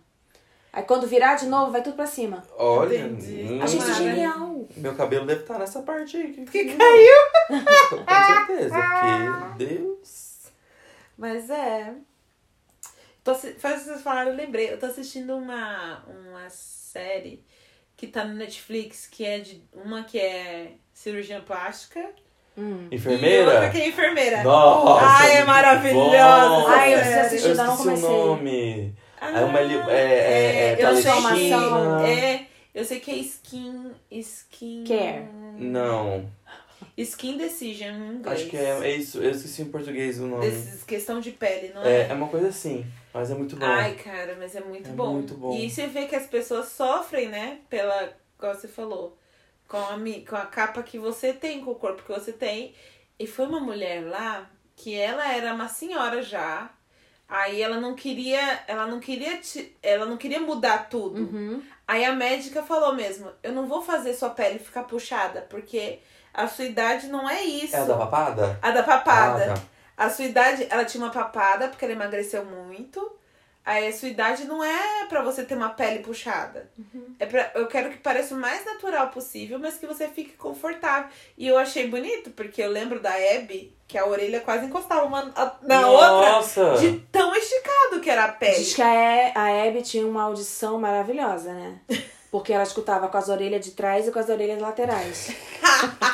Aí 0.73 0.83
quando 0.83 1.07
virar 1.07 1.35
de 1.35 1.45
novo, 1.47 1.71
vai 1.71 1.81
tudo 1.81 1.95
pra 1.95 2.05
cima. 2.05 2.43
Olha, 2.57 2.97
Entendi. 2.97 3.43
hum, 3.43 3.61
Achei 3.61 3.79
isso 3.79 3.87
Tomara. 3.87 4.03
genial. 4.03 4.67
meu 4.77 4.95
cabelo 4.95 5.25
deve 5.25 5.41
estar 5.41 5.57
nessa 5.59 5.81
parte 5.81 6.17
aí. 6.17 6.31
Que, 6.33 6.45
Que 6.45 6.75
caiu. 6.75 7.15
Com 7.89 8.47
certeza, 8.47 8.75
porque 8.75 9.65
Deus... 9.65 10.41
Mas 11.17 11.49
é. 11.49 11.93
Tô, 13.23 13.35
faz 13.35 13.83
vocês 13.83 14.01
falaram, 14.01 14.31
eu 14.31 14.37
lembrei. 14.37 14.71
Eu 14.73 14.79
tô 14.79 14.87
assistindo 14.87 15.35
uma, 15.35 16.03
uma 16.07 16.49
série 16.49 17.45
que 17.95 18.07
tá 18.07 18.23
no 18.23 18.33
Netflix, 18.33 19.05
que 19.07 19.23
é 19.25 19.39
de 19.39 19.61
uma 19.73 20.03
que 20.03 20.19
é 20.19 20.73
cirurgia 20.93 21.41
plástica. 21.41 22.09
Hum. 22.61 22.87
E 22.91 22.95
Enfermeira? 22.95 23.51
outra 23.53 23.69
que 23.69 23.77
é 23.81 23.87
enfermeira. 23.87 24.43
Nossa, 24.43 25.05
Ai, 25.05 25.37
é 25.37 25.45
maravilhosa. 25.45 26.49
bom. 26.49 26.67
Ai, 26.67 26.93
eu 26.93 26.99
preciso 26.99 27.19
assistir. 27.19 27.45
Eu 27.45 27.51
ainda 27.51 27.63
não 27.63 27.73
esqueci 27.73 27.87
o 27.89 28.01
comecei. 28.01 28.25
nome. 28.25 28.95
Ah, 29.19 29.39
é 29.39 29.43
uma... 29.45 29.59
É, 29.59 29.63
é, 29.63 30.81
é, 30.81 30.85
eu 30.85 30.95
sei 30.95 31.11
é. 32.05 32.45
Eu 32.73 32.85
sei 32.85 32.99
que 32.99 33.11
é 33.11 33.15
skin. 33.15 33.91
Skin. 34.09 34.83
Care. 34.87 35.25
Não, 35.57 36.25
Skin 36.97 37.37
decision 37.37 37.89
em 37.93 38.15
inglês. 38.15 38.41
acho 38.41 38.49
que 38.49 38.57
é, 38.57 38.79
é 38.83 38.95
isso. 38.95 39.19
Eu 39.21 39.31
esqueci 39.31 39.61
em 39.61 39.65
português 39.65 40.19
o 40.19 40.25
nome. 40.25 40.49
Desses, 40.49 40.83
questão 40.83 41.19
de 41.19 41.31
pele, 41.31 41.71
não 41.73 41.83
É, 41.83 42.01
é? 42.03 42.07
é 42.09 42.13
uma 42.13 42.27
coisa 42.27 42.47
assim, 42.47 42.85
mas 43.13 43.29
é 43.31 43.35
muito 43.35 43.55
bom. 43.55 43.65
Ai, 43.65 43.93
cara, 43.95 44.35
mas 44.39 44.55
é 44.55 44.61
muito 44.61 44.89
É 44.89 44.93
bom. 44.93 45.13
muito 45.13 45.33
bom. 45.35 45.55
E 45.55 45.69
você 45.69 45.87
vê 45.87 46.05
que 46.05 46.15
as 46.15 46.25
pessoas 46.27 46.67
sofrem, 46.69 47.29
né? 47.29 47.59
Pela. 47.69 48.09
Igual 48.37 48.55
você 48.55 48.67
falou. 48.67 49.17
Com 49.71 49.77
a, 49.77 49.95
com 50.29 50.35
a 50.35 50.45
capa 50.45 50.83
que 50.83 50.99
você 50.99 51.31
tem, 51.31 51.63
com 51.63 51.71
o 51.71 51.75
corpo 51.75 52.03
que 52.03 52.11
você 52.11 52.33
tem. 52.33 52.75
E 53.17 53.25
foi 53.25 53.45
uma 53.45 53.59
mulher 53.59 54.05
lá 54.05 54.49
que 54.75 54.93
ela 54.95 55.31
era 55.31 55.53
uma 55.53 55.67
senhora 55.69 56.21
já. 56.21 56.69
Aí 57.29 57.61
ela 57.61 57.79
não 57.79 57.95
queria. 57.95 58.59
Ela 58.67 58.85
não 58.85 58.99
queria. 58.99 59.37
te- 59.37 59.77
ela 59.81 60.05
não 60.05 60.17
queria 60.17 60.39
mudar 60.41 60.89
tudo. 60.89 61.21
Uhum. 61.21 61.61
Aí 61.87 62.03
a 62.03 62.11
médica 62.13 62.61
falou 62.63 62.93
mesmo: 62.93 63.31
Eu 63.41 63.53
não 63.53 63.65
vou 63.67 63.81
fazer 63.81 64.13
sua 64.13 64.31
pele 64.31 64.59
ficar 64.59 64.83
puxada, 64.83 65.41
porque 65.49 65.99
a 66.33 66.47
sua 66.47 66.65
idade 66.65 67.07
não 67.07 67.29
é 67.29 67.41
isso. 67.43 67.75
É 67.75 67.79
a 67.79 67.85
da 67.85 67.95
papada? 67.97 68.59
A 68.61 68.71
da 68.71 68.83
papada. 68.83 69.53
Ah, 69.53 69.55
tá. 69.55 69.61
A 69.95 70.09
sua 70.09 70.25
idade, 70.25 70.67
ela 70.69 70.83
tinha 70.83 71.03
uma 71.03 71.11
papada 71.13 71.67
porque 71.69 71.85
ela 71.85 71.93
emagreceu 71.93 72.43
muito. 72.43 72.99
A 73.63 73.91
sua 73.93 74.09
idade 74.09 74.45
não 74.45 74.63
é 74.63 75.05
pra 75.07 75.21
você 75.21 75.43
ter 75.43 75.53
uma 75.53 75.69
pele 75.69 75.99
puxada. 75.99 76.71
É 77.19 77.27
pra, 77.27 77.51
eu 77.53 77.67
quero 77.67 77.91
que 77.91 77.97
pareça 77.97 78.33
o 78.33 78.37
mais 78.39 78.65
natural 78.65 79.09
possível, 79.09 79.59
mas 79.59 79.77
que 79.77 79.85
você 79.85 80.07
fique 80.07 80.31
confortável. 80.33 81.07
E 81.37 81.47
eu 81.47 81.59
achei 81.59 81.87
bonito, 81.87 82.31
porque 82.31 82.63
eu 82.63 82.71
lembro 82.71 82.99
da 82.99 83.11
Abby, 83.13 83.71
que 83.87 83.99
a 83.99 84.05
orelha 84.07 84.39
quase 84.41 84.65
encostava 84.65 85.05
uma 85.05 85.31
a- 85.35 85.55
na 85.61 85.81
Nossa! 85.81 86.63
outra, 86.71 86.79
de 86.81 86.97
tão 87.11 87.35
esticado 87.35 87.99
que 88.01 88.09
era 88.09 88.25
a 88.25 88.31
pele. 88.31 88.55
Diz 88.55 88.73
que 88.73 88.81
a, 88.81 89.31
a 89.35 89.63
Abby 89.67 89.83
tinha 89.83 90.07
uma 90.07 90.23
audição 90.23 90.79
maravilhosa, 90.79 91.53
né? 91.53 91.79
Porque 92.31 92.51
ela 92.53 92.63
escutava 92.63 93.09
com 93.09 93.17
as 93.17 93.29
orelhas 93.29 93.63
de 93.63 93.71
trás 93.71 94.07
e 94.07 94.11
com 94.11 94.17
as 94.17 94.29
orelhas 94.29 94.59
laterais. 94.59 95.35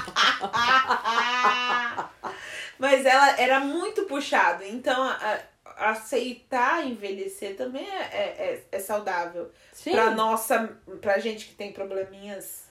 Mas 2.80 3.06
ela 3.06 3.40
era 3.40 3.60
muito 3.60 4.04
puxado. 4.04 4.64
Então, 4.64 5.02
a- 5.04 5.40
aceitar 5.78 6.86
envelhecer 6.86 7.56
também 7.56 7.88
é, 7.88 8.02
é, 8.02 8.20
é, 8.20 8.64
é 8.72 8.80
saudável. 8.80 9.52
Sim. 9.72 9.92
Pra 9.92 10.12
nossa, 10.12 10.78
pra 11.02 11.20
gente 11.20 11.48
que 11.48 11.56
tem 11.56 11.72
probleminhas. 11.72 12.66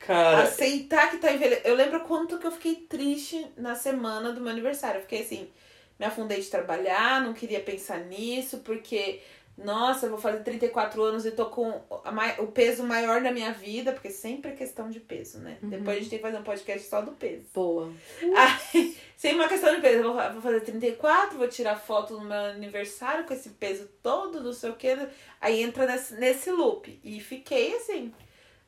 Cara, 0.00 0.42
Aceitar 0.42 1.10
que 1.10 1.18
tá 1.18 1.32
envelhecendo. 1.32 1.68
Eu 1.68 1.74
lembro 1.74 2.00
quanto 2.00 2.38
que 2.38 2.46
eu 2.46 2.52
fiquei 2.52 2.76
triste 2.76 3.46
na 3.56 3.74
semana 3.74 4.32
do 4.32 4.40
meu 4.40 4.50
aniversário. 4.50 4.98
Eu 4.98 5.02
fiquei 5.02 5.22
assim, 5.22 5.50
me 5.98 6.06
afundei 6.06 6.40
de 6.40 6.48
trabalhar, 6.48 7.20
não 7.20 7.32
queria 7.32 7.60
pensar 7.60 7.98
nisso, 8.00 8.58
porque, 8.58 9.20
nossa, 9.58 10.06
eu 10.06 10.10
vou 10.10 10.18
fazer 10.18 10.44
34 10.44 11.02
anos 11.02 11.26
e 11.26 11.32
tô 11.32 11.46
com 11.46 11.82
a 12.04 12.42
o 12.42 12.46
peso 12.46 12.84
maior 12.84 13.20
da 13.20 13.32
minha 13.32 13.52
vida, 13.52 13.92
porque 13.92 14.08
sempre 14.08 14.52
é 14.52 14.54
questão 14.54 14.88
de 14.88 15.00
peso, 15.00 15.38
né? 15.38 15.58
Depois 15.60 15.96
a 15.96 16.00
gente 16.00 16.10
tem 16.10 16.18
que 16.18 16.24
fazer 16.24 16.38
um 16.38 16.44
podcast 16.44 16.88
só 16.88 17.00
do 17.00 17.12
peso. 17.12 17.44
Boa. 17.52 17.92
Aí, 18.72 18.96
sem 19.16 19.34
uma 19.34 19.48
questão 19.48 19.74
de 19.74 19.80
peso, 19.80 20.04
eu 20.04 20.14
vou, 20.14 20.32
vou 20.32 20.42
fazer 20.42 20.60
34, 20.60 21.36
vou 21.36 21.48
tirar 21.48 21.76
foto 21.76 22.14
no 22.14 22.24
meu 22.24 22.36
aniversário 22.36 23.24
com 23.24 23.34
esse 23.34 23.50
peso 23.50 23.88
todo, 24.00 24.40
não 24.40 24.52
sei 24.52 24.70
o 24.70 24.76
que. 24.76 24.96
Aí 25.40 25.60
entra 25.60 25.86
nesse, 25.86 26.14
nesse 26.14 26.50
loop. 26.52 27.00
E 27.02 27.20
fiquei 27.20 27.74
assim. 27.74 28.14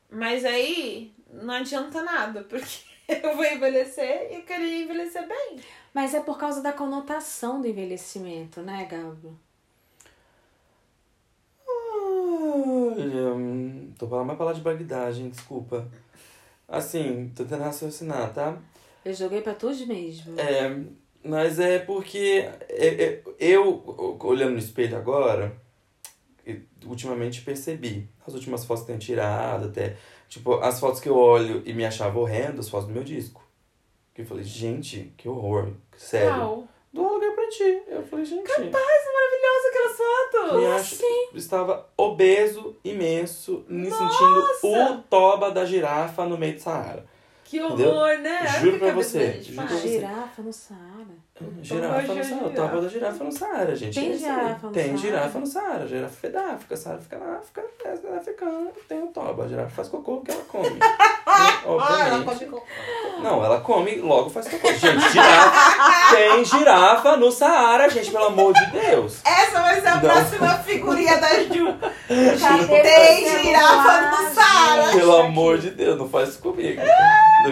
Mas 0.09 0.43
aí 0.43 1.13
não 1.31 1.53
adianta 1.53 2.01
nada, 2.03 2.43
porque 2.49 2.83
eu 3.07 3.33
vou 3.35 3.45
envelhecer 3.45 4.29
e 4.31 4.35
eu 4.35 4.43
queria 4.43 4.83
envelhecer 4.83 5.25
bem. 5.25 5.61
Mas 5.93 6.13
é 6.13 6.19
por 6.19 6.37
causa 6.37 6.61
da 6.61 6.73
conotação 6.73 7.61
do 7.61 7.67
envelhecimento, 7.67 8.61
né, 8.61 8.85
Gabo? 8.85 9.39
Olha, 11.67 12.55
hum, 12.55 12.80
tô 13.97 14.07
falando 14.07 14.25
uma 14.25 14.35
palavra 14.35 14.57
de 14.57 14.63
bagdagem, 14.63 15.29
desculpa. 15.29 15.87
Assim, 16.67 17.31
tô 17.35 17.43
tentando 17.43 17.63
raciocinar, 17.63 18.33
tá? 18.33 18.57
Eu 19.03 19.13
joguei 19.13 19.41
pra 19.41 19.53
tu 19.53 19.67
mesmo. 19.85 20.39
É, 20.39 20.79
mas 21.23 21.59
é 21.59 21.79
porque 21.79 22.47
é- 22.69 23.03
é- 23.03 23.21
eu, 23.39 24.17
olhando 24.23 24.53
no 24.53 24.59
espelho 24.59 24.95
agora, 24.97 25.53
ultimamente 26.85 27.41
percebi. 27.41 28.07
As 28.25 28.33
últimas 28.33 28.65
fotos 28.65 28.83
que 28.83 28.87
tenho 28.87 28.99
tirado, 28.99 29.67
até. 29.67 29.95
Tipo, 30.29 30.55
as 30.59 30.79
fotos 30.79 30.99
que 31.01 31.09
eu 31.09 31.17
olho 31.17 31.61
e 31.65 31.73
me 31.73 31.85
achava 31.85 32.17
horrendo, 32.19 32.59
as 32.61 32.69
fotos 32.69 32.87
do 32.87 32.93
meu 32.93 33.03
disco. 33.03 33.45
Que 34.13 34.21
eu 34.21 34.25
falei, 34.25 34.43
gente, 34.43 35.13
que 35.17 35.27
horror. 35.27 35.71
Sério. 35.97 36.33
Qual? 36.33 36.67
Do 36.93 37.05
aluguel 37.05 37.33
pra 37.33 37.47
ti. 37.49 37.81
Eu 37.87 38.03
falei, 38.03 38.25
gente. 38.25 38.47
Fotos! 38.47 38.71
Me 40.53 40.65
acho, 40.67 40.97
estava 41.33 41.87
obeso, 41.97 42.75
imenso, 42.83 43.63
me 43.67 43.89
sentindo 43.89 44.45
o 44.63 44.97
toba 45.09 45.51
da 45.51 45.65
girafa 45.65 46.25
no 46.25 46.37
meio 46.37 46.55
do 46.55 46.61
Saara. 46.61 47.05
Que 47.43 47.59
horror, 47.61 48.17
né? 48.19 48.39
Olha 48.41 48.59
Juro 48.61 48.79
pra 48.79 48.91
você, 48.93 49.41
juro 49.43 49.67
pra 49.67 49.75
você. 49.75 49.87
Girafa 49.89 50.41
no 50.41 50.53
Saara. 50.53 51.30
Girafa 51.61 52.01
no 52.13 52.23
Saara, 52.23 52.49
toba 52.55 52.81
da 52.81 52.87
girafa 52.89 53.23
no 53.23 53.31
Saara, 53.31 53.75
gente. 53.75 53.99
Tem 53.99 54.11
É 54.11 54.17
girafa 54.17 54.67
no 54.67 54.71
Tem 54.73 54.83
Saara? 54.85 54.97
girafa 54.97 55.39
no 55.39 55.45
Saara. 55.47 55.87
Girafa 55.87 56.27
é 56.27 56.29
da 56.29 56.41
África, 56.53 56.77
Saara 56.77 56.97
fica 56.99 57.17
na 57.17 57.37
África, 57.37 57.61
é 57.85 58.17
africana, 58.17 58.67
tem 58.87 59.03
o 59.03 59.07
toba. 59.07 59.43
A 59.43 59.47
girafa 59.47 59.69
faz 59.69 59.87
cocô 59.87 60.17
porque 60.17 60.31
ela 60.31 60.43
come. 60.47 60.79
Né? 61.31 61.37
Ah, 61.37 61.61
ela 61.63 61.75
Obviamente. 62.17 62.45
come 62.45 62.45
com- 62.61 63.21
Não, 63.23 63.45
ela 63.45 63.61
come 63.61 63.95
logo 64.01 64.29
faz 64.29 64.47
cocô. 64.49 64.67
Gente, 64.67 65.09
girafa. 65.11 66.15
tem 66.15 66.43
girafa 66.43 67.15
no 67.17 67.31
Saara, 67.31 67.89
gente, 67.89 68.11
pelo 68.11 68.25
amor 68.25 68.53
de 68.53 68.65
Deus. 68.71 69.21
Essa 69.23 69.61
vai 69.61 69.79
ser 69.79 69.87
a 69.87 69.93
Não. 69.95 70.01
próxima 70.01 70.49
figurinha 70.59 71.17
da 71.17 71.29
Ju. 71.43 71.73
Tem 72.67 73.43
girafa 73.43 74.01
no 74.01 74.33
Saara. 74.33 74.83
gente? 74.87 74.97
Pelo 74.97 75.17
amor 75.17 75.57
de 75.57 75.69
Deus, 75.71 75.97
não 75.97 76.09
faz 76.09 76.29
isso 76.29 76.39
comigo. 76.39 76.81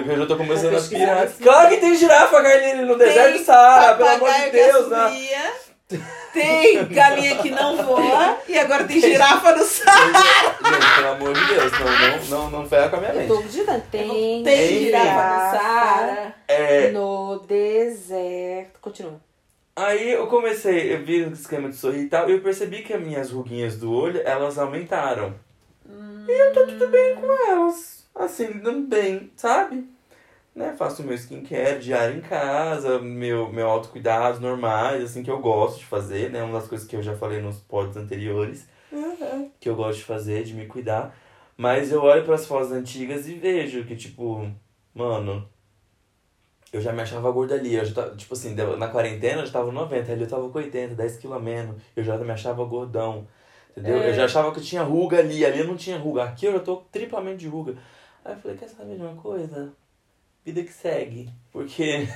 Eu 0.07 0.17
já 0.19 0.25
tô 0.27 0.37
começando 0.37 0.77
a 0.77 0.81
pirar. 0.81 1.27
Claro 1.41 1.69
que 1.69 1.77
tem 1.77 1.95
girafa, 1.95 2.43
Carline, 2.43 2.83
no 2.85 2.95
deserto 2.95 3.39
do 3.39 3.43
Saara, 3.43 3.78
pelo 3.97 4.09
amor 4.09 4.33
de 4.33 4.49
Deus, 4.51 4.87
né? 4.89 5.05
assobia, 5.05 5.53
Tem 6.33 6.85
galinha 6.89 7.37
que 7.37 7.49
não 7.49 7.77
voa 7.83 8.37
e 8.47 8.57
agora 8.59 8.83
tem 8.83 8.99
girafa 9.01 9.55
no 9.55 9.63
saco. 9.63 10.63
Gente, 10.69 10.95
pelo 10.95 11.07
amor 11.09 11.33
de 11.33 11.45
Deus, 11.47 11.71
não, 11.71 11.89
não, 11.89 12.25
não, 12.43 12.51
não 12.59 12.69
ferra 12.69 12.89
com 12.89 12.95
a 12.97 12.99
minha 12.99 13.11
Eu 13.13 13.19
mente. 13.37 13.63
tô. 13.63 13.79
Tem, 13.89 14.43
Tem 14.43 14.67
girafa 14.85 15.11
no 15.55 15.57
Saara. 15.59 16.35
É, 16.47 16.91
no 16.91 17.39
deserto. 17.47 18.79
Continua. 18.79 19.19
aí 19.75 20.11
eu 20.11 20.27
comecei, 20.27 20.93
eu 20.93 21.03
vi 21.03 21.23
o 21.23 21.33
esquema 21.33 21.69
de 21.69 21.75
sorrir 21.75 22.01
e 22.03 22.09
tal, 22.09 22.29
e 22.29 22.33
eu 22.33 22.41
percebi 22.41 22.83
que 22.83 22.93
as 22.93 23.01
minhas 23.01 23.31
ruguinhas 23.31 23.77
do 23.77 23.91
olho, 23.91 24.21
elas 24.25 24.57
aumentaram. 24.59 25.33
E 26.27 26.31
eu 26.31 26.53
tô 26.53 26.67
tudo 26.67 26.87
bem 26.89 27.15
com 27.15 27.31
elas. 27.51 28.05
Assim, 28.13 28.51
dando 28.59 28.87
bem, 28.87 29.31
sabe? 29.35 29.87
Né? 30.55 30.75
Faço 30.77 31.03
meu 31.03 31.15
skincare 31.15 31.79
diário 31.79 32.17
em 32.17 32.21
casa, 32.21 32.99
meu, 32.99 33.51
meu 33.51 33.69
autocuidado 33.69 34.39
normais, 34.41 35.03
assim, 35.03 35.23
que 35.23 35.31
eu 35.31 35.39
gosto 35.39 35.79
de 35.79 35.85
fazer, 35.85 36.29
né? 36.31 36.43
Uma 36.43 36.59
das 36.59 36.67
coisas 36.67 36.87
que 36.87 36.95
eu 36.95 37.01
já 37.01 37.15
falei 37.15 37.41
nos 37.41 37.57
pods 37.57 37.95
anteriores, 37.95 38.67
que 39.59 39.69
eu 39.69 39.75
gosto 39.75 39.99
de 39.99 40.05
fazer, 40.05 40.43
de 40.43 40.53
me 40.53 40.65
cuidar. 40.65 41.15
Mas 41.55 41.91
eu 41.91 42.01
olho 42.01 42.25
pras 42.25 42.45
fotos 42.45 42.71
antigas 42.71 43.27
e 43.27 43.33
vejo 43.33 43.85
que, 43.85 43.95
tipo, 43.95 44.49
mano, 44.93 45.47
eu 46.71 46.81
já 46.81 46.93
me 46.93 47.01
achava 47.01 47.31
gorda 47.31 47.55
ali. 47.55 47.75
Eu 47.75 47.85
já 47.85 47.93
tava, 47.95 48.15
tipo 48.15 48.33
assim, 48.33 48.53
na 48.53 48.87
quarentena 48.87 49.41
eu 49.41 49.45
já 49.45 49.53
tava 49.53 49.71
90, 49.71 50.11
ali 50.11 50.21
eu 50.21 50.29
tava 50.29 50.49
com 50.49 50.57
80, 50.57 50.95
10 50.95 51.17
quilos 51.17 51.37
a 51.37 51.39
menos. 51.39 51.81
Eu 51.95 52.03
já 52.03 52.17
me 52.17 52.31
achava 52.31 52.63
gordão. 52.63 53.27
Entendeu? 53.71 53.97
É. 53.97 54.09
Eu 54.09 54.13
já 54.13 54.25
achava 54.25 54.51
que 54.51 54.59
eu 54.59 54.63
tinha 54.63 54.83
ruga 54.83 55.19
ali, 55.19 55.45
ali 55.45 55.59
eu 55.59 55.67
não 55.67 55.75
tinha 55.75 55.97
ruga. 55.97 56.23
Aqui 56.23 56.45
eu 56.45 56.53
já 56.53 56.59
tô 56.59 56.77
triplamente 56.91 57.39
de 57.39 57.47
ruga. 57.47 57.75
Aí 58.23 58.33
eu 58.33 58.39
falei, 58.39 58.57
quer 58.57 58.67
saber 58.67 58.95
de 58.95 59.01
uma 59.01 59.15
coisa? 59.15 59.73
Vida 60.49 60.63
que 60.63 60.73
segue. 60.73 61.29
Porque 61.51 62.07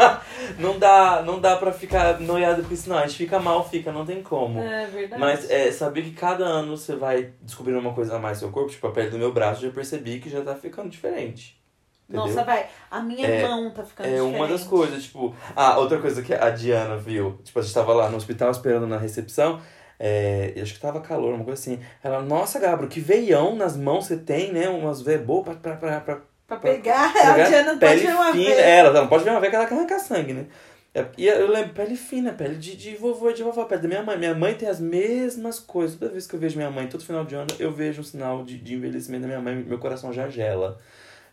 não 0.58 0.78
dá, 0.78 1.22
não 1.22 1.38
dá 1.40 1.56
pra 1.56 1.70
ficar 1.72 2.18
noiado 2.20 2.62
com 2.64 2.72
isso, 2.72 2.88
não. 2.88 2.96
A 2.98 3.06
gente 3.06 3.18
fica 3.18 3.38
mal, 3.38 3.68
fica, 3.68 3.92
não 3.92 4.06
tem 4.06 4.22
como. 4.22 4.58
É 4.60 4.86
verdade. 4.86 5.20
Mas 5.20 5.50
é, 5.50 5.70
saber 5.70 6.02
que 6.02 6.12
cada 6.12 6.44
ano 6.44 6.76
você 6.76 6.94
vai 6.96 7.32
descobrindo 7.42 7.78
uma 7.80 7.92
coisa 7.92 8.16
a 8.16 8.18
mais 8.18 8.38
no 8.38 8.46
seu 8.46 8.50
corpo, 8.52 8.70
tipo 8.70 8.86
a 8.86 8.90
pele 8.90 9.10
do 9.10 9.18
meu 9.18 9.32
braço, 9.32 9.62
eu 9.64 9.68
já 9.68 9.74
percebi 9.74 10.18
que 10.18 10.30
já 10.30 10.40
tá 10.42 10.54
ficando 10.54 10.88
diferente. 10.88 11.60
Entendeu? 12.08 12.26
Nossa, 12.26 12.42
vai. 12.44 12.66
A 12.90 13.00
minha 13.00 13.26
É- 13.26 13.42
mão 13.46 13.70
tá 13.70 13.82
ficando 13.84 14.06
É 14.06 14.12
diferente. 14.12 14.36
uma 14.36 14.46
das 14.48 14.64
coisas, 14.64 15.02
tipo. 15.02 15.34
Ah, 15.54 15.78
outra 15.78 15.98
coisa 15.98 16.22
que 16.22 16.32
a 16.34 16.50
Diana 16.50 16.96
viu. 16.96 17.38
Tipo, 17.44 17.58
a 17.58 17.62
gente 17.62 17.74
tava 17.74 17.92
lá 17.92 18.08
no 18.08 18.16
hospital 18.16 18.50
esperando 18.50 18.86
na 18.86 18.96
recepção. 18.98 19.60
É, 19.98 20.52
acho 20.60 20.74
que 20.74 20.80
tava 20.80 21.00
calor, 21.00 21.34
uma 21.34 21.44
coisa 21.44 21.60
assim. 21.60 21.80
Ela, 22.02 22.20
nossa, 22.20 22.58
Gabro, 22.58 22.88
que 22.88 23.00
veião 23.00 23.54
nas 23.56 23.76
mãos 23.76 24.06
você 24.06 24.16
tem, 24.16 24.52
né? 24.52 24.68
Umas 24.68 25.00
veias 25.00 25.22
boas 25.22 25.44
pra, 25.44 25.54
pra, 25.54 25.76
pra, 25.76 26.00
pra 26.00 26.20
Pra 26.46 26.58
pegar, 26.58 27.12
pegar 27.20 27.44
a 27.44 27.48
Diana 27.48 27.72
não 27.72 27.78
pode 27.78 28.00
pele 28.00 28.06
ver 28.06 28.14
uma 28.14 28.32
fina. 28.32 28.44
vez. 28.44 28.58
É, 28.58 28.78
ela 28.78 28.92
não 28.92 29.08
pode 29.08 29.24
ver 29.24 29.30
uma 29.30 29.40
veia 29.40 29.50
que 29.50 29.56
ela 29.56 29.66
quer 29.66 29.74
arrancar 29.74 29.98
sangue, 29.98 30.32
né? 30.32 30.46
É, 30.94 31.06
E 31.16 31.26
eu 31.26 31.48
lembro, 31.48 31.72
pele 31.74 31.96
fina, 31.96 32.32
pele 32.32 32.56
de, 32.56 32.76
de 32.76 32.96
vovô 32.96 33.30
e 33.30 33.34
de 33.34 33.42
vovó, 33.42 33.64
pele 33.64 33.82
da 33.82 33.88
minha 33.88 34.02
mãe. 34.02 34.18
Minha 34.18 34.34
mãe 34.34 34.54
tem 34.54 34.68
as 34.68 34.78
mesmas 34.80 35.58
coisas. 35.58 35.98
Toda 35.98 36.12
vez 36.12 36.26
que 36.26 36.34
eu 36.34 36.40
vejo 36.40 36.56
minha 36.56 36.70
mãe, 36.70 36.86
todo 36.86 37.04
final 37.04 37.24
de 37.24 37.34
ano, 37.34 37.48
eu 37.58 37.72
vejo 37.72 38.00
um 38.00 38.04
sinal 38.04 38.44
de, 38.44 38.58
de 38.58 38.74
envelhecimento 38.74 39.22
da 39.22 39.28
minha 39.28 39.40
mãe, 39.40 39.56
meu 39.56 39.78
coração 39.78 40.12
já 40.12 40.28
gela. 40.28 40.78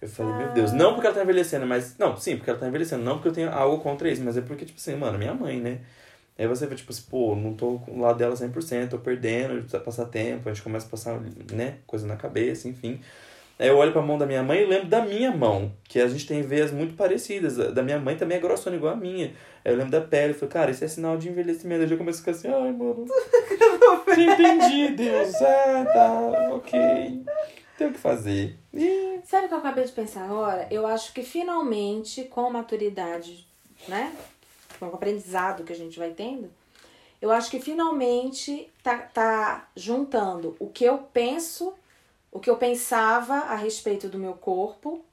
Eu 0.01 0.09
falei, 0.09 0.33
meu 0.33 0.49
Deus, 0.49 0.71
não 0.73 0.93
porque 0.93 1.07
ela 1.07 1.15
tá 1.15 1.23
envelhecendo, 1.23 1.67
mas. 1.67 1.95
Não, 1.97 2.17
sim, 2.17 2.37
porque 2.37 2.49
ela 2.49 2.59
tá 2.59 2.67
envelhecendo, 2.67 3.03
não 3.03 3.15
porque 3.15 3.29
eu 3.29 3.33
tenho 3.33 3.51
algo 3.51 3.83
contra 3.83 4.09
isso, 4.09 4.23
mas 4.23 4.35
é 4.37 4.41
porque, 4.41 4.65
tipo 4.65 4.79
assim, 4.79 4.95
mano, 4.95 5.17
minha 5.17 5.33
mãe, 5.33 5.59
né? 5.61 5.79
Aí 6.37 6.47
você 6.47 6.65
vê, 6.67 6.75
tipo 6.75 6.91
assim, 6.91 7.03
pô, 7.09 7.35
não 7.35 7.53
tô 7.55 7.79
com 7.79 7.93
o 7.97 8.01
lado 8.01 8.17
dela 8.17 8.35
100%, 8.35 8.89
tô 8.89 8.99
perdendo, 8.99 9.55
precisa 9.61 9.79
passar 9.79 10.05
tempo, 10.07 10.49
a 10.49 10.53
gente 10.53 10.63
começa 10.63 10.87
a 10.87 10.89
passar, 10.89 11.19
né, 11.53 11.77
coisa 11.85 12.07
na 12.07 12.15
cabeça, 12.15 12.67
enfim. 12.67 12.99
Aí 13.61 13.67
eu 13.67 13.77
olho 13.77 13.91
pra 13.91 14.01
mão 14.01 14.17
da 14.17 14.25
minha 14.25 14.41
mãe 14.41 14.63
e 14.63 14.65
lembro 14.65 14.87
da 14.87 15.03
minha 15.03 15.29
mão, 15.29 15.71
que 15.83 16.01
a 16.01 16.07
gente 16.07 16.25
tem 16.25 16.41
veias 16.41 16.71
muito 16.71 16.95
parecidas. 16.95 17.59
A 17.59 17.69
Da 17.69 17.83
minha 17.83 17.99
mãe 17.99 18.17
também 18.17 18.39
é 18.39 18.41
grossona 18.41 18.75
igual 18.75 18.93
a 18.93 18.97
minha. 18.97 19.35
Aí 19.63 19.71
eu 19.71 19.75
lembro 19.75 19.91
da 19.91 20.01
pele, 20.01 20.33
eu 20.33 20.35
falei, 20.35 20.49
cara, 20.51 20.71
isso 20.71 20.83
é 20.83 20.87
sinal 20.87 21.15
de 21.15 21.29
envelhecimento. 21.29 21.83
Eu 21.83 21.87
já 21.87 21.95
começo 21.95 22.17
a 22.17 22.21
ficar 22.21 22.31
assim, 22.31 22.47
ai, 22.47 22.71
mano. 22.71 23.05
Já 24.07 24.33
entendi, 24.33 24.95
Deus. 24.95 25.35
Ah, 25.35 25.85
tá, 25.93 26.55
ok. 26.55 27.23
Tem 27.77 27.87
o 27.87 27.93
que 27.93 27.99
fazer. 27.99 28.57
E... 28.73 29.19
Sabe 29.25 29.45
o 29.45 29.49
que 29.49 29.53
eu 29.53 29.59
acabei 29.59 29.83
de 29.83 29.91
pensar 29.91 30.23
agora? 30.23 30.67
Eu 30.71 30.87
acho 30.87 31.13
que 31.13 31.21
finalmente, 31.21 32.23
com 32.23 32.47
a 32.47 32.49
maturidade, 32.49 33.45
né? 33.87 34.11
Com 34.79 34.87
o 34.87 34.95
aprendizado 34.95 35.63
que 35.63 35.71
a 35.71 35.75
gente 35.75 35.99
vai 35.99 36.09
tendo, 36.09 36.49
eu 37.21 37.29
acho 37.29 37.51
que 37.51 37.59
finalmente 37.59 38.67
tá, 38.81 38.97
tá 38.97 39.67
juntando 39.75 40.55
o 40.59 40.67
que 40.67 40.83
eu 40.83 40.97
penso, 41.13 41.75
o 42.31 42.39
que 42.39 42.49
eu 42.49 42.57
pensava 42.57 43.33
a 43.35 43.55
respeito 43.55 44.07
do 44.07 44.17
meu 44.17 44.33
corpo. 44.33 45.03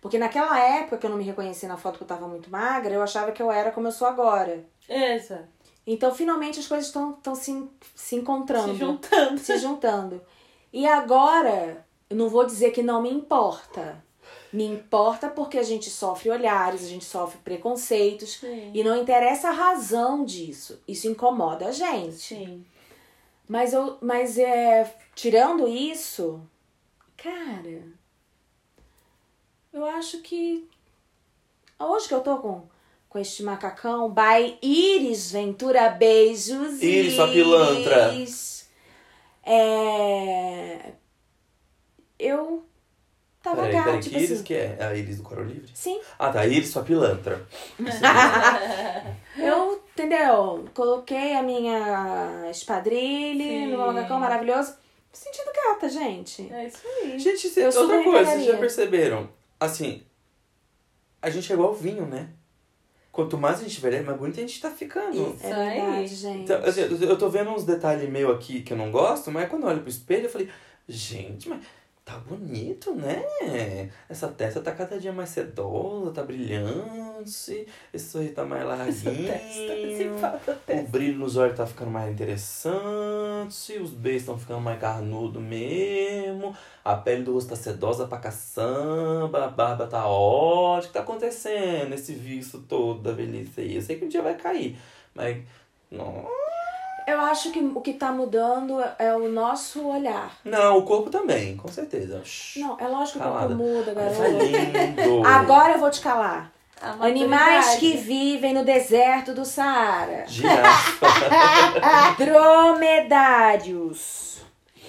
Porque 0.00 0.18
naquela 0.18 0.58
época 0.58 0.96
que 0.96 1.06
eu 1.06 1.10
não 1.10 1.18
me 1.18 1.24
reconheci 1.24 1.66
na 1.66 1.76
foto 1.76 1.98
que 1.98 2.04
eu 2.04 2.08
tava 2.08 2.26
muito 2.26 2.50
magra, 2.50 2.94
eu 2.94 3.02
achava 3.02 3.32
que 3.32 3.42
eu 3.42 3.52
era 3.52 3.70
como 3.70 3.86
eu 3.88 3.92
sou 3.92 4.08
agora. 4.08 4.64
Essa. 4.88 5.48
Então, 5.86 6.14
finalmente, 6.14 6.58
as 6.58 6.66
coisas 6.66 6.86
estão 6.86 7.34
se, 7.34 7.68
se 7.94 8.16
encontrando 8.16 8.72
Se 8.72 8.78
juntando. 8.78 9.38
se 9.38 9.58
juntando. 9.58 10.22
E 10.72 10.86
agora, 10.86 11.84
eu 12.08 12.16
não 12.16 12.28
vou 12.28 12.46
dizer 12.46 12.70
que 12.70 12.82
não 12.82 13.02
me 13.02 13.10
importa. 13.10 14.02
Me 14.52 14.64
importa 14.64 15.28
porque 15.28 15.58
a 15.58 15.62
gente 15.62 15.90
sofre 15.90 16.30
olhares, 16.30 16.84
a 16.84 16.88
gente 16.88 17.04
sofre 17.04 17.38
preconceitos. 17.44 18.38
Sim. 18.38 18.70
E 18.74 18.82
não 18.82 18.96
interessa 18.96 19.48
a 19.48 19.52
razão 19.52 20.24
disso. 20.24 20.80
Isso 20.88 21.08
incomoda 21.08 21.66
a 21.68 21.72
gente. 21.72 22.14
Sim. 22.18 22.64
Mas 23.50 23.72
eu. 23.72 23.98
Mas 24.00 24.38
é. 24.38 24.94
Tirando 25.12 25.66
isso, 25.66 26.40
cara. 27.16 27.82
Eu 29.72 29.84
acho 29.84 30.20
que. 30.20 30.68
Hoje 31.76 32.06
que 32.06 32.14
eu 32.14 32.20
tô 32.20 32.38
com 32.38 32.68
com 33.08 33.18
este 33.18 33.42
macacão. 33.42 34.08
By 34.08 34.56
Iris 34.62 35.32
Ventura. 35.32 35.90
Beijos. 35.90 36.80
Iris, 36.80 37.14
sua 37.14 37.26
pilantra. 37.26 38.14
É... 39.42 40.92
Eu 42.16 42.64
tava 43.42 43.62
Peraí, 43.62 43.72
gata, 43.72 43.84
peraí, 43.86 44.00
tipo 44.00 44.14
que 44.14 44.20
Iris 44.20 44.32
assim. 44.32 44.44
que 44.44 44.54
é? 44.54 44.76
É 44.78 44.84
a 44.84 44.94
Iris 44.94 45.16
do 45.16 45.22
Coro 45.24 45.42
Livre? 45.42 45.72
Sim. 45.74 46.00
Ah, 46.16 46.30
tá. 46.30 46.46
Iris, 46.46 46.68
sua 46.68 46.84
pilantra. 46.84 47.44
Eu, 49.36 49.79
entendeu? 49.92 50.64
Coloquei 50.74 51.34
a 51.34 51.42
minha 51.42 52.48
espadrilha 52.50 53.66
no 53.68 53.78
macacão 53.78 54.18
maravilhoso. 54.18 54.72
Me 55.12 55.16
sentindo 55.16 55.50
gata, 55.52 55.88
gente. 55.88 56.52
É 56.52 56.66
isso 56.66 56.82
aí. 56.86 57.18
Gente, 57.18 57.60
Eu 57.60 57.66
outra 57.66 57.82
super 57.82 58.04
coisa, 58.04 58.30
vocês 58.30 58.44
já 58.44 58.56
perceberam? 58.56 59.28
Assim, 59.58 60.02
a 61.20 61.28
gente 61.28 61.50
é 61.50 61.54
igual 61.54 61.74
vinho, 61.74 62.06
né? 62.06 62.30
Quanto 63.12 63.36
mais 63.36 63.58
a 63.58 63.64
gente 63.64 63.78
envelhece, 63.78 64.04
mais 64.04 64.16
bonito 64.18 64.38
a 64.38 64.42
gente 64.42 64.60
tá 64.60 64.70
ficando. 64.70 65.34
Isso. 65.34 65.44
É 65.44 65.52
verdade, 65.52 66.14
gente. 66.14 66.42
Então, 66.42 66.64
assim, 66.64 66.82
eu 66.82 67.18
tô 67.18 67.28
vendo 67.28 67.50
uns 67.50 67.64
detalhes 67.64 68.08
meu 68.08 68.30
aqui 68.30 68.62
que 68.62 68.72
eu 68.72 68.76
não 68.76 68.92
gosto, 68.92 69.32
mas 69.32 69.48
quando 69.48 69.64
eu 69.64 69.68
olho 69.68 69.80
pro 69.80 69.90
espelho, 69.90 70.26
eu 70.26 70.30
falei, 70.30 70.48
gente, 70.88 71.48
mas 71.48 71.60
tá 72.04 72.16
bonito, 72.18 72.94
né? 72.94 73.24
Essa 74.08 74.28
testa 74.28 74.60
tá 74.60 74.70
cada 74.72 74.98
dia 74.98 75.12
mais 75.12 75.30
sedosa, 75.30 76.12
tá 76.12 76.22
brilhante, 76.22 77.09
esse 77.22 77.66
sorriso 77.98 78.34
tá 78.34 78.44
mais 78.44 78.64
larguinho. 78.64 79.32
O 80.68 80.82
brilho 80.88 81.18
nos 81.18 81.36
olhos 81.36 81.56
tá 81.56 81.66
ficando 81.66 81.90
mais 81.90 82.10
interessante, 82.10 83.78
os 83.78 83.90
beijos 83.90 84.22
estão 84.22 84.38
ficando 84.38 84.60
mais 84.60 84.80
carnudo 84.80 85.40
mesmo, 85.40 86.54
a 86.84 86.94
pele 86.94 87.22
do 87.22 87.34
rosto 87.34 87.50
tá 87.50 87.56
sedosa 87.56 88.06
pra 88.06 88.18
caçamba, 88.18 89.44
a 89.44 89.48
barba 89.48 89.86
tá 89.86 90.06
ótima. 90.06 90.80
O 90.80 90.82
que 90.88 90.92
tá 90.94 91.00
acontecendo? 91.00 91.92
Esse 91.94 92.14
vício 92.14 92.60
todo 92.68 93.00
da 93.02 93.12
velhice 93.12 93.60
aí. 93.60 93.76
Eu 93.76 93.82
sei 93.82 93.96
que 93.96 94.04
um 94.04 94.08
dia 94.08 94.22
vai 94.22 94.34
cair, 94.34 94.76
mas. 95.14 95.38
Não, 95.90 96.24
Eu 97.08 97.20
acho 97.22 97.50
que 97.50 97.58
o 97.58 97.80
que 97.80 97.94
tá 97.94 98.12
mudando 98.12 98.80
é 98.98 99.12
o 99.16 99.28
nosso 99.28 99.84
olhar. 99.88 100.38
não 100.44 100.78
o 100.78 100.82
corpo 100.84 101.10
também, 101.10 101.56
com 101.56 101.66
certeza. 101.68 102.22
Shhh. 102.24 102.58
Não, 102.60 102.78
é 102.78 102.86
lógico 102.86 103.18
que 103.18 103.24
o 103.24 103.28
Calada. 103.28 103.48
corpo 103.56 103.62
muda, 103.62 103.90
é 103.90 104.92
lindo. 105.02 105.26
Agora 105.26 105.72
eu 105.74 105.80
vou 105.80 105.90
te 105.90 106.00
calar. 106.00 106.52
Animais 106.80 107.76
que 107.76 107.96
vivem 107.96 108.52
no 108.54 108.64
deserto 108.64 109.32
do 109.34 109.44
Saara. 109.44 110.24
Girafa. 110.26 111.06
Dromedários. 112.18 114.40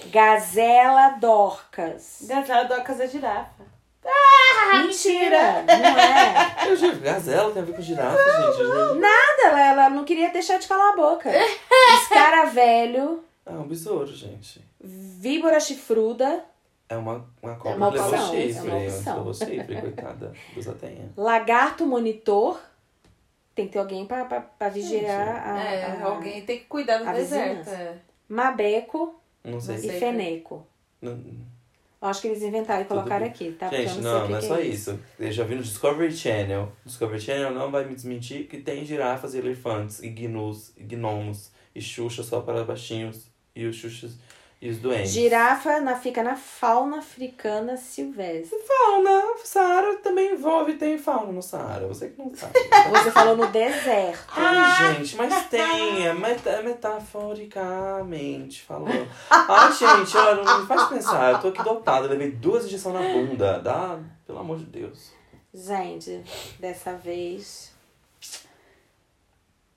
Gazela 0.06 1.10
dorcas. 1.20 2.18
Gazela 2.22 2.64
do 2.64 2.82
casa 2.82 3.06
girafa. 3.06 3.62
Mentira, 4.74 5.62
não 5.62 5.98
é. 5.98 6.56
Eu 6.66 6.76
juro, 6.76 6.98
gazela 7.00 7.52
tem 7.52 7.62
a 7.62 7.64
ver 7.64 7.74
com 7.76 7.82
girafa, 7.82 8.16
gente. 8.18 8.60
eu 8.60 8.66
juro. 8.66 8.94
Nada, 8.96 9.42
ela, 9.44 9.60
ela 9.60 9.90
não 9.90 10.04
queria 10.04 10.30
deixar 10.30 10.58
de 10.58 10.66
calar 10.66 10.92
a 10.92 10.96
boca. 10.96 11.30
Escaravelho, 12.02 13.22
Ah, 13.46 13.52
um 13.52 13.66
besouro, 13.68 14.12
gente. 14.14 14.60
víbora 14.80 15.60
chifruda, 15.60 16.42
É 16.92 16.96
uma, 16.96 17.24
uma 17.42 17.54
cobra 17.56 17.76
uma 17.76 17.90
que 17.90 17.96
levou 17.98 18.10
opção, 18.12 18.34
é 18.34 18.40
chifre. 18.46 18.68
uma 18.68 18.78
opção. 18.78 19.16
Levou 19.18 19.34
chifre, 19.34 19.80
coitada. 19.80 20.32
Deus 20.54 20.68
a 20.68 20.72
tenha. 20.74 21.10
lagarto 21.16 21.86
monitor. 21.86 22.60
Tem 23.54 23.66
que 23.66 23.72
ter 23.74 23.78
alguém 23.80 24.06
pra, 24.06 24.24
pra, 24.24 24.40
pra 24.40 24.68
vigiar 24.70 25.28
a, 25.46 25.62
É, 25.62 25.84
a- 25.84 26.04
alguém 26.06 26.42
tem 26.44 26.58
que 26.60 26.64
cuidar 26.64 26.98
do 26.98 27.04
deserto. 27.12 27.68
É. 27.68 27.96
Mabeco 28.28 29.14
Não 29.44 29.60
sei. 29.60 29.76
E 29.76 30.00
feneco. 30.00 30.66
Não- 31.00 31.12
Eu 32.00 32.08
acho 32.08 32.20
que 32.22 32.28
eles 32.28 32.42
inventaram 32.42 32.80
e 32.82 32.84
colocaram 32.86 33.26
aqui, 33.26 33.52
tá? 33.52 33.68
Gente, 33.68 34.00
não, 34.00 34.02
sei 34.02 34.02
não, 34.02 34.28
não 34.30 34.36
é 34.38 34.40
só 34.40 34.56
é 34.56 34.62
isso. 34.62 34.98
Eu 35.18 35.30
já 35.30 35.44
vi 35.44 35.54
no 35.54 35.62
Discovery 35.62 36.12
Channel. 36.12 36.72
Discovery 36.84 37.20
Channel 37.20 37.50
não 37.52 37.70
vai 37.70 37.84
me 37.84 37.94
desmentir 37.94 38.46
que 38.48 38.56
tem 38.58 38.84
girafas 38.84 39.34
e 39.34 39.38
elefantes, 39.38 40.02
e 40.02 40.08
gnus, 40.08 40.72
e 40.76 40.82
gnomos, 40.82 41.50
e 41.74 41.80
xuxa 41.80 42.22
só 42.22 42.40
para 42.40 42.64
baixinhos, 42.64 43.26
e 43.54 43.66
os 43.66 43.76
xuxas 43.76 44.16
e 44.62 44.70
os 44.70 44.78
doentes. 44.78 45.10
Girafa 45.10 45.80
na, 45.80 45.96
fica 45.96 46.22
na 46.22 46.36
fauna 46.36 46.98
africana 46.98 47.76
silvestre. 47.76 48.56
Fauna, 48.60 49.34
Saara 49.42 49.96
também 49.96 50.34
envolve, 50.34 50.74
tem 50.74 50.96
fauna 50.96 51.32
no 51.32 51.42
Saara, 51.42 51.88
você 51.88 52.10
que 52.10 52.18
não 52.18 52.32
sabe. 52.32 52.52
Você 52.92 53.10
falou 53.10 53.36
no 53.36 53.48
deserto. 53.48 54.24
Ai, 54.36 54.94
gente, 54.94 55.16
mas 55.16 55.48
tem, 55.48 56.06
é 56.06 56.14
meta, 56.14 56.62
metaforicamente 56.62 58.62
falando. 58.62 59.08
Ai, 59.28 59.72
gente, 59.72 60.16
olha, 60.16 60.44
não 60.44 60.60
me 60.60 60.66
faz 60.66 60.88
pensar, 60.88 61.32
eu 61.32 61.40
tô 61.40 61.48
aqui 61.48 61.64
dotado, 61.64 62.04
eu 62.04 62.10
levei 62.10 62.30
duas 62.30 62.66
injeções 62.66 62.94
na 62.94 63.00
bunda, 63.00 63.58
dá, 63.58 63.98
pelo 64.24 64.38
amor 64.38 64.58
de 64.58 64.66
Deus. 64.66 65.10
Gente, 65.52 66.22
dessa 66.60 66.94
vez 66.94 67.72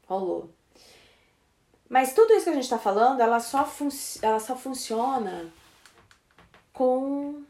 rolou. 0.07 0.55
Mas 1.89 2.13
tudo 2.13 2.33
isso 2.33 2.45
que 2.45 2.49
a 2.49 2.53
gente 2.53 2.69
tá 2.69 2.79
falando, 2.79 3.21
ela 3.21 3.39
só, 3.39 3.69
ela 4.21 4.39
só 4.39 4.55
funciona 4.55 5.51
com 6.73 7.43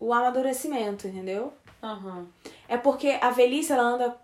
o 0.00 0.12
amadurecimento, 0.12 1.06
entendeu? 1.06 1.52
Aham. 1.82 2.26
É 2.68 2.76
porque 2.76 3.18
a 3.20 3.30
velhice, 3.30 3.72
ela 3.72 3.82
anda. 3.82 4.16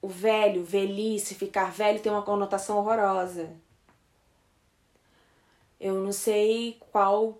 O 0.00 0.08
velho, 0.08 0.64
velhice, 0.64 1.34
ficar 1.34 1.70
velho 1.70 2.00
tem 2.00 2.10
uma 2.10 2.22
conotação 2.22 2.78
horrorosa. 2.78 3.50
Eu 5.78 5.94
não 5.94 6.12
sei 6.12 6.76
qual 6.90 7.38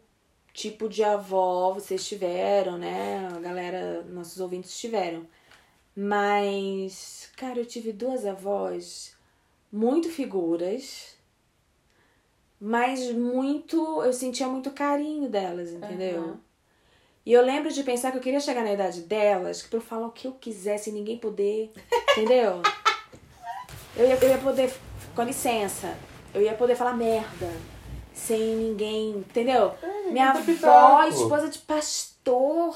tipo 0.53 0.89
de 0.89 1.03
avó 1.03 1.73
vocês 1.73 2.07
tiveram, 2.07 2.79
né? 2.79 3.29
A 3.35 3.41
galera, 3.41 4.03
nossos 4.03 4.39
ouvintes 4.39 4.79
tiveram. 4.79 5.27
Mas, 5.95 7.31
cara, 7.37 7.59
eu 7.59 7.67
tive 7.67 7.93
duas 7.93 8.25
avós 8.25 9.17
muito 9.73 10.09
figuras, 10.11 11.12
mas 12.65 13.11
muito. 13.11 14.03
Eu 14.05 14.13
sentia 14.13 14.47
muito 14.47 14.71
carinho 14.71 15.29
delas, 15.29 15.73
entendeu? 15.73 16.23
Aham. 16.23 16.41
E 17.27 17.33
eu 17.33 17.43
lembro 17.45 17.73
de 17.73 17.83
pensar 17.83 18.13
que 18.13 18.19
eu 18.19 18.23
queria 18.23 18.39
chegar 18.39 18.63
na 18.63 18.73
idade 18.73 19.03
delas, 19.03 19.63
que 19.63 19.69
pra 19.69 19.79
eu 19.79 19.83
falar 19.83 20.07
o 20.07 20.13
que 20.13 20.29
eu 20.29 20.33
quisesse 20.33 20.91
e 20.91 20.93
ninguém 20.93 21.19
poder, 21.19 21.73
entendeu? 22.13 22.63
Eu 23.95 24.07
ia, 24.07 24.15
eu 24.15 24.29
ia 24.31 24.39
poder, 24.39 24.73
com 25.15 25.23
licença, 25.23 25.95
eu 26.33 26.41
ia 26.41 26.55
poder 26.55 26.75
falar 26.75 26.95
merda, 26.95 27.53
sem 28.15 28.57
ninguém, 28.57 29.11
entendeu? 29.11 29.75
minha 30.11 30.33
conta 30.33 30.67
avó, 30.67 31.03
esposa 31.05 31.51
de 31.51 31.59
pastor, 31.59 32.75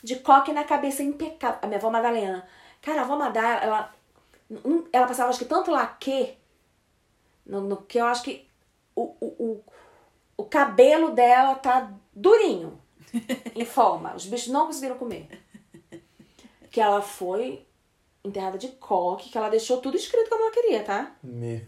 de 0.00 0.14
coque 0.14 0.52
na 0.52 0.62
cabeça 0.62 1.02
impecável. 1.02 1.58
A 1.60 1.66
minha 1.66 1.78
avó 1.78 1.90
Madalena. 1.90 2.46
Cara, 2.80 3.00
a 3.00 3.02
avó 3.02 3.16
Madalena, 3.16 3.64
ela, 3.64 3.94
ela 4.92 5.06
passava 5.08 5.30
acho 5.30 5.40
que 5.40 5.44
tanto 5.44 5.72
laque, 5.72 6.38
no, 7.44 7.60
no 7.60 7.78
que 7.78 7.98
eu 7.98 8.06
acho 8.06 8.22
que 8.22 8.46
o, 8.96 9.02
o, 9.20 9.26
o, 9.38 9.64
o 10.38 10.44
cabelo 10.44 11.10
dela 11.12 11.54
tá 11.56 11.92
durinho 12.12 12.80
em 13.54 13.64
forma. 13.64 14.14
Os 14.14 14.26
bichos 14.26 14.48
não 14.48 14.66
conseguiram 14.66 14.96
comer. 14.98 15.28
Que 16.70 16.80
ela 16.80 17.00
foi 17.02 17.64
enterrada 18.24 18.56
de 18.58 18.68
coque, 18.68 19.28
que 19.30 19.36
ela 19.38 19.48
deixou 19.50 19.78
tudo 19.80 19.96
escrito 19.96 20.30
como 20.30 20.44
ela 20.44 20.52
queria, 20.52 20.82
tá? 20.82 21.14
Meu. 21.22 21.60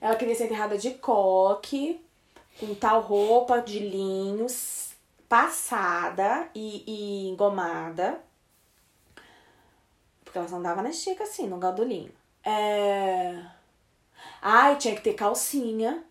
Ela 0.00 0.16
queria 0.16 0.34
ser 0.34 0.44
enterrada 0.44 0.76
de 0.76 0.90
coque, 0.92 2.04
com 2.60 2.74
tal 2.74 3.00
roupa 3.00 3.60
de 3.60 3.78
linho, 3.78 4.44
s- 4.44 4.94
passada 5.28 6.48
e, 6.54 6.84
e 6.86 7.28
engomada. 7.30 8.20
Porque 10.24 10.38
ela 10.38 10.48
só 10.48 10.56
andava 10.56 10.82
na 10.82 10.90
estica 10.90 11.24
assim, 11.24 11.46
no 11.48 11.58
gadolinho. 11.58 12.12
É... 12.44 13.42
Ai, 14.40 14.76
tinha 14.76 14.94
que 14.94 15.02
ter 15.02 15.14
calcinha. 15.14 16.04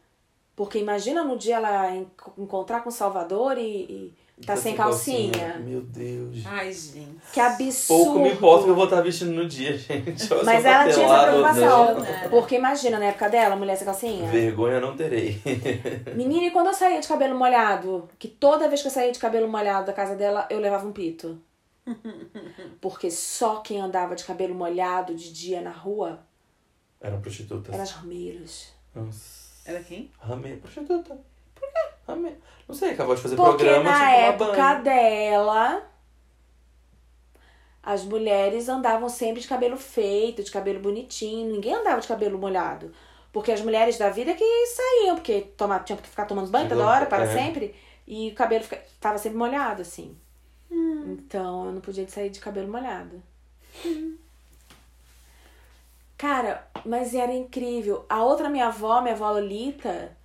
Porque 0.55 0.77
imagina 0.77 1.23
no 1.23 1.37
dia 1.37 1.55
ela 1.55 1.95
en- 1.95 2.07
encontrar 2.37 2.81
com 2.81 2.89
o 2.89 2.91
Salvador 2.91 3.57
e, 3.57 4.13
e 4.39 4.45
tá 4.45 4.55
sem 4.55 4.75
calcinha. 4.75 5.57
Meu 5.59 5.81
Deus. 5.81 6.43
Ai, 6.45 6.71
gente. 6.73 7.17
Que 7.33 7.39
absurdo. 7.39 8.03
Pouco 8.03 8.19
me 8.19 8.31
importa 8.31 8.63
que 8.65 8.69
eu 8.69 8.75
vou 8.75 8.83
estar 8.83 9.01
vestindo 9.01 9.31
no 9.31 9.47
dia, 9.47 9.75
gente. 9.77 10.29
Eu 10.29 10.43
Mas 10.45 10.65
ela 10.65 10.91
tinha 10.91 11.05
essa 11.05 11.15
papelado, 11.15 11.31
preocupação. 11.31 11.99
né? 12.01 12.27
Porque 12.29 12.55
imagina, 12.55 12.99
na 12.99 13.05
época 13.05 13.29
dela, 13.29 13.55
mulher 13.55 13.75
sem 13.77 13.85
calcinha. 13.85 14.29
Vergonha 14.29 14.79
não 14.79 14.95
terei. 14.95 15.41
Menina, 16.15 16.47
e 16.47 16.51
quando 16.51 16.67
eu 16.67 16.73
saía 16.73 16.99
de 16.99 17.07
cabelo 17.07 17.37
molhado, 17.37 18.09
que 18.19 18.27
toda 18.27 18.67
vez 18.67 18.81
que 18.81 18.87
eu 18.87 18.91
saía 18.91 19.11
de 19.11 19.19
cabelo 19.19 19.47
molhado 19.47 19.85
da 19.87 19.93
casa 19.93 20.15
dela, 20.15 20.47
eu 20.49 20.59
levava 20.59 20.85
um 20.85 20.91
pito. 20.91 21.39
Porque 22.79 23.09
só 23.09 23.57
quem 23.57 23.79
andava 23.81 24.15
de 24.15 24.23
cabelo 24.23 24.53
molhado 24.53 25.15
de 25.15 25.31
dia 25.33 25.61
na 25.61 25.71
rua 25.71 26.19
Eram 26.99 27.19
prostitutas. 27.21 27.73
eram 27.73 27.83
as. 28.43 28.73
Nossa. 28.93 29.40
Era 29.65 29.81
quem? 29.83 30.11
Ramei, 30.19 30.57
prostituta. 30.57 31.17
Por 31.55 31.69
quê? 31.71 31.79
Ramei. 32.07 32.35
Não 32.67 32.75
sei, 32.75 32.91
acabou 32.91 33.15
de 33.15 33.21
fazer 33.21 33.35
Porque 33.35 33.63
programa, 33.63 33.89
na 33.91 33.97
tinha 33.97 34.09
que 34.09 34.37
tomar 34.37 34.49
época 34.51 34.67
banho. 34.73 34.83
dela, 34.83 35.83
as 37.83 38.03
mulheres 38.03 38.69
andavam 38.69 39.09
sempre 39.09 39.41
de 39.41 39.47
cabelo 39.47 39.77
feito, 39.77 40.43
de 40.43 40.51
cabelo 40.51 40.79
bonitinho. 40.79 41.51
Ninguém 41.53 41.73
andava 41.75 41.99
de 42.01 42.07
cabelo 42.07 42.37
molhado. 42.37 42.91
Porque 43.33 43.51
as 43.51 43.61
mulheres 43.61 43.97
da 43.97 44.09
vida 44.09 44.33
que 44.33 44.43
saíam, 44.67 45.15
porque 45.15 45.41
toma, 45.57 45.79
tinham 45.79 45.97
que 45.97 46.07
ficar 46.09 46.25
tomando 46.25 46.49
banho 46.51 46.67
toda 46.69 46.85
hora, 46.85 47.05
para 47.05 47.23
É. 47.23 47.27
sempre. 47.33 47.73
E 48.05 48.29
o 48.29 48.35
cabelo 48.35 48.63
fica, 48.63 48.81
tava 48.99 49.17
sempre 49.17 49.37
molhado, 49.37 49.81
assim. 49.81 50.17
Então 50.69 51.65
eu 51.65 51.71
não 51.71 51.81
podia 51.81 52.07
sair 52.07 52.29
de 52.29 52.39
cabelo 52.39 52.71
molhado. 52.71 53.21
Cara, 56.21 56.67
mas 56.85 57.15
era 57.15 57.33
incrível. 57.33 58.05
A 58.07 58.23
outra 58.23 58.47
minha 58.47 58.67
avó, 58.67 59.01
minha 59.01 59.15
avó 59.15 59.31
Lolita, 59.31 60.15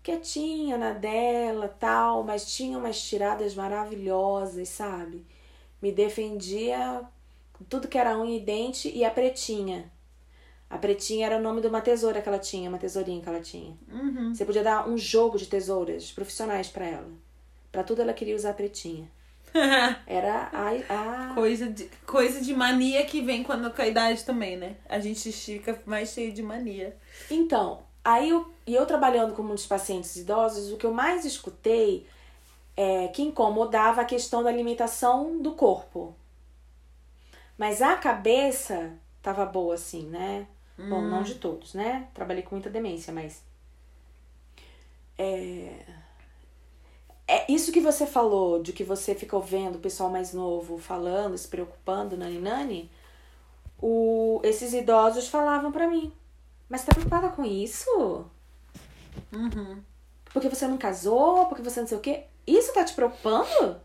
quietinha 0.00 0.78
na 0.78 0.92
dela, 0.92 1.66
tal, 1.66 2.22
mas 2.22 2.54
tinha 2.54 2.78
umas 2.78 3.02
tiradas 3.02 3.52
maravilhosas, 3.56 4.68
sabe? 4.68 5.26
Me 5.82 5.90
defendia 5.90 7.02
com 7.52 7.64
tudo 7.64 7.88
que 7.88 7.98
era 7.98 8.16
unha 8.16 8.36
e 8.36 8.40
dente 8.40 8.88
e 8.96 9.04
a 9.04 9.10
pretinha. 9.10 9.90
A 10.70 10.78
pretinha 10.78 11.26
era 11.26 11.38
o 11.38 11.42
nome 11.42 11.60
de 11.62 11.66
uma 11.66 11.80
tesoura 11.80 12.22
que 12.22 12.28
ela 12.28 12.38
tinha, 12.38 12.68
uma 12.68 12.78
tesourinha 12.78 13.20
que 13.20 13.28
ela 13.28 13.40
tinha. 13.40 13.76
Uhum. 13.90 14.32
Você 14.32 14.44
podia 14.44 14.62
dar 14.62 14.88
um 14.88 14.96
jogo 14.96 15.36
de 15.36 15.46
tesouras 15.46 16.12
profissionais 16.12 16.68
pra 16.68 16.86
ela. 16.86 17.10
Pra 17.72 17.82
tudo 17.82 18.02
ela 18.02 18.12
queria 18.12 18.36
usar 18.36 18.50
a 18.50 18.54
pretinha. 18.54 19.10
Era 20.06 20.48
a, 20.52 21.30
a 21.30 21.34
coisa, 21.34 21.68
de, 21.68 21.90
coisa 22.06 22.40
de 22.40 22.54
mania 22.54 23.04
que 23.04 23.20
vem 23.20 23.42
quando, 23.42 23.70
com 23.72 23.82
a 23.82 23.86
idade 23.86 24.24
também, 24.24 24.56
né? 24.56 24.76
A 24.88 24.98
gente 24.98 25.30
fica 25.32 25.80
mais 25.86 26.10
cheio 26.10 26.32
de 26.32 26.42
mania. 26.42 26.96
Então, 27.30 27.82
aí 28.04 28.28
eu, 28.28 28.50
e 28.66 28.74
eu 28.74 28.86
trabalhando 28.86 29.34
com 29.34 29.42
muitos 29.42 29.66
pacientes 29.66 30.14
idosos, 30.16 30.72
o 30.72 30.76
que 30.76 30.86
eu 30.86 30.92
mais 30.92 31.24
escutei 31.24 32.06
é 32.76 33.08
que 33.08 33.22
incomodava 33.22 34.02
a 34.02 34.04
questão 34.04 34.42
da 34.42 34.52
limitação 34.52 35.40
do 35.42 35.52
corpo. 35.52 36.14
Mas 37.56 37.82
a 37.82 37.96
cabeça 37.96 38.92
tava 39.20 39.44
boa 39.44 39.74
assim, 39.74 40.06
né? 40.06 40.46
Bom, 40.78 41.02
não 41.02 41.24
de 41.24 41.34
todos, 41.34 41.74
né? 41.74 42.06
Trabalhei 42.14 42.44
com 42.44 42.54
muita 42.54 42.70
demência, 42.70 43.12
mas. 43.12 43.42
É... 45.18 45.84
é 47.28 47.44
isso 47.48 47.70
que 47.70 47.80
você 47.80 48.06
falou, 48.06 48.62
de 48.62 48.72
que 48.72 48.82
você 48.82 49.14
ficou 49.14 49.40
vendo 49.42 49.76
o 49.76 49.80
pessoal 49.80 50.08
mais 50.08 50.32
novo 50.32 50.78
falando, 50.78 51.36
se 51.36 51.46
preocupando, 51.46 52.16
nani 52.16 52.38
nani. 52.38 52.90
O... 53.80 54.40
Esses 54.42 54.72
idosos 54.72 55.28
falavam 55.28 55.70
pra 55.70 55.86
mim. 55.86 56.12
Mas 56.68 56.84
tá 56.84 56.92
preocupada 56.92 57.28
com 57.28 57.44
isso? 57.44 58.24
Uhum. 59.32 59.82
Porque 60.32 60.48
você 60.48 60.66
não 60.66 60.78
casou? 60.78 61.46
Porque 61.46 61.62
você 61.62 61.80
não 61.80 61.86
sei 61.86 61.98
o 61.98 62.00
quê? 62.00 62.24
Isso 62.46 62.72
tá 62.72 62.84
te 62.84 62.94
preocupando? 62.94 63.80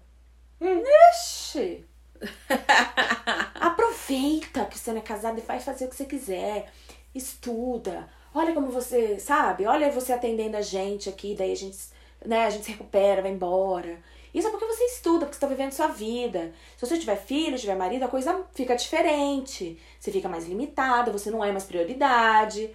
Ixi! 0.62 1.86
Aproveita 3.60 4.66
que 4.66 4.80
você 4.80 4.92
não 4.92 5.00
é 5.00 5.02
casada 5.02 5.40
e 5.40 5.44
faz 5.44 5.64
fazer 5.64 5.86
o 5.86 5.90
que 5.90 5.96
você 5.96 6.06
quiser. 6.06 6.72
Estuda. 7.14 8.10
Olha 8.34 8.54
como 8.54 8.72
você, 8.72 9.20
sabe? 9.20 9.66
Olha 9.66 9.92
você 9.92 10.14
atendendo 10.14 10.58
a 10.58 10.62
gente 10.62 11.10
aqui, 11.10 11.36
daí 11.36 11.52
a 11.52 11.56
gente, 11.56 11.78
né, 12.26 12.46
a 12.46 12.50
gente 12.50 12.66
se 12.66 12.72
recupera, 12.72 13.22
vai 13.22 13.32
embora. 13.32 14.00
Isso 14.34 14.48
é 14.48 14.52
porque 14.52 14.66
você 14.66 14.84
estuda, 14.86 15.26
porque 15.26 15.36
você 15.36 15.42
tá 15.42 15.48
vivendo 15.48 15.72
sua 15.72 15.88
vida. 15.88 16.52
Se 16.76 16.86
você 16.86 16.98
tiver 16.98 17.18
filho, 17.18 17.58
tiver 17.58 17.76
marido, 17.76 18.04
a 18.04 18.08
coisa 18.08 18.44
fica 18.54 18.76
diferente. 18.76 19.80
Você 20.00 20.12
fica 20.12 20.28
mais 20.28 20.48
limitada, 20.48 21.12
você 21.12 21.30
não 21.30 21.44
é 21.44 21.52
mais 21.52 21.66
prioridade. 21.66 22.74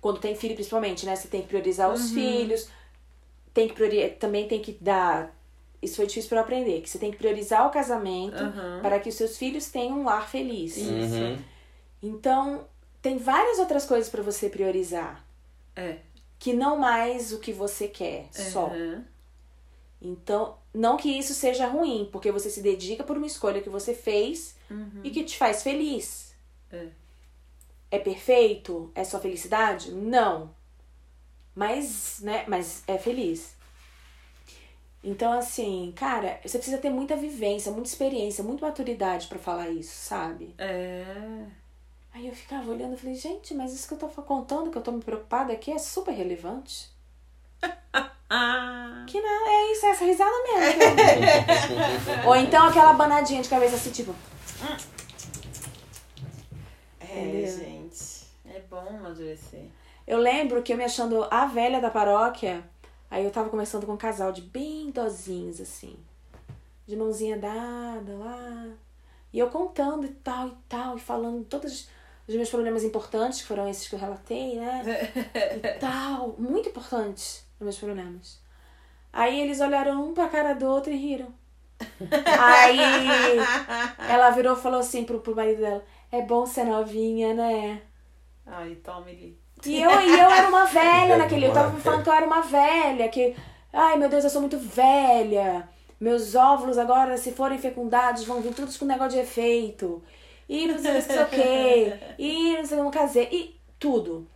Quando 0.00 0.18
tem 0.18 0.34
filho, 0.34 0.54
principalmente, 0.54 1.04
né? 1.04 1.14
Você 1.14 1.28
tem 1.28 1.42
que 1.42 1.48
priorizar 1.48 1.92
os 1.92 2.10
filhos. 2.10 2.68
Tem 3.52 3.68
que 3.68 3.74
priori... 3.74 4.10
Também 4.18 4.48
tem 4.48 4.60
que 4.60 4.72
dar. 4.80 5.34
Isso 5.82 5.96
foi 5.96 6.06
difícil 6.06 6.30
pra 6.30 6.38
eu 6.38 6.42
aprender. 6.42 6.80
Que 6.80 6.88
você 6.88 6.98
tem 6.98 7.10
que 7.10 7.18
priorizar 7.18 7.66
o 7.66 7.70
casamento 7.70 8.42
Aham. 8.42 8.80
para 8.80 8.98
que 8.98 9.10
os 9.10 9.14
seus 9.14 9.36
filhos 9.36 9.68
tenham 9.68 10.00
um 10.00 10.04
lar 10.04 10.26
feliz. 10.28 10.78
Uhum. 10.78 11.38
Então, 12.02 12.66
tem 13.02 13.18
várias 13.18 13.58
outras 13.58 13.84
coisas 13.84 14.08
pra 14.08 14.22
você 14.22 14.48
priorizar. 14.48 15.22
É. 15.76 15.96
Que 16.38 16.52
não 16.52 16.76
mais 16.76 17.32
o 17.32 17.38
que 17.38 17.52
você 17.52 17.88
quer, 17.88 18.28
só. 18.32 18.68
Uhum. 18.68 19.04
Então, 20.00 20.58
não 20.72 20.96
que 20.96 21.08
isso 21.08 21.32
seja 21.32 21.66
ruim, 21.66 22.08
porque 22.12 22.30
você 22.30 22.50
se 22.50 22.60
dedica 22.60 23.02
por 23.02 23.16
uma 23.16 23.26
escolha 23.26 23.62
que 23.62 23.70
você 23.70 23.94
fez 23.94 24.56
e 25.02 25.10
que 25.10 25.24
te 25.24 25.38
faz 25.38 25.62
feliz. 25.62 26.34
É. 26.70 26.88
É 27.90 27.98
perfeito? 27.98 28.90
É 28.94 29.04
sua 29.04 29.20
felicidade? 29.20 29.92
Não. 29.92 30.54
Mas, 31.54 32.20
né, 32.20 32.44
mas 32.48 32.82
é 32.86 32.98
feliz. 32.98 33.54
Então, 35.02 35.32
assim, 35.32 35.92
cara, 35.94 36.40
você 36.42 36.58
precisa 36.58 36.78
ter 36.78 36.90
muita 36.90 37.14
vivência, 37.14 37.70
muita 37.70 37.88
experiência, 37.88 38.42
muita 38.42 38.66
maturidade 38.66 39.28
pra 39.28 39.38
falar 39.38 39.68
isso, 39.68 39.94
sabe? 39.94 40.54
É. 40.58 41.46
Aí 42.14 42.28
eu 42.28 42.34
ficava 42.34 42.70
olhando 42.70 42.94
e 42.94 42.96
falei, 42.96 43.16
gente, 43.16 43.52
mas 43.54 43.74
isso 43.74 43.88
que 43.88 43.94
eu 43.94 43.98
tô 43.98 44.06
contando, 44.22 44.70
que 44.70 44.78
eu 44.78 44.82
tô 44.82 44.92
me 44.92 45.02
preocupada 45.02 45.52
aqui, 45.52 45.72
é 45.72 45.78
super 45.78 46.12
relevante. 46.12 46.88
Que 49.06 49.20
não, 49.20 49.48
é 49.48 49.72
isso, 49.72 49.86
é 49.86 49.90
essa 49.90 50.04
risada 50.04 50.30
mesmo. 50.42 50.80
que 50.80 52.22
eu. 52.24 52.28
Ou 52.28 52.34
então 52.36 52.66
aquela 52.66 52.92
banadinha 52.94 53.42
de 53.42 53.48
cabeça 53.48 53.76
assim, 53.76 53.90
tipo, 53.90 54.14
É, 57.00 57.20
Entendeu? 57.20 57.58
gente. 57.58 58.24
É 58.46 58.60
bom 58.68 58.88
amadurecer. 58.88 59.66
Eu 60.06 60.18
lembro 60.18 60.62
que 60.62 60.72
eu 60.72 60.76
me 60.76 60.84
achando 60.84 61.26
a 61.30 61.46
velha 61.46 61.80
da 61.80 61.90
paróquia, 61.90 62.64
aí 63.10 63.24
eu 63.24 63.30
tava 63.30 63.50
conversando 63.50 63.86
com 63.86 63.92
um 63.92 63.96
casal 63.96 64.32
de 64.32 64.42
bem 64.42 64.88
idosinhos, 64.88 65.60
assim. 65.60 65.96
De 66.86 66.96
mãozinha 66.96 67.36
dada 67.38 68.16
lá. 68.16 68.68
E 69.32 69.38
eu 69.38 69.48
contando 69.50 70.06
e 70.06 70.10
tal 70.10 70.48
e 70.48 70.56
tal, 70.68 70.96
e 70.96 71.00
falando 71.00 71.44
todos 71.44 71.88
os 72.26 72.34
meus 72.34 72.48
problemas 72.48 72.82
importantes, 72.84 73.42
que 73.42 73.46
foram 73.46 73.68
esses 73.68 73.88
que 73.88 73.94
eu 73.94 73.98
relatei, 73.98 74.56
né? 74.56 74.82
e 75.56 75.68
tal. 75.78 76.34
Muito 76.38 76.68
importantes 76.68 77.46
os 77.58 77.64
meus 77.64 77.78
problemas. 77.78 78.40
Aí 79.12 79.40
eles 79.40 79.60
olharam 79.60 80.08
um 80.08 80.14
pra 80.14 80.28
cara 80.28 80.54
do 80.54 80.66
outro 80.66 80.92
e 80.92 80.96
riram. 80.96 81.28
Aí 82.38 82.78
ela 84.08 84.30
virou 84.30 84.56
e 84.56 84.60
falou 84.60 84.80
assim 84.80 85.04
pro, 85.04 85.20
pro 85.20 85.36
marido 85.36 85.60
dela: 85.60 85.84
É 86.10 86.22
bom 86.22 86.46
ser 86.46 86.64
novinha, 86.64 87.34
né? 87.34 87.82
Ai, 88.46 88.76
tome-lhe. 88.76 89.38
E 89.64 89.80
eu, 89.80 89.90
e 89.90 90.10
eu 90.10 90.30
era 90.30 90.48
uma 90.48 90.64
velha 90.64 91.16
naquele. 91.16 91.46
Eu 91.46 91.52
tava 91.52 91.72
me 91.72 91.80
falando 91.80 92.02
que 92.02 92.08
eu 92.08 92.14
era 92.14 92.26
uma 92.26 92.40
velha, 92.42 93.08
que. 93.08 93.36
Ai, 93.72 93.96
meu 93.96 94.08
Deus, 94.08 94.24
eu 94.24 94.30
sou 94.30 94.40
muito 94.40 94.58
velha. 94.58 95.68
Meus 96.00 96.34
óvulos 96.34 96.76
agora, 96.76 97.16
se 97.16 97.32
forem 97.32 97.58
fecundados, 97.58 98.24
vão 98.24 98.40
vir 98.40 98.54
todos 98.54 98.76
com 98.76 98.84
negócio 98.84 99.12
de 99.12 99.20
efeito. 99.20 100.02
E 100.48 100.66
não 100.66 100.78
sei, 100.78 100.92
não 100.92 101.00
sei 101.00 101.22
o 101.22 101.26
quê. 101.26 101.98
E 102.18 102.56
não 102.56 102.64
sei 102.64 102.78
como 102.78 102.90
casei. 102.90 103.28
E 103.30 103.60
tudo. 103.78 104.26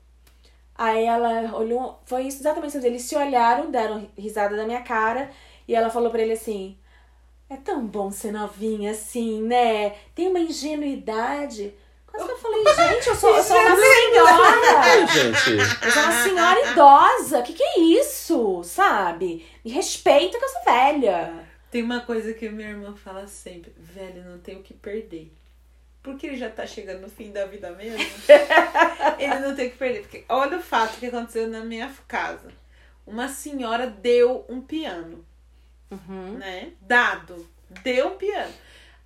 Aí 0.74 1.04
ela 1.04 1.54
olhou. 1.56 2.00
Foi 2.06 2.22
isso 2.22 2.38
exatamente 2.40 2.76
isso. 2.76 2.86
Eles 2.86 3.02
se 3.02 3.16
olharam, 3.16 3.70
deram 3.70 4.08
risada 4.16 4.56
da 4.56 4.64
minha 4.64 4.82
cara. 4.82 5.30
E 5.66 5.74
ela 5.74 5.90
falou 5.90 6.10
pra 6.10 6.22
ele 6.22 6.32
assim: 6.32 6.78
É 7.50 7.56
tão 7.56 7.86
bom 7.86 8.10
ser 8.10 8.32
novinha 8.32 8.92
assim, 8.92 9.42
né? 9.42 9.90
Tem 10.14 10.28
uma 10.28 10.40
ingenuidade. 10.40 11.74
Quase 12.06 12.24
que 12.24 12.32
eu 12.32 12.38
falei, 12.38 12.64
gente, 12.64 13.08
eu 13.08 13.14
sou, 13.14 13.36
eu 13.36 13.42
sou 13.42 13.56
uma 13.56 13.76
senhora. 13.76 15.06
Gente. 15.06 15.84
Eu 15.84 15.90
sou 15.90 16.02
uma 16.02 16.12
senhora 16.12 16.70
idosa. 16.70 17.42
Que 17.42 17.52
que 17.52 17.62
é 17.62 17.80
isso? 17.80 18.62
Sabe? 18.64 19.46
Me 19.64 19.70
respeita 19.70 20.38
que 20.38 20.44
eu 20.44 20.48
sou 20.48 20.62
velha. 20.64 21.46
Tem 21.70 21.82
uma 21.82 22.00
coisa 22.00 22.32
que 22.32 22.48
minha 22.48 22.70
irmã 22.70 22.94
fala 22.96 23.26
sempre: 23.26 23.72
velho, 23.76 24.24
não 24.24 24.38
tem 24.38 24.56
o 24.56 24.62
que 24.62 24.72
perder. 24.72 25.30
Porque 26.12 26.26
ele 26.26 26.36
já 26.36 26.48
tá 26.50 26.66
chegando 26.66 27.00
no 27.02 27.08
fim 27.08 27.30
da 27.32 27.44
vida 27.46 27.70
mesmo. 27.72 27.98
ele 29.18 29.38
não 29.40 29.54
tem 29.54 29.70
que 29.70 29.76
perder. 29.76 30.00
Porque 30.02 30.24
olha 30.28 30.58
o 30.58 30.62
fato 30.62 30.98
que 30.98 31.06
aconteceu 31.06 31.46
na 31.48 31.60
minha 31.60 31.92
casa. 32.06 32.48
Uma 33.06 33.28
senhora 33.28 33.86
deu 33.86 34.44
um 34.48 34.60
piano, 34.60 35.24
Uhum. 35.90 36.38
né? 36.38 36.72
Dado. 36.80 37.48
Deu 37.82 38.08
um 38.08 38.16
piano. 38.16 38.52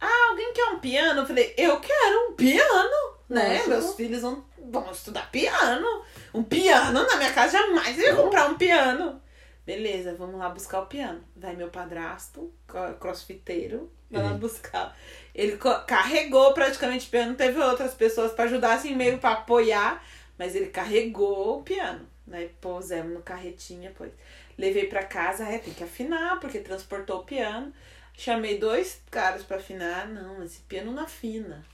Ah, 0.00 0.28
alguém 0.30 0.52
quer 0.52 0.64
um 0.66 0.78
piano? 0.80 1.20
Eu 1.20 1.26
falei, 1.26 1.54
eu 1.56 1.78
quero 1.80 2.28
um 2.30 2.32
piano, 2.34 3.14
né? 3.28 3.50
Lógico. 3.58 3.68
Meus 3.70 3.94
filhos 3.94 4.22
vão, 4.22 4.44
vão 4.70 4.90
estudar 4.90 5.30
piano. 5.30 6.02
Um 6.34 6.42
piano 6.42 7.06
na 7.06 7.16
minha 7.16 7.32
casa 7.32 7.58
jamais 7.58 7.96
eu 7.98 8.04
ia 8.06 8.16
comprar 8.16 8.48
um 8.50 8.54
piano. 8.56 9.20
Beleza, 9.64 10.14
vamos 10.14 10.40
lá 10.40 10.48
buscar 10.48 10.80
o 10.80 10.86
piano. 10.86 11.22
Vai 11.36 11.54
meu 11.54 11.68
padrasto, 11.68 12.52
crossfiteiro, 12.98 13.92
vai 14.10 14.22
lá 14.22 14.30
Uhum. 14.32 14.38
buscar. 14.38 14.96
Ele 15.34 15.58
carregou 15.86 16.52
praticamente 16.52 17.06
o 17.08 17.10
piano, 17.10 17.34
teve 17.34 17.58
outras 17.60 17.94
pessoas 17.94 18.32
pra 18.32 18.44
ajudar, 18.44 18.74
assim, 18.74 18.94
meio 18.94 19.18
pra 19.18 19.32
apoiar, 19.32 20.04
mas 20.38 20.54
ele 20.54 20.66
carregou 20.66 21.58
o 21.58 21.62
piano, 21.62 22.06
né? 22.26 22.50
Pusemos 22.60 23.14
no 23.14 23.22
carretinho, 23.22 23.82
depois. 23.88 24.12
Levei 24.58 24.86
pra 24.86 25.02
casa, 25.02 25.44
é, 25.44 25.58
tem 25.58 25.72
que 25.72 25.84
afinar, 25.84 26.38
porque 26.38 26.58
transportou 26.60 27.20
o 27.20 27.24
piano. 27.24 27.72
Chamei 28.14 28.58
dois 28.58 29.00
caras 29.10 29.42
pra 29.42 29.56
afinar. 29.56 30.06
Não, 30.06 30.42
esse 30.42 30.60
piano 30.60 30.92
não 30.92 31.02
afina. 31.02 31.64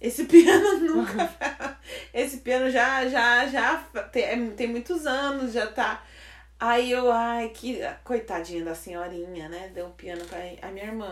Esse 0.00 0.24
piano 0.26 0.80
nunca. 0.80 1.30
Esse 2.12 2.38
piano 2.38 2.70
já, 2.70 3.06
já, 3.06 3.46
já 3.46 3.76
tem, 4.10 4.50
tem 4.52 4.66
muitos 4.66 5.06
anos, 5.06 5.52
já 5.52 5.66
tá. 5.66 6.02
Aí 6.58 6.90
eu, 6.90 7.12
ai, 7.12 7.50
que. 7.50 7.80
Coitadinha 8.02 8.64
da 8.64 8.74
senhorinha, 8.74 9.48
né? 9.48 9.70
Deu 9.74 9.86
um 9.86 9.92
piano 9.92 10.24
pra 10.24 10.38
a 10.62 10.70
minha 10.70 10.86
irmã. 10.86 11.10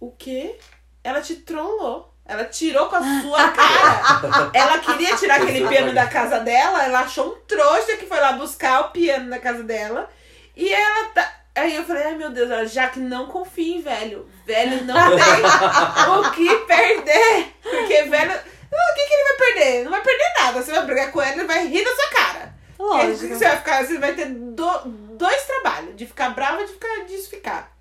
O 0.00 0.10
quê? 0.12 0.56
Ela 1.04 1.20
te 1.20 1.36
trollou. 1.36 2.10
Ela 2.24 2.44
tirou 2.44 2.88
com 2.88 2.96
a 2.96 3.20
sua 3.20 3.48
cara. 3.50 4.50
ela 4.54 4.78
queria 4.78 5.16
tirar 5.16 5.42
aquele 5.42 5.66
piano 5.66 5.92
da 5.92 6.06
casa 6.06 6.38
dela, 6.38 6.84
ela 6.84 7.00
achou 7.00 7.32
um 7.32 7.40
trouxa 7.40 7.96
que 7.96 8.06
foi 8.06 8.20
lá 8.20 8.34
buscar 8.34 8.82
o 8.82 8.90
piano 8.90 9.28
na 9.28 9.38
casa 9.40 9.64
dela. 9.64 10.08
E 10.56 10.72
ela 10.72 11.08
tá. 11.08 11.40
Aí 11.56 11.74
eu 11.74 11.84
falei, 11.84 12.04
ai 12.04 12.14
meu 12.14 12.30
Deus, 12.30 12.70
já 12.70 12.88
que 12.88 13.00
não 13.00 13.26
confia 13.26 13.76
em 13.76 13.82
velho. 13.82 14.30
Velho 14.46 14.84
não 14.84 14.94
tem 15.10 16.18
o 16.18 16.30
que 16.30 16.56
perder. 16.66 17.52
Porque 17.62 18.02
velho. 18.04 18.32
O 18.32 18.94
que, 18.94 19.06
que 19.06 19.14
ele 19.14 19.24
vai 19.24 19.36
perder? 19.36 19.84
Não 19.84 19.90
vai 19.90 20.00
perder 20.00 20.32
nada. 20.38 20.62
Você 20.62 20.70
vai 20.70 20.86
brigar 20.86 21.10
com 21.10 21.20
ele, 21.20 21.40
ele 21.40 21.44
vai 21.44 21.66
rir 21.66 21.84
da 21.84 21.94
sua 21.96 22.08
cara. 22.10 22.54
Lógico. 22.78 23.34
Você 23.34 23.44
vai 23.44 23.56
ficar, 23.56 23.84
você 23.84 23.98
vai 23.98 24.14
ter 24.14 24.26
do, 24.26 24.78
dois 24.84 25.42
trabalhos, 25.42 25.96
de 25.96 26.06
ficar 26.06 26.30
brava 26.30 26.62
e 26.62 26.66
de 26.66 26.72
ficar 26.72 27.04
desficar. 27.06 27.79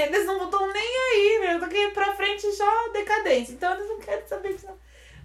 Eles 0.00 0.26
não 0.26 0.44
estão 0.44 0.72
nem 0.72 0.82
aí, 0.82 1.38
meu. 1.40 1.50
Eu 1.52 1.58
tô 1.58 1.64
aqui 1.66 1.90
pra 1.90 2.14
frente 2.14 2.50
só 2.52 2.88
decadência. 2.92 3.52
Então 3.52 3.74
eles 3.74 3.88
não 3.88 3.98
querem 3.98 4.26
saber 4.26 4.54
disso. 4.54 4.68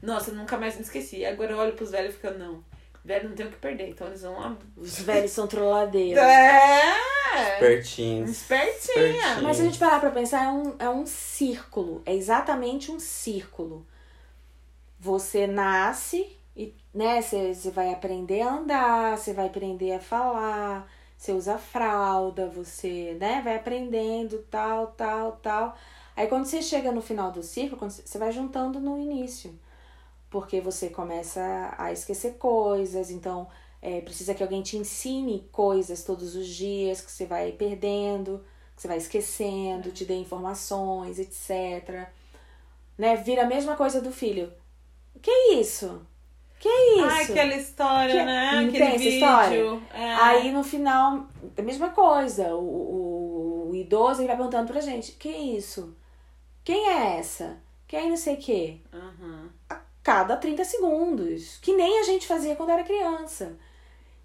Nossa, 0.01 0.32
eu 0.32 0.36
nunca 0.36 0.57
mais 0.57 0.76
me 0.76 0.82
esqueci. 0.82 1.26
Agora 1.26 1.51
eu 1.51 1.57
olho 1.57 1.73
pros 1.73 1.91
velhos 1.91 2.13
e 2.13 2.17
fico, 2.17 2.34
não. 2.38 2.63
Velho 3.03 3.30
não 3.30 3.36
tem 3.36 3.45
o 3.45 3.51
que 3.51 3.57
perder. 3.57 3.89
Então 3.89 4.07
eles 4.07 4.21
vão 4.21 4.39
lá. 4.39 4.57
Os 4.76 4.99
velhos 4.99 5.32
são 5.32 5.47
trolladeiros. 5.47 6.21
É! 6.21 7.15
Espertinhos. 7.53 8.30
Espertinha. 8.30 9.41
Mas 9.41 9.57
se 9.57 9.61
a 9.63 9.65
gente 9.65 9.80
parar 9.80 9.99
pra 9.99 10.11
pensar, 10.11 10.45
é 10.45 10.49
um, 10.49 10.76
é 10.80 10.89
um 10.89 11.05
círculo. 11.05 12.01
É 12.05 12.13
exatamente 12.13 12.91
um 12.91 12.99
círculo. 12.99 13.86
Você 14.99 15.45
nasce 15.45 16.36
e, 16.55 16.73
né, 16.93 17.21
você 17.21 17.69
vai 17.71 17.91
aprender 17.91 18.41
a 18.41 18.53
andar, 18.53 19.17
você 19.17 19.34
vai 19.34 19.47
aprender 19.47 19.93
a 19.93 19.99
falar, 19.99 20.89
você 21.18 21.32
usa 21.32 21.57
fralda, 21.57 22.47
você, 22.49 23.18
né, 23.20 23.41
vai 23.43 23.55
aprendendo 23.55 24.39
tal, 24.49 24.88
tal, 24.88 25.34
tal. 25.34 25.78
Aí 26.16 26.28
quando 26.28 26.45
você 26.45 26.61
chega 26.61 26.91
no 26.91 27.01
final 27.01 27.32
do 27.32 27.43
ciclo, 27.43 27.78
você 27.78 28.18
vai 28.18 28.32
juntando 28.32 28.80
no 28.80 28.97
início. 28.97 29.57
Porque 30.30 30.61
você 30.61 30.89
começa 30.89 31.74
a 31.78 31.91
esquecer 31.91 32.38
coisas, 32.38 33.09
então 33.09 33.47
é, 33.82 34.01
precisa 34.01 34.34
que 34.34 34.43
alguém 34.43 34.61
te 34.61 34.78
ensine 34.78 35.47
coisas 35.51 36.03
todos 36.03 36.36
os 36.36 36.47
dias 36.47 37.01
que 37.01 37.11
você 37.11 37.26
vai 37.26 37.51
perdendo, 37.51 38.43
que 38.76 38.82
você 38.82 38.88
vai 38.88 38.97
esquecendo, 38.97 39.91
te 39.91 40.05
dê 40.05 40.16
informações, 40.16 41.20
etc. 41.20 42.09
Né? 42.97 43.16
Vira 43.18 43.43
a 43.43 43.47
mesma 43.47 43.76
coisa 43.76 44.01
do 44.01 44.11
filho. 44.11 44.51
Que 45.22 45.32
isso? 45.53 46.05
Que 46.60 46.70
isso? 46.70 47.06
Ai, 47.10 47.24
aquela 47.24 47.56
história, 47.56 48.16
Que- 48.20 48.24
né? 48.26 48.51
não 48.53 48.60
Aquele 48.68 48.78
tem 48.78 48.88
essa 48.88 48.97
vídeo. 48.97 49.14
história? 49.14 49.82
É. 49.93 50.14
Aí 50.16 50.51
no 50.51 50.64
final, 50.64 51.28
a 51.58 51.62
mesma 51.62 51.89
coisa. 51.89 52.56
O, 52.56 52.60
o, 52.64 53.70
o 53.72 53.76
idoso 53.76 54.22
ele 54.22 54.28
vai 54.28 54.38
perguntando 54.38 54.72
pra 54.72 54.82
gente: 54.82 55.12
Que 55.14 55.30
isso? 55.30 55.95
Quem 56.64 56.88
é 56.89 57.18
essa? 57.20 57.58
Quem 57.88 58.10
não 58.10 58.18
sei 58.18 58.34
o 58.36 58.38
quê? 58.38 58.78
Uhum. 58.91 59.49
cada 60.01 60.36
30 60.38 60.64
segundos, 60.64 61.58
que 61.62 61.74
nem 61.76 61.99
a 61.99 62.03
gente 62.03 62.26
fazia 62.28 62.56
quando 62.56 62.70
era 62.72 62.84
criança. 62.84 63.53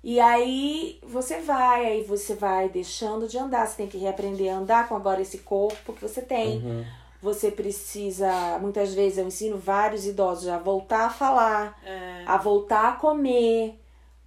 E 0.02 0.18
aí 0.18 0.98
você 1.02 1.40
vai, 1.40 1.84
aí 1.84 2.02
você 2.04 2.34
vai 2.34 2.68
deixando 2.70 3.28
de 3.28 3.36
andar, 3.36 3.66
você 3.66 3.76
tem 3.76 3.86
que 3.86 3.98
reaprender 3.98 4.50
a 4.52 4.56
andar 4.56 4.88
com 4.88 4.96
agora 4.96 5.20
esse 5.20 5.38
corpo 5.38 5.92
que 5.92 6.00
você 6.00 6.22
tem. 6.22 6.58
Uhum. 6.58 6.84
Você 7.22 7.50
precisa, 7.50 8.58
muitas 8.60 8.94
vezes 8.94 9.18
eu 9.18 9.26
ensino 9.26 9.58
vários 9.58 10.06
idosos 10.06 10.48
a 10.48 10.58
voltar 10.58 11.06
a 11.06 11.10
falar, 11.10 11.78
É. 11.84 12.24
a 12.26 12.36
voltar 12.38 12.88
a 12.88 12.92
comer, 12.92 13.78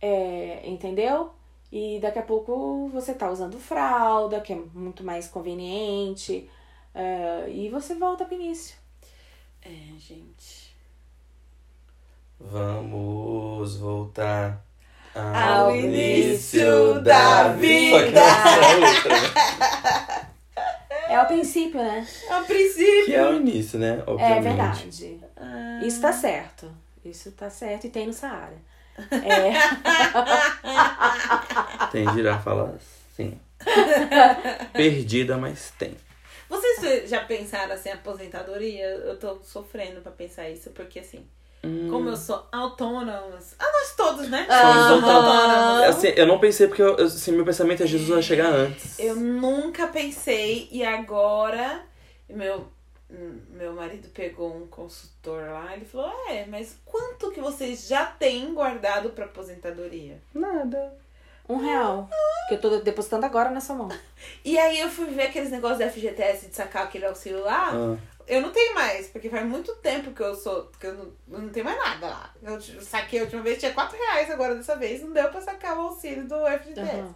é, 0.02 0.62
entendeu? 0.70 1.32
E 1.72 2.00
daqui 2.00 2.20
a 2.20 2.24
pouco 2.24 2.88
você 2.94 3.14
tá 3.16 3.32
usando 3.32 3.60
fralda, 3.60 4.40
que 4.42 4.54
é 4.54 4.56
muito 4.76 5.04
mais 5.04 5.28
conveniente, 5.28 6.48
é, 6.94 7.46
e 7.50 7.68
você 7.70 7.96
volta 7.96 8.26
pro 8.26 8.36
início. 8.36 8.76
É, 9.62 9.70
gente. 9.98 10.72
Vamos 12.40 13.78
voltar 13.78 14.64
Ao 15.16 15.74
início 15.76 17.02
da 17.02 17.46
Só 17.46 17.54
que 17.54 17.60
vida. 17.60 18.20
é 18.20 18.76
outra, 18.78 19.22
né? 19.22 19.34
É 21.14 21.22
o 21.22 21.26
princípio, 21.28 21.80
né? 21.80 22.08
A 22.30 22.42
princípio. 22.42 23.06
Que 23.06 23.14
é 23.14 23.26
o 23.26 23.36
início, 23.36 23.78
né? 23.78 24.04
É 24.06 24.10
Obviamente. 24.10 24.44
verdade. 24.44 25.20
Ah. 25.38 25.82
Isso 25.84 26.02
tá 26.02 26.12
certo. 26.12 26.72
Isso 27.06 27.32
tá 27.34 27.50
certo 27.50 27.86
e 27.86 27.90
tem 27.90 28.08
no 28.08 28.14
Saara. 28.14 28.58
É, 29.12 29.54
Tem 31.92 32.12
girafa 32.14 32.54
lá, 32.54 32.74
sim. 33.16 33.40
Perdida, 34.74 35.38
mas 35.38 35.72
tem. 35.78 35.96
Vocês 36.50 37.10
já 37.10 37.24
pensaram 37.24 37.74
assim, 37.74 37.90
aposentadoria? 37.90 38.86
Eu 38.86 39.18
tô 39.18 39.40
sofrendo 39.44 40.02
pra 40.02 40.12
pensar 40.12 40.50
isso, 40.50 40.70
porque 40.72 41.00
assim, 41.00 41.26
Hum. 41.66 41.88
como 41.90 42.10
eu 42.10 42.18
sou 42.18 42.46
autônoma. 42.52 43.24
Ah, 43.58 43.72
nós 43.72 43.96
todos, 43.96 44.30
né? 44.30 44.46
Somos 44.50 45.04
autônomos. 45.04 45.84
Assim, 45.88 46.08
eu 46.16 46.28
não 46.28 46.40
pensei 46.40 46.68
porque 46.68 46.82
eu, 46.82 46.96
assim, 46.96 47.32
meu 47.32 47.46
pensamento 47.46 47.84
é 47.84 47.88
Jesus 47.88 48.10
vai 48.10 48.22
chegar 48.22 48.48
antes. 48.48 49.00
Eu 49.00 49.16
nunca 49.16 49.88
pensei, 49.88 50.68
e 50.72 50.84
agora 50.84 51.82
meu, 52.30 52.68
meu 53.50 53.74
marido 53.74 54.10
pegou 54.10 54.56
um 54.56 54.68
consultor 54.68 55.50
lá, 55.50 55.74
ele 55.76 55.86
falou, 55.86 56.12
é, 56.30 56.46
mas 56.46 56.78
quanto 56.86 57.32
que 57.32 57.40
vocês 57.40 57.88
já 57.88 58.06
têm 58.06 58.54
guardado 58.54 59.12
pra 59.12 59.26
aposentadoria? 59.26 60.20
Nada. 60.34 60.94
um 61.48 61.58
real. 61.58 62.10
Que 62.48 62.56
eu 62.56 62.62
tô 62.62 62.78
depositando 62.80 63.26
agora 63.26 63.50
na 63.50 63.62
sua 63.62 63.76
mão. 63.76 63.90
E 64.46 64.58
aí 64.58 64.80
eu 64.80 64.90
fui 64.90 65.08
ver 65.08 65.24
aqueles 65.24 65.52
negócios 65.52 65.80
da 65.80 65.90
FGTS 65.90 66.48
de 66.48 66.56
sacar 66.56 66.84
aquele 66.84 67.06
auxílio 67.06 67.44
lá. 67.44 67.72
Ah, 67.74 67.98
Eu 68.28 68.42
não 68.42 68.52
tenho 68.52 68.74
mais, 68.74 69.08
porque 69.08 69.30
faz 69.30 69.46
muito 69.46 69.76
tempo 69.76 70.12
que 70.12 70.22
eu 70.22 70.36
sou. 70.36 70.72
que 70.80 70.88
eu 70.88 70.94
não, 70.94 71.14
eu 71.32 71.40
não 71.40 71.50
tenho 71.50 71.66
mais 71.66 71.78
nada 71.78 72.08
lá. 72.08 72.34
Eu 72.42 72.60
saquei 72.82 73.20
a 73.20 73.24
última 73.24 73.42
vez, 73.42 73.60
tinha 73.60 73.74
4 73.74 73.98
reais 73.98 74.32
agora 74.32 74.56
dessa 74.56 74.76
vez, 74.76 75.02
não 75.02 75.12
deu 75.12 75.30
pra 75.30 75.42
sacar 75.42 75.78
o 75.78 75.82
auxílio 75.82 76.28
do 76.28 76.36
FGTS. 76.46 76.82
Aham. 76.82 77.16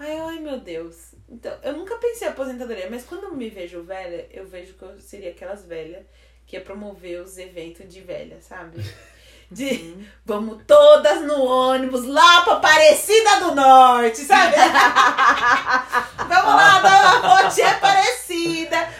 Ai, 0.00 0.16
ai, 0.16 0.38
meu 0.38 0.60
Deus. 0.60 1.14
Então, 1.28 1.56
eu 1.62 1.72
nunca 1.72 1.96
pensei 1.96 2.28
em 2.28 2.30
aposentadoria, 2.30 2.88
mas 2.88 3.04
quando 3.04 3.24
eu 3.24 3.34
me 3.34 3.50
vejo 3.50 3.82
velha, 3.82 4.28
eu 4.30 4.46
vejo 4.46 4.74
que 4.74 4.82
eu 4.82 5.00
seria 5.00 5.30
aquelas 5.30 5.64
velhas 5.64 6.06
que 6.46 6.56
ia 6.56 6.62
promover 6.62 7.20
os 7.20 7.36
eventos 7.36 7.92
de 7.92 8.00
velha, 8.00 8.40
sabe? 8.40 8.78
De 9.50 10.06
vamos 10.26 10.62
todas 10.66 11.22
no 11.22 11.42
ônibus 11.42 12.04
lá 12.04 12.42
pra 12.42 12.56
Aparecida 12.56 13.40
do 13.40 13.54
Norte, 13.54 14.18
sabe? 14.18 14.54
vamos 16.18 16.54
lá 16.54 16.80
dar 16.80 17.18
uma 17.20 17.40
voltinha 17.40 17.70
Aparecida. 17.70 18.17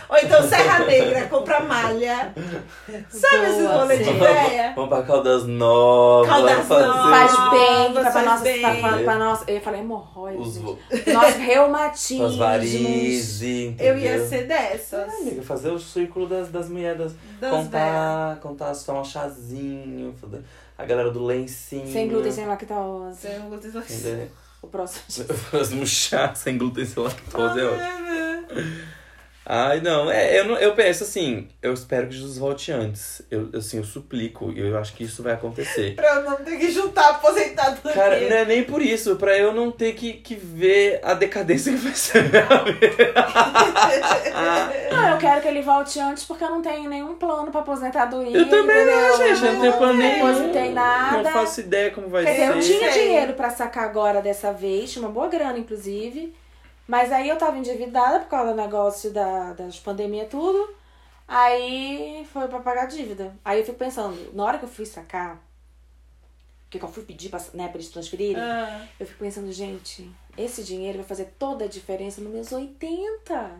Ou 0.08 0.16
então 0.18 0.48
Serra 0.48 0.84
Negra, 0.86 1.26
comprar 1.28 1.62
malha. 1.64 2.32
Sabe 3.10 3.44
esse 3.50 3.62
Boa, 3.62 3.76
rolê 3.82 3.96
de 3.98 4.12
velha? 4.12 4.72
Vamos 4.74 4.88
pra 4.90 5.02
Caldas 5.02 5.46
Novas. 5.46 6.28
Caldas 6.28 6.66
fazer 6.66 6.86
Novas. 6.86 7.10
Faz 7.30 7.50
bem 7.50 7.92
pra, 7.92 8.00
pra, 8.02 8.10
faz 8.12 8.26
nossa, 8.26 8.42
bem. 8.44 8.60
pra, 8.60 8.74
pra, 8.76 8.98
pra 8.98 9.18
nossa. 9.18 9.44
Eu 9.46 9.54
ia 9.56 9.60
falar 9.60 9.78
hemorroida. 9.78 10.38
Os 10.40 10.58
Nós 11.06 11.34
reumatismos. 11.36 12.30
as 12.32 12.36
varizes, 12.36 13.76
Eu 13.78 13.98
ia 13.98 14.26
ser 14.26 14.46
dessas. 14.46 15.08
Ah, 15.12 15.16
amiga, 15.20 15.42
fazer 15.42 15.70
o 15.70 15.78
círculo 15.78 16.26
das, 16.26 16.48
das 16.48 16.68
mulheres, 16.68 16.98
das, 16.98 17.12
Das 17.40 17.50
velhas. 17.50 17.64
contar, 17.66 18.36
contar, 18.40 18.72
tomar 18.84 19.00
um 19.00 19.04
chazinho, 19.04 20.14
fazer- 20.20 20.42
a 20.76 20.84
galera 20.84 21.10
do 21.10 21.24
lencinho. 21.24 21.92
Sem 21.92 22.08
glúten, 22.08 22.30
sem 22.32 22.46
lactose. 22.46 23.18
Sem 23.20 23.40
glúten, 23.40 23.70
sem 23.70 23.96
Entendeu? 23.98 24.28
O 24.62 24.66
próximo. 24.68 25.02
Fazer 25.50 25.74
um 25.76 25.86
chá 25.86 26.34
sem 26.34 26.56
glúten, 26.58 26.84
sem 26.84 27.02
lactose, 27.02 27.60
é 27.60 27.64
ótimo. 27.64 27.82
ótimo. 27.84 28.97
Ai, 29.50 29.80
não, 29.80 30.10
é, 30.10 30.38
eu, 30.38 30.44
não, 30.44 30.56
eu 30.56 30.74
penso 30.74 31.04
assim, 31.04 31.48
eu 31.62 31.72
espero 31.72 32.06
que 32.08 32.14
Jesus 32.14 32.36
volte 32.36 32.70
antes. 32.70 33.22
Eu, 33.30 33.48
assim, 33.54 33.78
eu 33.78 33.84
suplico, 33.84 34.52
e 34.52 34.60
eu 34.60 34.76
acho 34.76 34.92
que 34.92 35.04
isso 35.04 35.22
vai 35.22 35.32
acontecer. 35.32 35.94
Pra 35.94 36.16
eu 36.16 36.22
não 36.22 36.36
ter 36.36 36.58
que 36.58 36.70
juntar 36.70 37.08
aposentadoria. 37.12 37.94
Cara, 37.94 38.20
não 38.20 38.36
é 38.36 38.44
nem 38.44 38.62
por 38.62 38.82
isso, 38.82 39.16
pra 39.16 39.38
eu 39.38 39.54
não 39.54 39.70
ter 39.70 39.94
que, 39.94 40.12
que 40.12 40.34
ver 40.34 41.00
a 41.02 41.14
decadência 41.14 41.72
que 41.72 41.78
vai 41.78 41.94
ser 41.94 42.28
minha 42.28 42.42
vida. 42.64 43.14
Não, 44.90 45.08
eu 45.10 45.18
quero 45.18 45.40
que 45.40 45.48
ele 45.48 45.62
volte 45.62 45.98
antes 46.00 46.24
porque 46.24 46.44
eu 46.44 46.50
não 46.50 46.62
tenho 46.62 46.88
nenhum 46.88 47.14
plano 47.14 47.50
pra 47.50 47.60
aposentadoria. 47.60 48.36
Eu 48.36 48.48
também 48.48 48.76
entendeu? 48.82 49.08
não, 49.08 49.16
gente, 49.16 49.44
eu 49.44 49.52
não 49.52 49.60
tenho 49.60 49.72
plano 49.76 49.98
nenhum. 49.98 50.26
depositei 50.26 50.72
nada. 50.72 51.22
Não 51.22 51.30
faço 51.32 51.60
ideia 51.60 51.90
como 51.90 52.08
vai 52.08 52.24
Quer 52.24 52.32
dizer, 52.32 52.56
eu 52.56 52.62
ser. 52.62 52.78
tinha 52.78 52.92
Sei. 52.92 53.02
dinheiro 53.06 53.32
pra 53.34 53.50
sacar 53.50 53.84
agora 53.84 54.20
dessa 54.20 54.52
vez, 54.52 54.92
tinha 54.92 55.04
uma 55.04 55.10
boa 55.12 55.28
grana, 55.28 55.58
inclusive. 55.58 56.32
Mas 56.88 57.12
aí 57.12 57.28
eu 57.28 57.36
tava 57.36 57.58
endividada 57.58 58.20
por 58.20 58.28
causa 58.30 58.50
do 58.52 58.56
negócio 58.56 59.12
da, 59.12 59.52
das 59.52 59.78
pandemias 59.78 60.26
e 60.26 60.30
tudo. 60.30 60.74
Aí 61.28 62.26
foi 62.32 62.48
pra 62.48 62.60
pagar 62.60 62.84
a 62.84 62.86
dívida. 62.86 63.36
Aí 63.44 63.60
eu 63.60 63.64
fico 63.66 63.76
pensando, 63.76 64.16
na 64.34 64.42
hora 64.44 64.58
que 64.58 64.64
eu 64.64 64.68
fui 64.68 64.86
sacar, 64.86 65.38
que 66.70 66.80
eu 66.82 66.88
fui 66.88 67.02
pedir 67.02 67.28
pra, 67.28 67.38
né, 67.52 67.68
pra 67.68 67.76
eles 67.76 67.90
transferirem, 67.90 68.40
Ah, 68.42 68.86
eu 68.98 69.06
fico 69.06 69.18
pensando, 69.18 69.52
gente, 69.52 70.10
esse 70.38 70.64
dinheiro 70.64 70.96
vai 70.98 71.06
fazer 71.06 71.34
toda 71.38 71.66
a 71.66 71.68
diferença 71.68 72.22
nos 72.22 72.32
meus 72.32 72.50
80. 72.50 73.50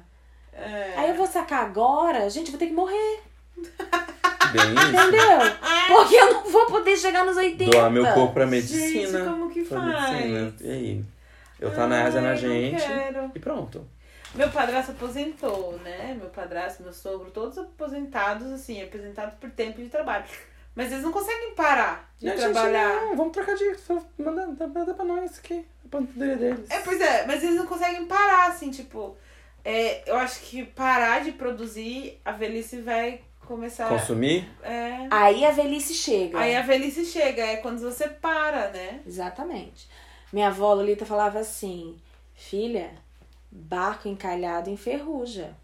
é. 0.55 0.95
Aí 0.97 1.11
eu 1.11 1.17
vou 1.17 1.27
sacar 1.27 1.65
agora, 1.65 2.29
gente, 2.31 2.51
vou 2.51 2.59
ter 2.59 2.69
que 2.69 2.73
morrer, 2.73 3.21
Bem 3.57 4.73
isso. 4.75 4.89
entendeu? 4.89 5.39
Porque 5.89 6.15
eu 6.15 6.33
não 6.33 6.45
vou 6.51 6.65
poder 6.67 6.97
chegar 6.97 7.25
nos 7.27 7.37
80. 7.37 7.71
Doar 7.71 7.91
meu 7.91 8.07
corpo 8.15 8.33
pra 8.33 8.47
medicina. 8.47 8.89
Gente, 9.19 9.25
como 9.29 9.51
que 9.51 9.63
pra 9.65 9.79
faz? 9.81 10.11
medicina. 10.11 10.55
E 10.63 10.71
aí? 10.71 11.05
Eu 11.59 11.75
tá 11.75 11.87
na 11.87 12.05
asa 12.05 12.19
Ai, 12.19 12.25
na 12.25 12.31
não 12.31 12.37
gente. 12.37 12.83
quero. 12.87 13.33
E 13.35 13.39
pronto. 13.39 13.87
Meu 14.35 14.51
padrasto 14.51 14.93
aposentou, 14.93 15.79
né? 15.83 16.15
Meu 16.19 16.29
padrasto, 16.29 16.83
meu 16.83 16.93
sogro, 16.93 17.31
todos 17.31 17.57
aposentados, 17.59 18.53
assim, 18.53 18.83
aposentados 18.83 19.35
por 19.41 19.51
tempo 19.51 19.81
de 19.83 19.89
trabalho. 19.89 20.25
Mas 20.75 20.93
eles 20.93 21.03
não 21.03 21.11
conseguem 21.11 21.55
parar 21.55 22.13
de 22.19 22.27
E 22.27 22.31
a 22.31 22.37
gente, 22.37 22.53
trabalhar. 22.53 22.95
não, 23.07 23.17
vamos 23.17 23.33
trocar 23.33 23.57
de. 23.57 23.75
só 23.79 24.01
Manda, 24.19 24.47
dá, 24.49 24.85
dá 24.85 24.95
pra 24.95 25.05
nós 25.05 25.39
aqui. 25.39 25.67
A 25.85 25.89
pantadeira 25.89 26.37
deles. 26.37 26.71
É, 26.71 26.79
pois 26.81 27.01
é, 27.01 27.27
mas 27.27 27.43
eles 27.43 27.57
não 27.57 27.67
conseguem 27.67 28.07
parar, 28.07 28.49
assim, 28.49 28.71
tipo. 28.71 29.17
É, 29.65 30.09
eu 30.09 30.17
acho 30.17 30.41
que 30.43 30.65
parar 30.65 31.25
de 31.25 31.33
produzir, 31.33 32.21
a 32.25 32.31
velhice 32.33 32.81
vai 32.81 33.23
começar. 33.45 33.89
Consumir? 33.89 34.49
É. 34.63 35.09
Aí 35.11 35.45
a 35.45 35.51
velhice 35.51 35.95
chega. 35.95 36.39
Aí 36.39 36.55
a 36.55 36.63
velhice 36.63 37.05
chega, 37.05 37.43
é 37.43 37.57
quando 37.57 37.81
você 37.81 38.07
para, 38.09 38.71
né? 38.71 39.01
Exatamente. 39.07 39.89
Minha 40.33 40.49
avó 40.49 40.75
Lolita 40.75 41.07
falava 41.07 41.39
assim: 41.39 41.97
Filha, 42.35 42.91
barco 43.51 44.09
encalhado 44.09 44.71
enferruja. 44.71 45.55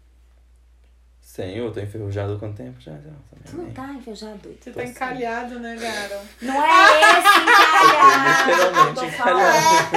Senhor, 1.21 1.73
tô 1.73 1.79
enferrujado 1.79 2.33
há 2.33 2.39
quanto 2.39 2.57
tempo 2.57 2.79
já? 2.79 2.93
já 2.93 3.09
Tu 3.49 3.57
não 3.57 3.71
tá 3.71 3.87
enferrujado, 3.93 4.37
doido? 4.37 4.57
Você 4.63 4.71
Tô 4.71 4.79
tá 4.79 4.85
encalhado, 4.85 5.59
né, 5.59 5.75
Garo? 5.75 6.21
Não 6.41 6.63
é 6.63 7.01
esse 7.01 7.41
encalhado! 7.41 8.45
Literalmente 8.51 8.95
tô 8.95 9.05
encalhado. 9.05 9.95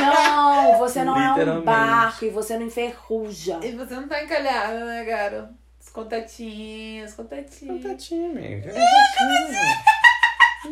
Não, 0.00 0.78
você 0.78 1.04
não 1.04 1.16
é 1.16 1.52
um 1.52 1.62
barco 1.62 2.24
e 2.24 2.30
você 2.30 2.58
não 2.58 2.66
enferruja. 2.66 3.60
E 3.62 3.72
você 3.72 3.94
não 3.94 4.08
tá 4.08 4.22
encalhado, 4.22 4.84
né, 4.84 5.04
Garo? 5.04 5.48
Os 5.80 5.88
contatinhos, 5.88 7.10
os 7.10 7.16
contatinhos. 7.16 7.82
Contatinho, 7.82 8.30
amiga. 8.32 8.72
Contatinho. 8.72 9.99
Tô 10.62 10.68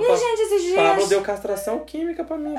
E, 0.00 0.06
pa- 0.06 0.16
gente, 0.16 0.40
esses 0.40 0.74
Pablo 0.74 0.96
dias. 0.96 1.08
deu 1.10 1.20
castração 1.22 1.80
química 1.80 2.24
pra 2.24 2.38
mim. 2.38 2.54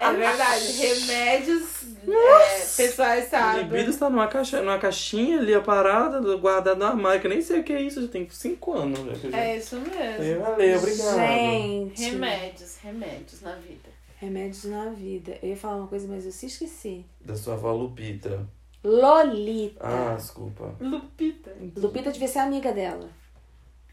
É 0.00 0.12
verdade, 0.12 0.72
remédios 0.72 1.82
é, 2.06 2.58
pessoais, 2.76 3.26
A 3.26 3.28
sabe? 3.28 3.58
libido 3.64 3.90
está 3.90 4.08
numa, 4.08 4.28
caixa, 4.28 4.62
numa 4.62 4.78
caixinha 4.78 5.38
ali, 5.38 5.52
a 5.52 5.60
parada, 5.60 6.20
guardada 6.36 6.86
armário, 6.86 7.20
que 7.20 7.26
eu 7.26 7.30
nem 7.30 7.42
sei 7.42 7.58
o 7.60 7.64
que 7.64 7.72
é 7.72 7.82
isso, 7.82 8.00
já 8.02 8.08
tem 8.08 8.28
5 8.30 8.72
anos. 8.72 9.00
Já 9.00 9.12
eu 9.26 9.30
já... 9.32 9.38
É 9.38 9.56
isso 9.56 9.76
mesmo. 9.76 10.42
Valeu, 10.44 10.78
obrigado. 10.78 11.16
Gente. 11.16 12.02
Remédios, 12.04 12.76
remédios 12.82 13.40
na 13.42 13.52
vida. 13.56 13.88
Remédios 14.18 14.64
na 14.64 14.84
vida. 14.90 15.36
Eu 15.42 15.48
ia 15.50 15.56
falar 15.56 15.76
uma 15.76 15.88
coisa, 15.88 16.06
mas 16.08 16.24
eu 16.24 16.30
se 16.32 16.46
esqueci. 16.46 17.04
Da 17.20 17.34
sua 17.34 17.54
avó 17.54 17.72
Lupita. 17.72 18.46
Lolita. 18.84 19.80
Ah, 19.84 20.14
desculpa. 20.16 20.72
Lupita. 20.80 21.50
Lupita 21.76 22.12
devia 22.12 22.28
ser 22.28 22.38
amiga 22.38 22.72
dela. 22.72 23.08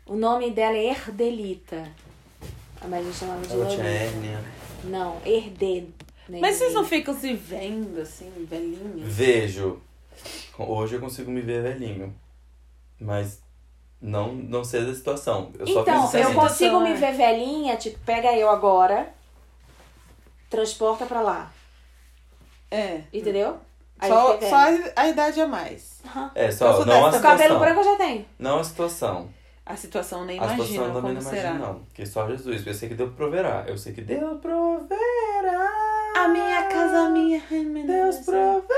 O 0.06 0.16
nome 0.16 0.52
dela 0.52 0.76
é 0.76 0.88
Erdelita. 0.88 1.88
Ah, 2.82 2.88
Mas 2.88 3.00
a 3.00 3.04
gente 3.04 3.18
chamava 3.18 3.42
de 3.42 3.54
Ela 3.54 3.68
tinha 3.68 3.86
hérnia. 3.86 4.44
Não, 4.84 5.22
Herde. 5.26 5.88
né? 6.28 6.40
Mas 6.42 6.58
vocês 6.58 6.74
não 6.74 6.86
ficam 6.86 7.18
se 7.18 7.34
vendo 7.34 8.02
assim, 8.02 8.32
velhinhos? 8.50 9.14
Vejo. 9.14 9.82
Hoje 10.58 10.96
eu 10.96 11.00
consigo 11.00 11.32
me 11.32 11.42
ver 11.42 11.64
velhinho. 11.64 12.14
Mas 13.00 13.42
não, 14.02 14.34
não 14.34 14.64
sei 14.64 14.86
da 14.86 14.94
situação. 14.94 15.52
Eu 15.58 15.66
só 15.66 15.82
Então, 15.82 16.10
fiz 16.10 16.22
eu 16.22 16.34
consigo 16.34 16.80
me 16.82 16.94
ver 16.94 17.14
velhinha, 17.14 17.78
tipo, 17.78 17.98
pega 18.06 18.34
eu 18.36 18.50
agora, 18.50 19.14
transporta 20.50 21.06
pra 21.06 21.22
lá. 21.22 21.52
É. 22.70 23.02
Entendeu? 23.14 23.58
Aí 24.00 24.10
Só, 24.10 24.40
só 24.42 24.56
a 24.96 25.08
idade 25.08 25.40
a 25.40 25.48
mais. 25.48 26.02
Aham. 26.06 26.32
É, 26.36 26.52
só, 26.52 26.76
sou 26.76 26.86
não 26.86 27.06
a 27.06 27.10
dessa. 27.12 27.20
O 27.20 27.22
cabelo 27.22 27.42
situação. 27.44 27.60
branco 27.60 27.80
eu 27.80 27.84
já 27.86 27.96
tenho. 27.98 28.26
Não 28.38 28.60
a 28.60 28.64
situação. 28.64 29.30
A 29.66 29.76
situação 29.78 30.26
nem 30.26 30.40
A 30.40 30.50
situação 30.50 30.76
eu 30.76 30.94
também 30.94 31.02
como 31.02 31.14
não 31.14 31.22
será. 31.22 31.50
imagino, 31.52 31.66
não. 31.68 31.80
Porque 31.80 32.06
só 32.06 32.28
Jesus. 32.28 32.68
Eu 32.68 32.74
sei 32.74 32.90
que 32.90 32.96
Deus 32.96 33.14
proverá. 33.16 33.64
Eu 33.68 33.78
sei 33.78 33.94
que 33.94 34.02
Deus 34.02 34.40
proverá. 34.42 35.70
A 36.18 36.28
minha 36.28 36.64
casa, 36.64 37.00
a 37.06 37.10
minha 37.10 37.42
Deus 37.86 38.18
provê. 38.18 38.74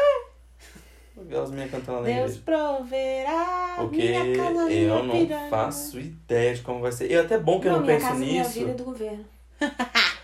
Aquelas 1.19 1.49
minhas 1.51 1.71
cantando 1.71 1.99
na 2.01 2.05
Deus 2.05 2.35
igreja. 2.35 2.41
proverá. 2.45 3.73
Porque 3.77 3.97
minha 3.97 4.37
casa, 4.37 4.59
eu 4.61 4.67
minha 4.67 5.03
não 5.03 5.09
piranha. 5.25 5.49
faço 5.49 5.99
ideia 5.99 6.53
de 6.53 6.61
como 6.61 6.81
vai 6.81 6.91
ser. 6.91 7.09
E 7.09 7.13
é 7.15 7.19
até 7.19 7.37
bom 7.39 7.59
que 7.59 7.67
eu 7.67 7.71
não, 7.71 7.79
não 7.79 7.85
minha 7.85 7.97
penso 7.97 8.07
casa, 8.09 8.19
minha 8.19 8.43
nisso. 8.43 8.59
vida 8.59 8.71
é 8.71 8.73
do 8.75 8.83
governo. 8.83 9.25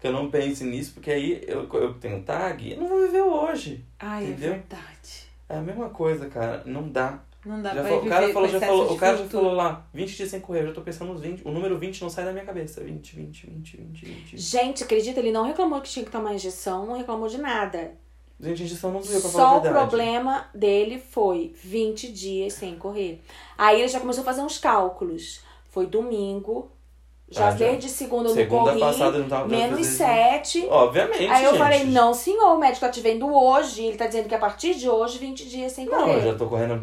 Que 0.00 0.06
eu 0.06 0.12
não 0.14 0.30
pense 0.30 0.64
nisso, 0.64 0.92
porque 0.94 1.10
aí 1.10 1.44
eu, 1.46 1.68
eu 1.74 1.92
tenho 1.92 2.22
tag 2.22 2.66
e 2.66 2.72
eu 2.72 2.80
não 2.80 2.88
vou 2.88 3.02
viver 3.02 3.20
hoje. 3.20 3.84
Ai, 3.98 4.24
Entendeu? 4.28 4.52
é 4.54 4.56
verdade. 4.56 5.26
É 5.46 5.56
a 5.58 5.60
mesma 5.60 5.90
coisa, 5.90 6.26
cara. 6.30 6.62
Não 6.64 6.88
dá. 6.88 7.18
Não 7.44 7.62
dá 7.62 7.70
Já 7.74 7.80
pra 7.80 7.84
falou- 7.90 8.04
o 8.04 8.08
cara 8.08 8.32
falou, 8.32 8.48
já 8.48 8.60
falou, 8.60 8.92
o 8.92 8.96
cara 8.98 9.16
já 9.16 9.24
falou 9.24 9.52
lá, 9.54 9.86
20 9.94 10.14
dias 10.16 10.28
sem 10.28 10.40
correr, 10.40 10.60
eu 10.62 10.66
já 10.68 10.72
tô 10.74 10.82
pensando 10.82 11.12
nos 11.12 11.22
20. 11.22 11.42
O 11.46 11.50
número 11.50 11.78
20 11.78 12.02
não 12.02 12.10
sai 12.10 12.24
da 12.24 12.32
minha 12.32 12.44
cabeça. 12.44 12.82
20, 12.82 13.16
20, 13.16 13.46
20, 13.46 13.76
20, 13.76 14.06
20. 14.06 14.38
Gente, 14.38 14.84
acredita, 14.84 15.20
ele 15.20 15.32
não 15.32 15.44
reclamou 15.46 15.80
que 15.80 15.88
tinha 15.88 16.04
que 16.04 16.10
tomar 16.10 16.34
injeção, 16.34 16.86
não 16.86 16.98
reclamou 16.98 17.28
de 17.28 17.38
nada. 17.38 17.92
Gente, 18.38 18.62
a 18.62 18.64
injeção 18.64 18.92
não 18.92 19.00
doeu 19.00 19.20
pra 19.20 19.30
falar 19.30 19.44
Só 19.44 19.58
o 19.58 19.72
problema 19.72 20.46
dele 20.54 20.98
foi 20.98 21.54
20 21.62 22.10
dias 22.12 22.54
sem 22.54 22.76
correr. 22.76 23.20
Aí 23.56 23.80
ele 23.80 23.88
já 23.88 24.00
começou 24.00 24.22
a 24.22 24.24
fazer 24.24 24.42
uns 24.42 24.58
cálculos. 24.58 25.40
Foi 25.70 25.86
domingo, 25.86 26.70
já 27.30 27.48
Ah, 27.48 27.50
desde 27.52 27.88
segunda 27.88 28.24
eu 28.24 28.28
não 28.30 28.34
Segunda 28.34 28.70
corri, 28.70 28.80
passada 28.80 29.18
não 29.18 29.28
tava 29.28 29.46
menos 29.48 29.86
7. 29.86 30.66
Obviamente, 30.68 31.28
Aí 31.28 31.44
eu 31.44 31.50
gente. 31.52 31.58
falei, 31.60 31.84
não 31.84 32.12
senhor, 32.12 32.56
o 32.56 32.58
médico 32.58 32.80
tá 32.84 32.90
te 32.90 33.00
vendo 33.00 33.32
hoje, 33.32 33.84
ele 33.84 33.96
tá 33.96 34.06
dizendo 34.08 34.28
que 34.28 34.34
a 34.34 34.38
partir 34.38 34.74
de 34.74 34.88
hoje, 34.88 35.16
20 35.18 35.48
dias 35.48 35.70
sem 35.70 35.86
Não, 35.86 35.92
correr. 36.00 36.14
eu 36.16 36.32
já 36.32 36.34
tô 36.34 36.46
correndo 36.46 36.76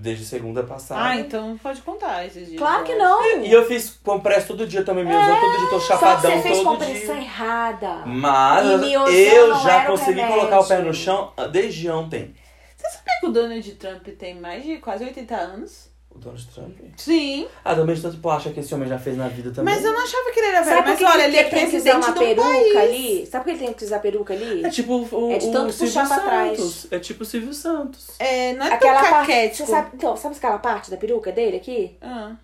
desde 0.00 0.24
segunda 0.24 0.62
passada. 0.62 1.02
Ah, 1.04 1.16
então 1.16 1.58
pode 1.62 1.82
contar 1.82 2.24
esses 2.26 2.46
dias. 2.48 2.58
Claro 2.58 2.84
que 2.84 2.94
não. 2.94 3.22
E 3.44 3.52
eu 3.52 3.66
fiz 3.66 3.98
compressa 4.02 4.46
todo 4.46 4.66
dia 4.66 4.82
também, 4.82 5.04
me 5.04 5.10
usando 5.14 5.40
todo 5.40 5.58
dia, 5.58 5.68
tô 5.68 5.80
Só 5.80 5.94
que 5.94 6.00
chapadão 6.00 6.30
você 6.30 6.42
fez 6.42 6.58
todo 6.58 6.64
compressão 6.66 7.14
dia. 7.14 7.24
errada. 7.24 8.02
Mas 8.06 8.82
E 8.82 8.92
eu 8.94 9.48
não 9.48 9.62
já 9.62 9.84
consegui 9.84 10.20
remédio. 10.20 10.36
colocar 10.38 10.60
o 10.60 10.66
pé 10.66 10.78
no 10.80 10.94
chão 10.94 11.32
desde 11.52 11.90
ontem. 11.90 12.34
Você 12.76 12.88
sabia 12.96 13.14
que 13.20 13.26
o 13.26 13.30
Donald 13.32 13.72
Trump 13.72 14.06
tem 14.18 14.34
mais 14.40 14.64
de 14.64 14.78
quase 14.78 15.04
80 15.04 15.34
anos? 15.34 15.90
O 16.16 16.18
Donald 16.18 16.46
Trump. 16.46 16.78
Sim. 16.96 17.46
Ah, 17.62 17.74
também 17.74 17.94
de 17.94 18.00
tanto 18.00 18.16
plástico 18.18 18.54
que 18.54 18.60
esse 18.60 18.74
homem 18.74 18.88
já 18.88 18.98
fez 18.98 19.16
na 19.18 19.28
vida 19.28 19.50
também. 19.50 19.74
Mas 19.74 19.84
eu 19.84 19.92
não 19.92 20.02
achava 20.02 20.30
que 20.32 20.38
ele 20.40 20.46
era 20.46 20.62
velho. 20.62 20.76
Sabe 20.76 20.88
Mas 20.90 21.02
olha, 21.02 21.22
que 21.22 21.28
ele 21.28 21.36
é 21.36 21.44
tem 21.44 21.50
que 21.50 21.56
usar 21.56 21.70
presidente 21.70 21.96
uma 22.06 22.12
do 22.12 22.18
peruca 22.20 22.48
país. 22.48 22.76
ali? 22.76 23.26
Sabe 23.26 23.44
por 23.44 23.44
que 23.44 23.50
ele 23.50 23.66
tem 23.66 23.74
que 23.74 23.84
usar 23.84 23.98
peruca 23.98 24.32
ali? 24.34 24.64
É 24.64 24.70
tipo 24.70 24.92
o, 25.14 25.30
É 25.32 25.38
de 25.38 25.46
o 25.46 25.52
tanto 25.52 25.72
Silvio 25.72 25.92
puxar 25.94 26.08
pra 26.08 26.20
trás. 26.20 26.58
Santos. 26.58 26.86
É 26.92 26.98
tipo 26.98 27.22
o 27.22 27.26
Silvio 27.26 27.52
Santos. 27.52 28.08
É, 28.18 28.54
não 28.54 28.66
é 28.66 28.72
Aquela 28.72 29.00
tão 29.02 29.10
parte. 29.10 29.26
caquético. 29.26 29.68
Sabe, 29.70 29.90
então, 29.94 30.16
sabe 30.16 30.36
aquela 30.36 30.58
parte 30.58 30.90
da 30.90 30.96
peruca 30.96 31.30
dele 31.30 31.58
aqui? 31.58 31.96
Ah. 32.00 32.34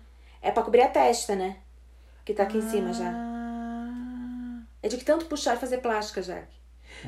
É 0.41 0.51
pra 0.51 0.61
cobrir 0.61 0.81
a 0.83 0.87
testa, 0.87 1.35
né? 1.35 1.57
Que 2.23 2.33
tá 2.33 2.43
aqui 2.43 2.57
em 2.59 2.69
cima 2.69 2.93
já. 2.93 3.09
Ah. 3.11 4.61
É 4.83 4.87
de 4.87 4.97
que 4.97 5.05
tanto 5.05 5.25
puxar 5.25 5.55
e 5.55 5.59
fazer 5.59 5.79
plástica, 5.79 6.21
Jaque. 6.21 6.53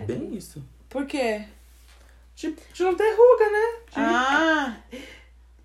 Bem 0.07 0.33
isso. 0.35 0.63
Por 0.89 1.05
quê? 1.05 1.43
Tipo, 2.35 2.59
de 2.73 2.83
não 2.83 2.95
ter 2.95 3.11
ruga, 3.11 3.51
né? 3.51 3.79
De- 3.91 3.99
Ah, 3.99 4.77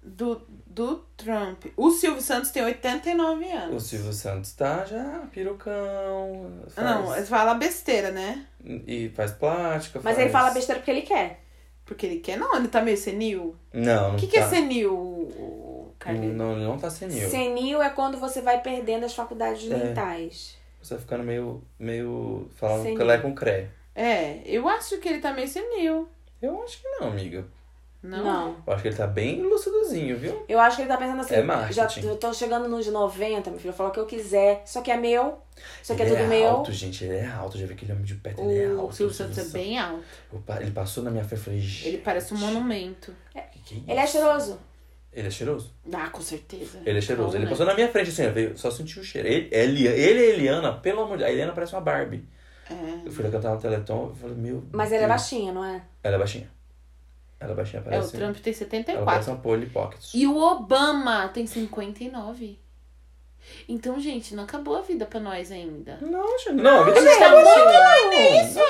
do, 0.02 0.40
do 0.70 1.04
Trump. 1.16 1.66
O 1.76 1.90
Silvio 1.90 2.22
Santos 2.22 2.50
tem 2.50 2.62
89 2.64 3.50
anos. 3.50 3.74
O 3.76 3.80
Silvio 3.86 4.12
Santos 4.12 4.52
tá 4.52 4.84
já 4.84 5.26
pirucão. 5.32 6.62
Ah, 6.76 6.82
Não, 6.94 7.06
faz- 7.06 7.16
ele 7.18 7.26
fala 7.26 7.54
besteira, 7.54 8.10
né? 8.12 8.46
E 8.86 9.10
faz 9.10 9.32
plástica. 9.32 10.00
Mas 10.02 10.14
faz... 10.14 10.18
ele 10.18 10.30
fala 10.30 10.50
besteira 10.52 10.80
porque 10.80 10.90
ele 10.92 11.02
quer. 11.02 11.40
Porque 11.84 12.06
ele 12.06 12.20
quer. 12.20 12.38
Não, 12.38 12.54
ele 12.56 12.68
tá 12.68 12.80
meio 12.80 12.96
senil. 12.96 13.56
Não, 13.72 14.08
não 14.10 14.14
O 14.14 14.18
que, 14.18 14.28
que 14.28 14.38
tá. 14.38 14.46
é 14.46 14.48
senil, 14.48 14.94
o 14.94 15.92
Carlinhos? 15.98 16.36
Não, 16.36 16.52
ele 16.52 16.64
não 16.64 16.78
tá 16.78 16.88
senil. 16.88 17.28
Senil 17.28 17.82
é 17.82 17.90
quando 17.90 18.16
você 18.18 18.40
vai 18.40 18.60
perdendo 18.62 19.04
as 19.04 19.14
faculdades 19.14 19.68
É. 19.70 19.76
mentais. 19.76 20.56
Você 20.80 20.94
vai 20.94 21.02
ficando 21.02 21.24
meio. 21.24 21.62
meio. 21.78 22.48
falando 22.56 22.82
Senil. 22.82 22.96
que 22.96 23.02
ela 23.02 23.14
é 23.14 23.18
com 23.18 23.34
cré. 23.34 23.68
É, 23.94 24.40
eu 24.46 24.68
acho 24.68 24.98
que 24.98 25.08
ele 25.08 25.18
tá 25.20 25.32
meio 25.32 25.48
senil. 25.48 26.08
Eu 26.40 26.62
acho 26.62 26.80
que 26.80 26.88
não, 26.88 27.08
amiga. 27.08 27.44
Não? 28.02 28.24
Não. 28.24 28.56
Eu 28.66 28.72
acho 28.72 28.82
que 28.82 28.88
ele 28.88 28.96
tá 28.96 29.06
bem 29.06 29.42
lucidozinho, 29.42 30.16
viu? 30.16 30.42
Eu 30.48 30.58
acho 30.58 30.76
que 30.76 30.82
ele 30.82 30.88
tá 30.88 30.96
pensando 30.96 31.20
assim, 31.20 31.34
É 31.34 31.42
marketing. 31.42 32.00
já 32.00 32.08
eu 32.08 32.16
tô 32.16 32.32
chegando 32.32 32.66
nos 32.66 32.86
90, 32.86 33.50
meu 33.50 33.58
filho, 33.60 33.70
eu 33.70 33.74
falo 33.74 33.90
o 33.90 33.92
que 33.92 34.00
eu 34.00 34.06
quiser. 34.06 34.62
Isso 34.64 34.78
aqui 34.78 34.90
é 34.90 34.96
meu, 34.96 35.38
isso 35.82 35.92
aqui 35.92 36.02
ele 36.02 36.14
é 36.14 36.16
tudo 36.16 36.28
meu. 36.28 36.48
alto, 36.48 36.72
gente. 36.72 37.04
Ele 37.04 37.16
é 37.16 37.26
alto. 37.26 37.58
Já 37.58 37.66
vi 37.66 37.74
aquele 37.74 37.92
homem 37.92 38.04
de 38.04 38.14
perto. 38.14 38.40
ele 38.40 38.58
é 38.62 38.68
O 38.68 38.80
alto. 38.80 38.94
Silvio 38.94 39.14
Santos 39.14 39.36
é 39.36 39.44
bem 39.44 39.78
alto. 39.78 40.02
Eu 40.32 40.42
Ele 40.60 40.70
passou 40.70 41.02
na 41.04 41.10
minha 41.10 41.24
frente 41.24 41.40
e 41.40 41.44
falei, 41.44 41.60
gente. 41.60 41.88
Ele 41.88 41.98
parece 41.98 42.32
um 42.32 42.38
monumento. 42.38 43.14
que 43.52 43.58
que 43.62 43.84
é 43.86 43.92
Ele 43.92 44.00
é 44.00 44.06
cheiroso. 44.06 44.58
Ele 45.12 45.26
é 45.26 45.30
cheiroso? 45.30 45.74
Ah, 45.92 46.08
com 46.08 46.22
certeza. 46.22 46.78
Ele 46.86 46.98
é 46.98 47.02
cheiroso. 47.02 47.30
Ele 47.36 47.44
Monumento. 47.44 47.50
passou 47.50 47.66
na 47.66 47.74
minha 47.74 47.88
frente 47.90 48.10
assim, 48.10 48.22
eu 48.22 48.32
veio, 48.32 48.56
só 48.56 48.70
senti 48.70 48.98
o 49.00 49.04
cheiro. 49.04 49.26
Ele, 49.28 49.48
ele, 49.50 49.86
ele 49.88 50.20
e 50.20 50.22
a 50.30 50.34
Eliana, 50.34 50.72
pelo 50.74 51.00
amor 51.02 51.18
de 51.18 51.24
Deus. 51.24 51.30
A 51.30 51.32
Eliana 51.32 51.52
parece 51.52 51.74
uma 51.74 51.80
Barbie. 51.80 52.24
É. 52.70 52.74
Eu 53.06 53.10
fui 53.10 53.24
lá 53.24 53.30
cantar 53.30 53.52
no 53.52 53.60
Teleton 53.60 54.06
eu 54.10 54.14
falei, 54.14 54.36
meu. 54.36 54.62
Mas 54.72 54.86
ele 54.92 54.96
é 54.96 54.98
Deus. 55.00 55.08
baixinho, 55.10 55.52
não 55.52 55.64
é? 55.64 55.82
Ela 56.04 56.14
é 56.14 56.18
baixinha. 56.18 56.48
Ela 57.40 57.52
é 57.52 57.54
baixinha, 57.54 57.80
É, 57.80 57.82
o 57.82 57.90
parece. 57.90 58.12
Trump 58.18 58.36
tem 58.36 58.52
ela 58.52 59.04
parece 59.04 59.24
74. 59.24 59.32
uma 59.32 59.38
Polly 59.40 59.66
Pockets. 59.66 60.10
E 60.14 60.26
o 60.26 60.36
Obama 60.38 61.28
tem 61.28 61.46
59. 61.46 62.58
Então, 63.66 63.98
gente, 63.98 64.34
não 64.34 64.44
acabou 64.44 64.76
a 64.76 64.82
vida 64.82 65.06
pra 65.06 65.18
nós 65.18 65.50
ainda. 65.50 65.98
Não, 66.02 66.38
gente. 66.38 66.52
Não, 66.52 66.82
a 66.82 66.84
vida 66.84 67.00
A 67.00 67.02
gente 67.02 67.18
tá 67.18 67.30
não. 67.30 67.42
muito 67.42 67.72
lá 67.72 68.00
início. 68.14 68.62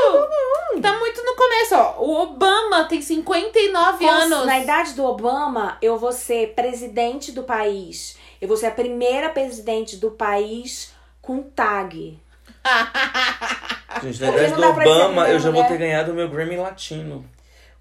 Tá 0.81 0.99
muito 0.99 1.23
no 1.25 1.35
começo, 1.35 1.75
ó. 1.75 1.97
O 2.01 2.23
Obama 2.23 2.85
tem 2.85 3.03
59 3.03 3.99
Com- 4.05 4.11
anos. 4.11 4.47
Na 4.47 4.61
idade 4.61 4.93
do 4.95 5.05
Obama, 5.05 5.77
eu 5.83 5.99
vou 5.99 6.13
ser 6.13 6.55
presidente 6.55 7.33
do 7.33 7.43
país. 7.43 8.17
Eu 8.41 8.47
vou 8.47 8.57
ser 8.57 8.67
a 8.67 8.71
primeira 8.71 9.29
presidente 9.31 9.97
do 9.97 10.13
país 10.13 10.95
com 11.21 11.43
tag. 11.43 12.19
Gente, 14.03 14.21
na 14.21 14.27
Porque 14.29 14.45
idade 14.47 14.61
não 14.61 14.73
do 14.73 14.81
Obama, 14.81 15.29
eu 15.29 15.39
já 15.41 15.51
vou 15.51 15.63
mulher. 15.63 15.69
ter 15.69 15.79
ganhado 15.79 16.13
o 16.13 16.15
meu 16.15 16.29
Grammy 16.29 16.57
Latino. 16.57 17.25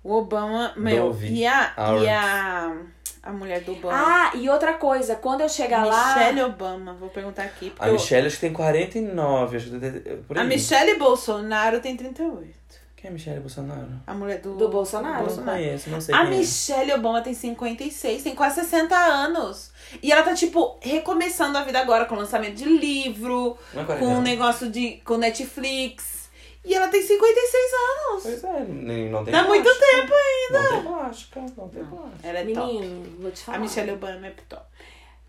O 0.04 0.14
Obama, 0.16 0.74
meu, 0.78 1.08
Dove 1.08 1.28
e 1.28 1.45
a, 1.45 1.74
e 2.02 2.08
a, 2.10 2.78
a 3.22 3.32
mulher 3.34 3.62
do 3.62 3.74
Obama. 3.74 3.93
Ah, 3.97 4.32
e 4.36 4.47
outra 4.50 4.74
coisa, 4.74 5.16
quando 5.16 5.41
eu 5.41 5.50
chegar 5.50 5.86
lá. 5.86 6.16
Michelle 6.16 6.41
Obama, 6.43 6.93
vou 6.93 7.10
perguntar 7.10 7.43
aqui. 7.43 7.74
A 7.78 7.88
eu- 7.88 7.93
Michelle 7.93 8.28
acho 8.28 8.36
que 8.38 8.41
tem 8.41 8.54
49, 8.54 9.58
acho 9.58 9.70
que 9.72 10.16
por 10.28 10.38
aí. 10.38 10.43
a 10.43 10.47
Michelle 10.47 10.97
Bolsonaro 10.97 11.80
tem 11.82 11.97
38. 11.97 12.60
Quem 12.95 13.10
é 13.10 13.14
Michelle 13.14 13.39
Bolsonaro? 13.39 13.88
A 14.06 14.14
mulher 14.14 14.39
do, 14.41 14.56
Do 14.56 14.68
Bolsonaro? 14.68 15.26
Eu 15.30 15.36
não 15.38 15.43
conheço, 15.45 15.89
não 15.89 16.02
sei 16.02 16.14
A 16.14 16.26
é. 16.26 16.30
Michelle 16.30 16.91
Obama 16.93 17.22
tem 17.22 17.34
56, 17.34 18.24
tem 18.24 18.36
quase 18.36 18.56
60 18.56 18.93
anos. 18.93 19.72
E 20.04 20.12
ela 20.12 20.22
tá, 20.22 20.34
tipo, 20.34 20.78
recomeçando 20.82 21.58
a 21.58 21.64
vida 21.64 21.80
agora 21.80 22.04
com 22.06 22.16
lançamento 22.16 22.56
de 22.56 22.66
livro, 22.66 23.58
é 23.74 23.84
com 23.97 24.06
um 24.06 24.22
negócio 24.22 24.70
de. 24.70 25.02
com 25.06 25.16
Netflix. 25.16 26.19
E 26.64 26.74
ela 26.76 26.88
tem 26.89 27.01
56 27.01 27.72
anos. 27.74 28.24
Pois 28.24 28.43
é, 28.43 28.66
nem, 28.66 29.10
não 29.10 29.24
tem 29.24 29.32
Dá 29.32 29.43
muito 29.45 29.64
plástica. 29.64 29.86
tempo 29.88 30.14
ainda. 30.14 30.62
Não 30.62 30.70
tem 30.70 30.84
plástica, 30.91 31.39
não 31.57 31.70
tem 31.70 31.86
plástica. 31.86 32.28
Ela 32.28 32.39
é 32.39 32.45
top. 32.53 32.74
Menino, 32.74 33.22
vou 33.22 33.32
te 33.32 33.43
falar. 33.43 33.57
A 33.57 33.62
Michelle 33.62 33.91
Obama 33.91 34.28
é 34.28 34.32
top. 34.47 34.66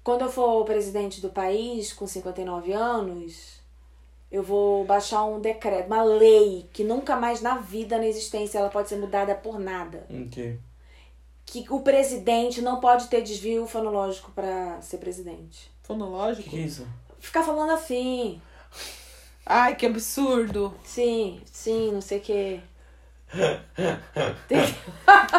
Quando 0.03 0.23
eu 0.23 0.31
for 0.31 0.65
presidente 0.65 1.21
do 1.21 1.31
país, 1.31 1.93
com 1.93 2.07
59 2.07 2.73
anos, 2.73 3.61
eu 4.31 4.43
vou 4.43 4.85
baixar 4.85 5.25
um 5.25 5.41
decreto, 5.41 5.87
uma 5.87 6.03
lei 6.03 6.69
que 6.73 6.83
nunca 6.83 7.17
mais 7.17 7.41
na 7.41 7.59
vida, 7.59 7.99
na 7.99 8.07
existência, 8.07 8.59
ela 8.59 8.71
pode 8.71 8.89
ser 8.89 8.97
mudada 8.97 9.35
por 9.35 9.59
nada. 9.59 10.07
Ok. 10.09 10.59
Que 11.45 11.67
o 11.69 11.81
presidente 11.81 12.63
não 12.63 12.81
pode 12.81 13.09
ter 13.09 13.23
desvio 13.23 13.67
fonológico 13.67 14.31
pra 14.33 14.81
ser 14.81 14.99
presidente. 14.99 15.71
Fonológico? 15.83 16.45
que, 16.45 16.57
que 16.57 16.63
é 16.63 16.67
isso? 16.67 16.87
Ficar 17.19 17.43
falando 17.43 17.73
assim, 17.73 18.41
Ai, 19.47 19.75
que 19.75 19.87
absurdo. 19.87 20.75
sim, 20.85 21.41
sim, 21.51 21.91
não 21.93 22.01
sei 22.01 22.19
o 22.19 22.21
quê. 22.21 22.61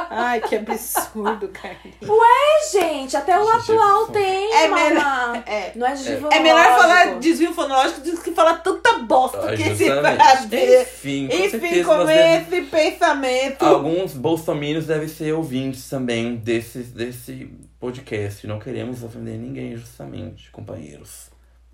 Ai, 0.10 0.40
que 0.42 0.56
absurdo, 0.56 1.48
cara. 1.50 1.76
É, 2.02 2.72
gente, 2.72 3.16
até 3.18 3.38
o 3.40 3.50
atual 3.50 4.08
tem, 4.08 4.54
É 4.54 4.68
melhor- 4.70 5.44
é. 5.46 5.72
Não 5.76 5.88
é 5.88 5.94
É 6.32 6.40
melhor 6.40 6.64
falar 6.80 7.20
desvio 7.20 7.54
fonológico 7.54 8.02
do 8.02 8.22
que 8.22 8.32
falar 8.32 8.58
tanta 8.60 9.00
bosta 9.00 9.52
Ah, 9.52 9.56
que 9.58 9.76
se. 9.76 9.86
Enfim, 9.90 11.28
com 11.28 11.36
Enfim, 11.36 11.84
com 11.84 11.98
você 11.98 12.14
deve- 12.14 12.58
esse 12.58 12.68
pensamento. 12.70 13.66
Alguns 13.66 14.14
bolsominions 14.14 14.86
devem 14.88 15.08
ser 15.10 15.34
ouvintes 15.34 15.88
também 15.90 16.36
desse, 16.38 16.80
desse 16.80 17.52
podcast. 17.80 18.48
Não 18.48 18.60
queremos 18.60 19.04
ofender 19.04 19.38
ninguém, 19.38 19.76
justamente, 19.76 20.50
companheiros. 20.52 21.30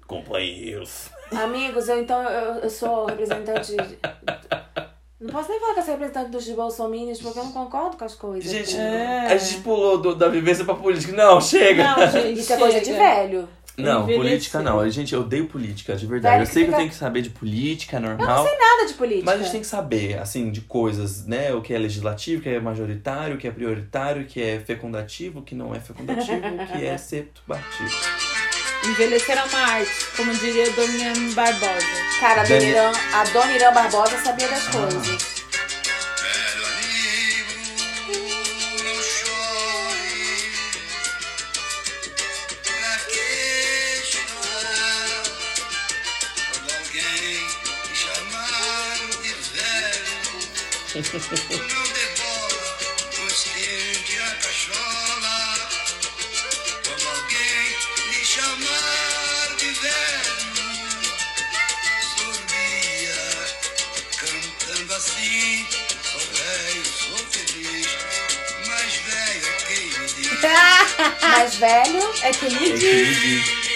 Companheiros. 0.08 1.10
Amigos, 1.32 1.88
eu 1.90 2.02
então 2.02 2.22
eu, 2.24 2.56
eu 2.62 2.70
sou 2.70 3.06
representante. 3.06 3.76
de- 3.76 3.98
Não 5.20 5.30
posso 5.32 5.50
nem 5.50 5.60
falar 5.60 5.74
que 5.74 5.80
eu 5.80 5.84
sou 5.84 5.94
representante 5.94 6.32
dos 6.32 6.48
bolsominions, 6.50 7.20
porque 7.20 7.40
eu 7.40 7.44
não 7.44 7.52
concordo 7.52 7.98
com 7.98 8.06
as 8.06 8.16
coisas. 8.16 8.50
Gente, 8.50 8.78
É. 8.78 9.28
a 9.32 9.38
gente 9.38 9.62
pulou 9.62 9.98
do- 9.98 10.16
da 10.16 10.28
vivência 10.30 10.64
pra 10.64 10.76
política. 10.76 11.12
Não, 11.14 11.42
chega! 11.42 11.84
Não, 11.84 12.12
gente, 12.12 12.40
Isso 12.40 12.54
é 12.54 12.58
coisa 12.58 12.80
de 12.80 12.92
velho. 12.94 13.50
Não, 13.78 14.02
Envelheceu. 14.02 14.24
política 14.24 14.62
não. 14.64 14.90
Gente, 14.90 15.14
eu 15.14 15.22
odeio 15.22 15.46
política, 15.48 15.96
de 15.96 16.08
verdade. 16.08 16.38
Velho 16.38 16.48
eu 16.50 16.52
sei 16.52 16.64
que 16.66 16.72
eu 16.72 16.76
tenho 16.78 16.90
que 16.90 16.96
saber 16.96 17.22
de 17.22 17.30
política, 17.30 17.98
é 17.98 18.00
normal. 18.00 18.44
Nada 18.44 18.88
de 18.88 18.94
política. 18.96 19.26
Mas 19.26 19.36
a 19.36 19.44
gente 19.44 19.52
tem 19.52 19.62
que 19.62 19.68
saber, 19.68 20.18
assim, 20.18 20.50
de 20.50 20.62
coisas, 20.62 21.28
né? 21.28 21.54
O 21.54 21.62
que 21.62 21.76
é 21.76 21.78
legislativo, 21.78 22.40
o 22.40 22.44
que 22.44 22.50
é 22.50 22.60
majoritário, 22.60 23.36
o 23.36 23.38
que 23.38 23.48
é 23.48 23.52
prioritário, 23.52 24.24
o 24.24 24.26
que 24.26 24.42
é 24.42 24.60
fecundativo, 24.60 25.40
o 25.40 25.44
que 25.44 25.54
não 25.54 25.76
é 25.76 25.80
fecundativo, 25.80 26.42
o 26.48 26.68
que 26.76 26.84
é 26.88 26.98
setubativo. 26.98 27.90
Envelhecer 28.88 29.38
é 29.38 29.44
uma 29.44 29.60
arte, 29.60 30.06
como 30.16 30.34
diria 30.36 30.72
Dona 30.72 31.14
Barbosa. 31.34 31.86
Cara, 32.22 32.42
a 32.42 32.46
Dona, 32.46 32.64
Irã, 32.64 32.92
a 33.14 33.24
Dona 33.26 33.52
Irã 33.52 33.74
Barbosa 33.74 34.18
sabia 34.24 34.48
das 34.48 34.64
coisas. 34.70 35.38
velho 71.58 72.14
é 72.24 72.32
quem 72.32 72.50
me 72.50 72.78
diz. 72.78 73.68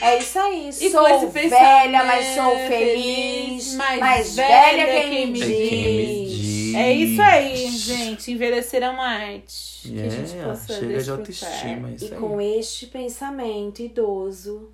é 0.00 0.18
isso 0.18 0.38
aí. 0.38 0.68
E 0.68 0.90
sou 0.90 1.00
com 1.02 1.08
esse 1.08 1.48
velha, 1.48 2.04
mas 2.04 2.26
sou 2.34 2.44
pensamento 2.52 2.68
feliz. 2.68 3.74
mais 3.74 4.00
mais 4.00 4.36
velha 4.36 4.48
velha 4.48 4.82
é 4.82 5.00
quem, 5.10 5.26
me 5.26 5.32
me 5.32 5.42
É 5.42 5.46
quem 5.46 5.56
me 5.56 6.26
diz. 6.26 6.38
diz. 6.38 6.74
É 6.74 6.92
isso 6.92 7.22
aí, 7.22 7.70
gente. 7.70 8.32
Envelhecer 8.32 8.82
é 8.82 8.90
uma 8.90 9.06
arte. 9.08 9.65
Que 9.92 10.06
a 10.06 10.08
gente 10.10 10.32
Yeah, 10.32 10.52
possa 10.52 10.72
chega 10.74 11.02
de 11.02 11.10
autoestima, 11.10 11.88
é 11.88 11.92
isso 11.92 12.04
E 12.06 12.14
aí. 12.14 12.20
com 12.20 12.40
este 12.40 12.86
pensamento 12.86 13.82
idoso. 13.82 14.70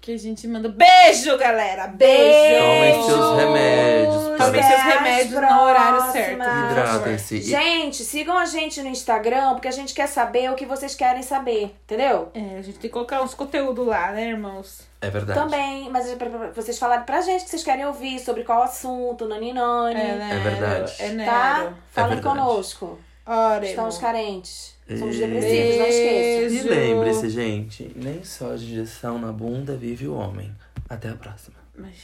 Que 0.00 0.12
a 0.12 0.16
gente 0.16 0.46
manda. 0.46 0.68
Beijo, 0.68 1.36
galera! 1.36 1.88
Beijo! 1.88 2.60
Tomem 2.60 3.02
seus 3.04 3.36
remédios. 3.36 4.38
Tomem 4.38 4.62
seus 4.62 4.80
remédios 4.80 5.40
no 5.42 5.60
horário 5.60 6.12
certo. 6.12 6.38
favor. 6.38 6.70
Hidratem-se. 6.70 7.42
Gente, 7.42 8.04
sigam 8.04 8.38
a 8.38 8.44
gente 8.44 8.80
no 8.80 8.88
Instagram, 8.88 9.54
porque 9.54 9.66
a 9.66 9.72
gente 9.72 9.92
quer 9.92 10.06
saber 10.06 10.50
o 10.52 10.54
que 10.54 10.64
vocês 10.64 10.94
querem 10.94 11.22
saber, 11.22 11.76
entendeu? 11.84 12.30
É, 12.32 12.58
a 12.58 12.62
gente 12.62 12.78
tem 12.78 12.82
que 12.82 12.88
colocar 12.90 13.20
uns 13.22 13.34
conteúdos 13.34 13.84
lá, 13.86 14.12
né, 14.12 14.28
irmãos? 14.28 14.82
É 15.00 15.10
verdade. 15.10 15.38
Também, 15.38 15.90
mas 15.90 16.08
é 16.08 16.16
vocês 16.54 16.78
falarem 16.78 17.04
pra 17.04 17.20
gente 17.20 17.44
que 17.44 17.50
vocês 17.50 17.64
querem 17.64 17.84
ouvir 17.84 18.20
sobre 18.20 18.44
qual 18.44 18.62
assunto, 18.62 19.26
nani 19.26 19.52
nani, 19.52 19.94
né? 19.94 20.30
É 20.32 20.38
verdade. 20.38 20.94
É 21.00 21.08
né? 21.08 21.24
tá? 21.24 21.72
Falem 21.90 22.20
conosco 22.20 22.98
estão 23.28 23.62
Estamos 23.62 23.98
carentes. 23.98 24.74
Somos 24.98 25.16
e... 25.16 25.18
depressivos, 25.18 25.76
não 25.78 25.86
esqueça. 25.86 26.54
E 26.54 26.62
lembre-se, 26.62 27.28
gente, 27.28 27.92
nem 27.94 28.24
só 28.24 28.54
de 28.54 28.66
digestão 28.66 29.18
na 29.18 29.30
bunda 29.30 29.76
vive 29.76 30.08
o 30.08 30.14
homem. 30.14 30.50
Até 30.88 31.10
a 31.10 31.14
próxima. 31.14 31.58
Mas... 31.76 31.94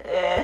é. 0.00 0.38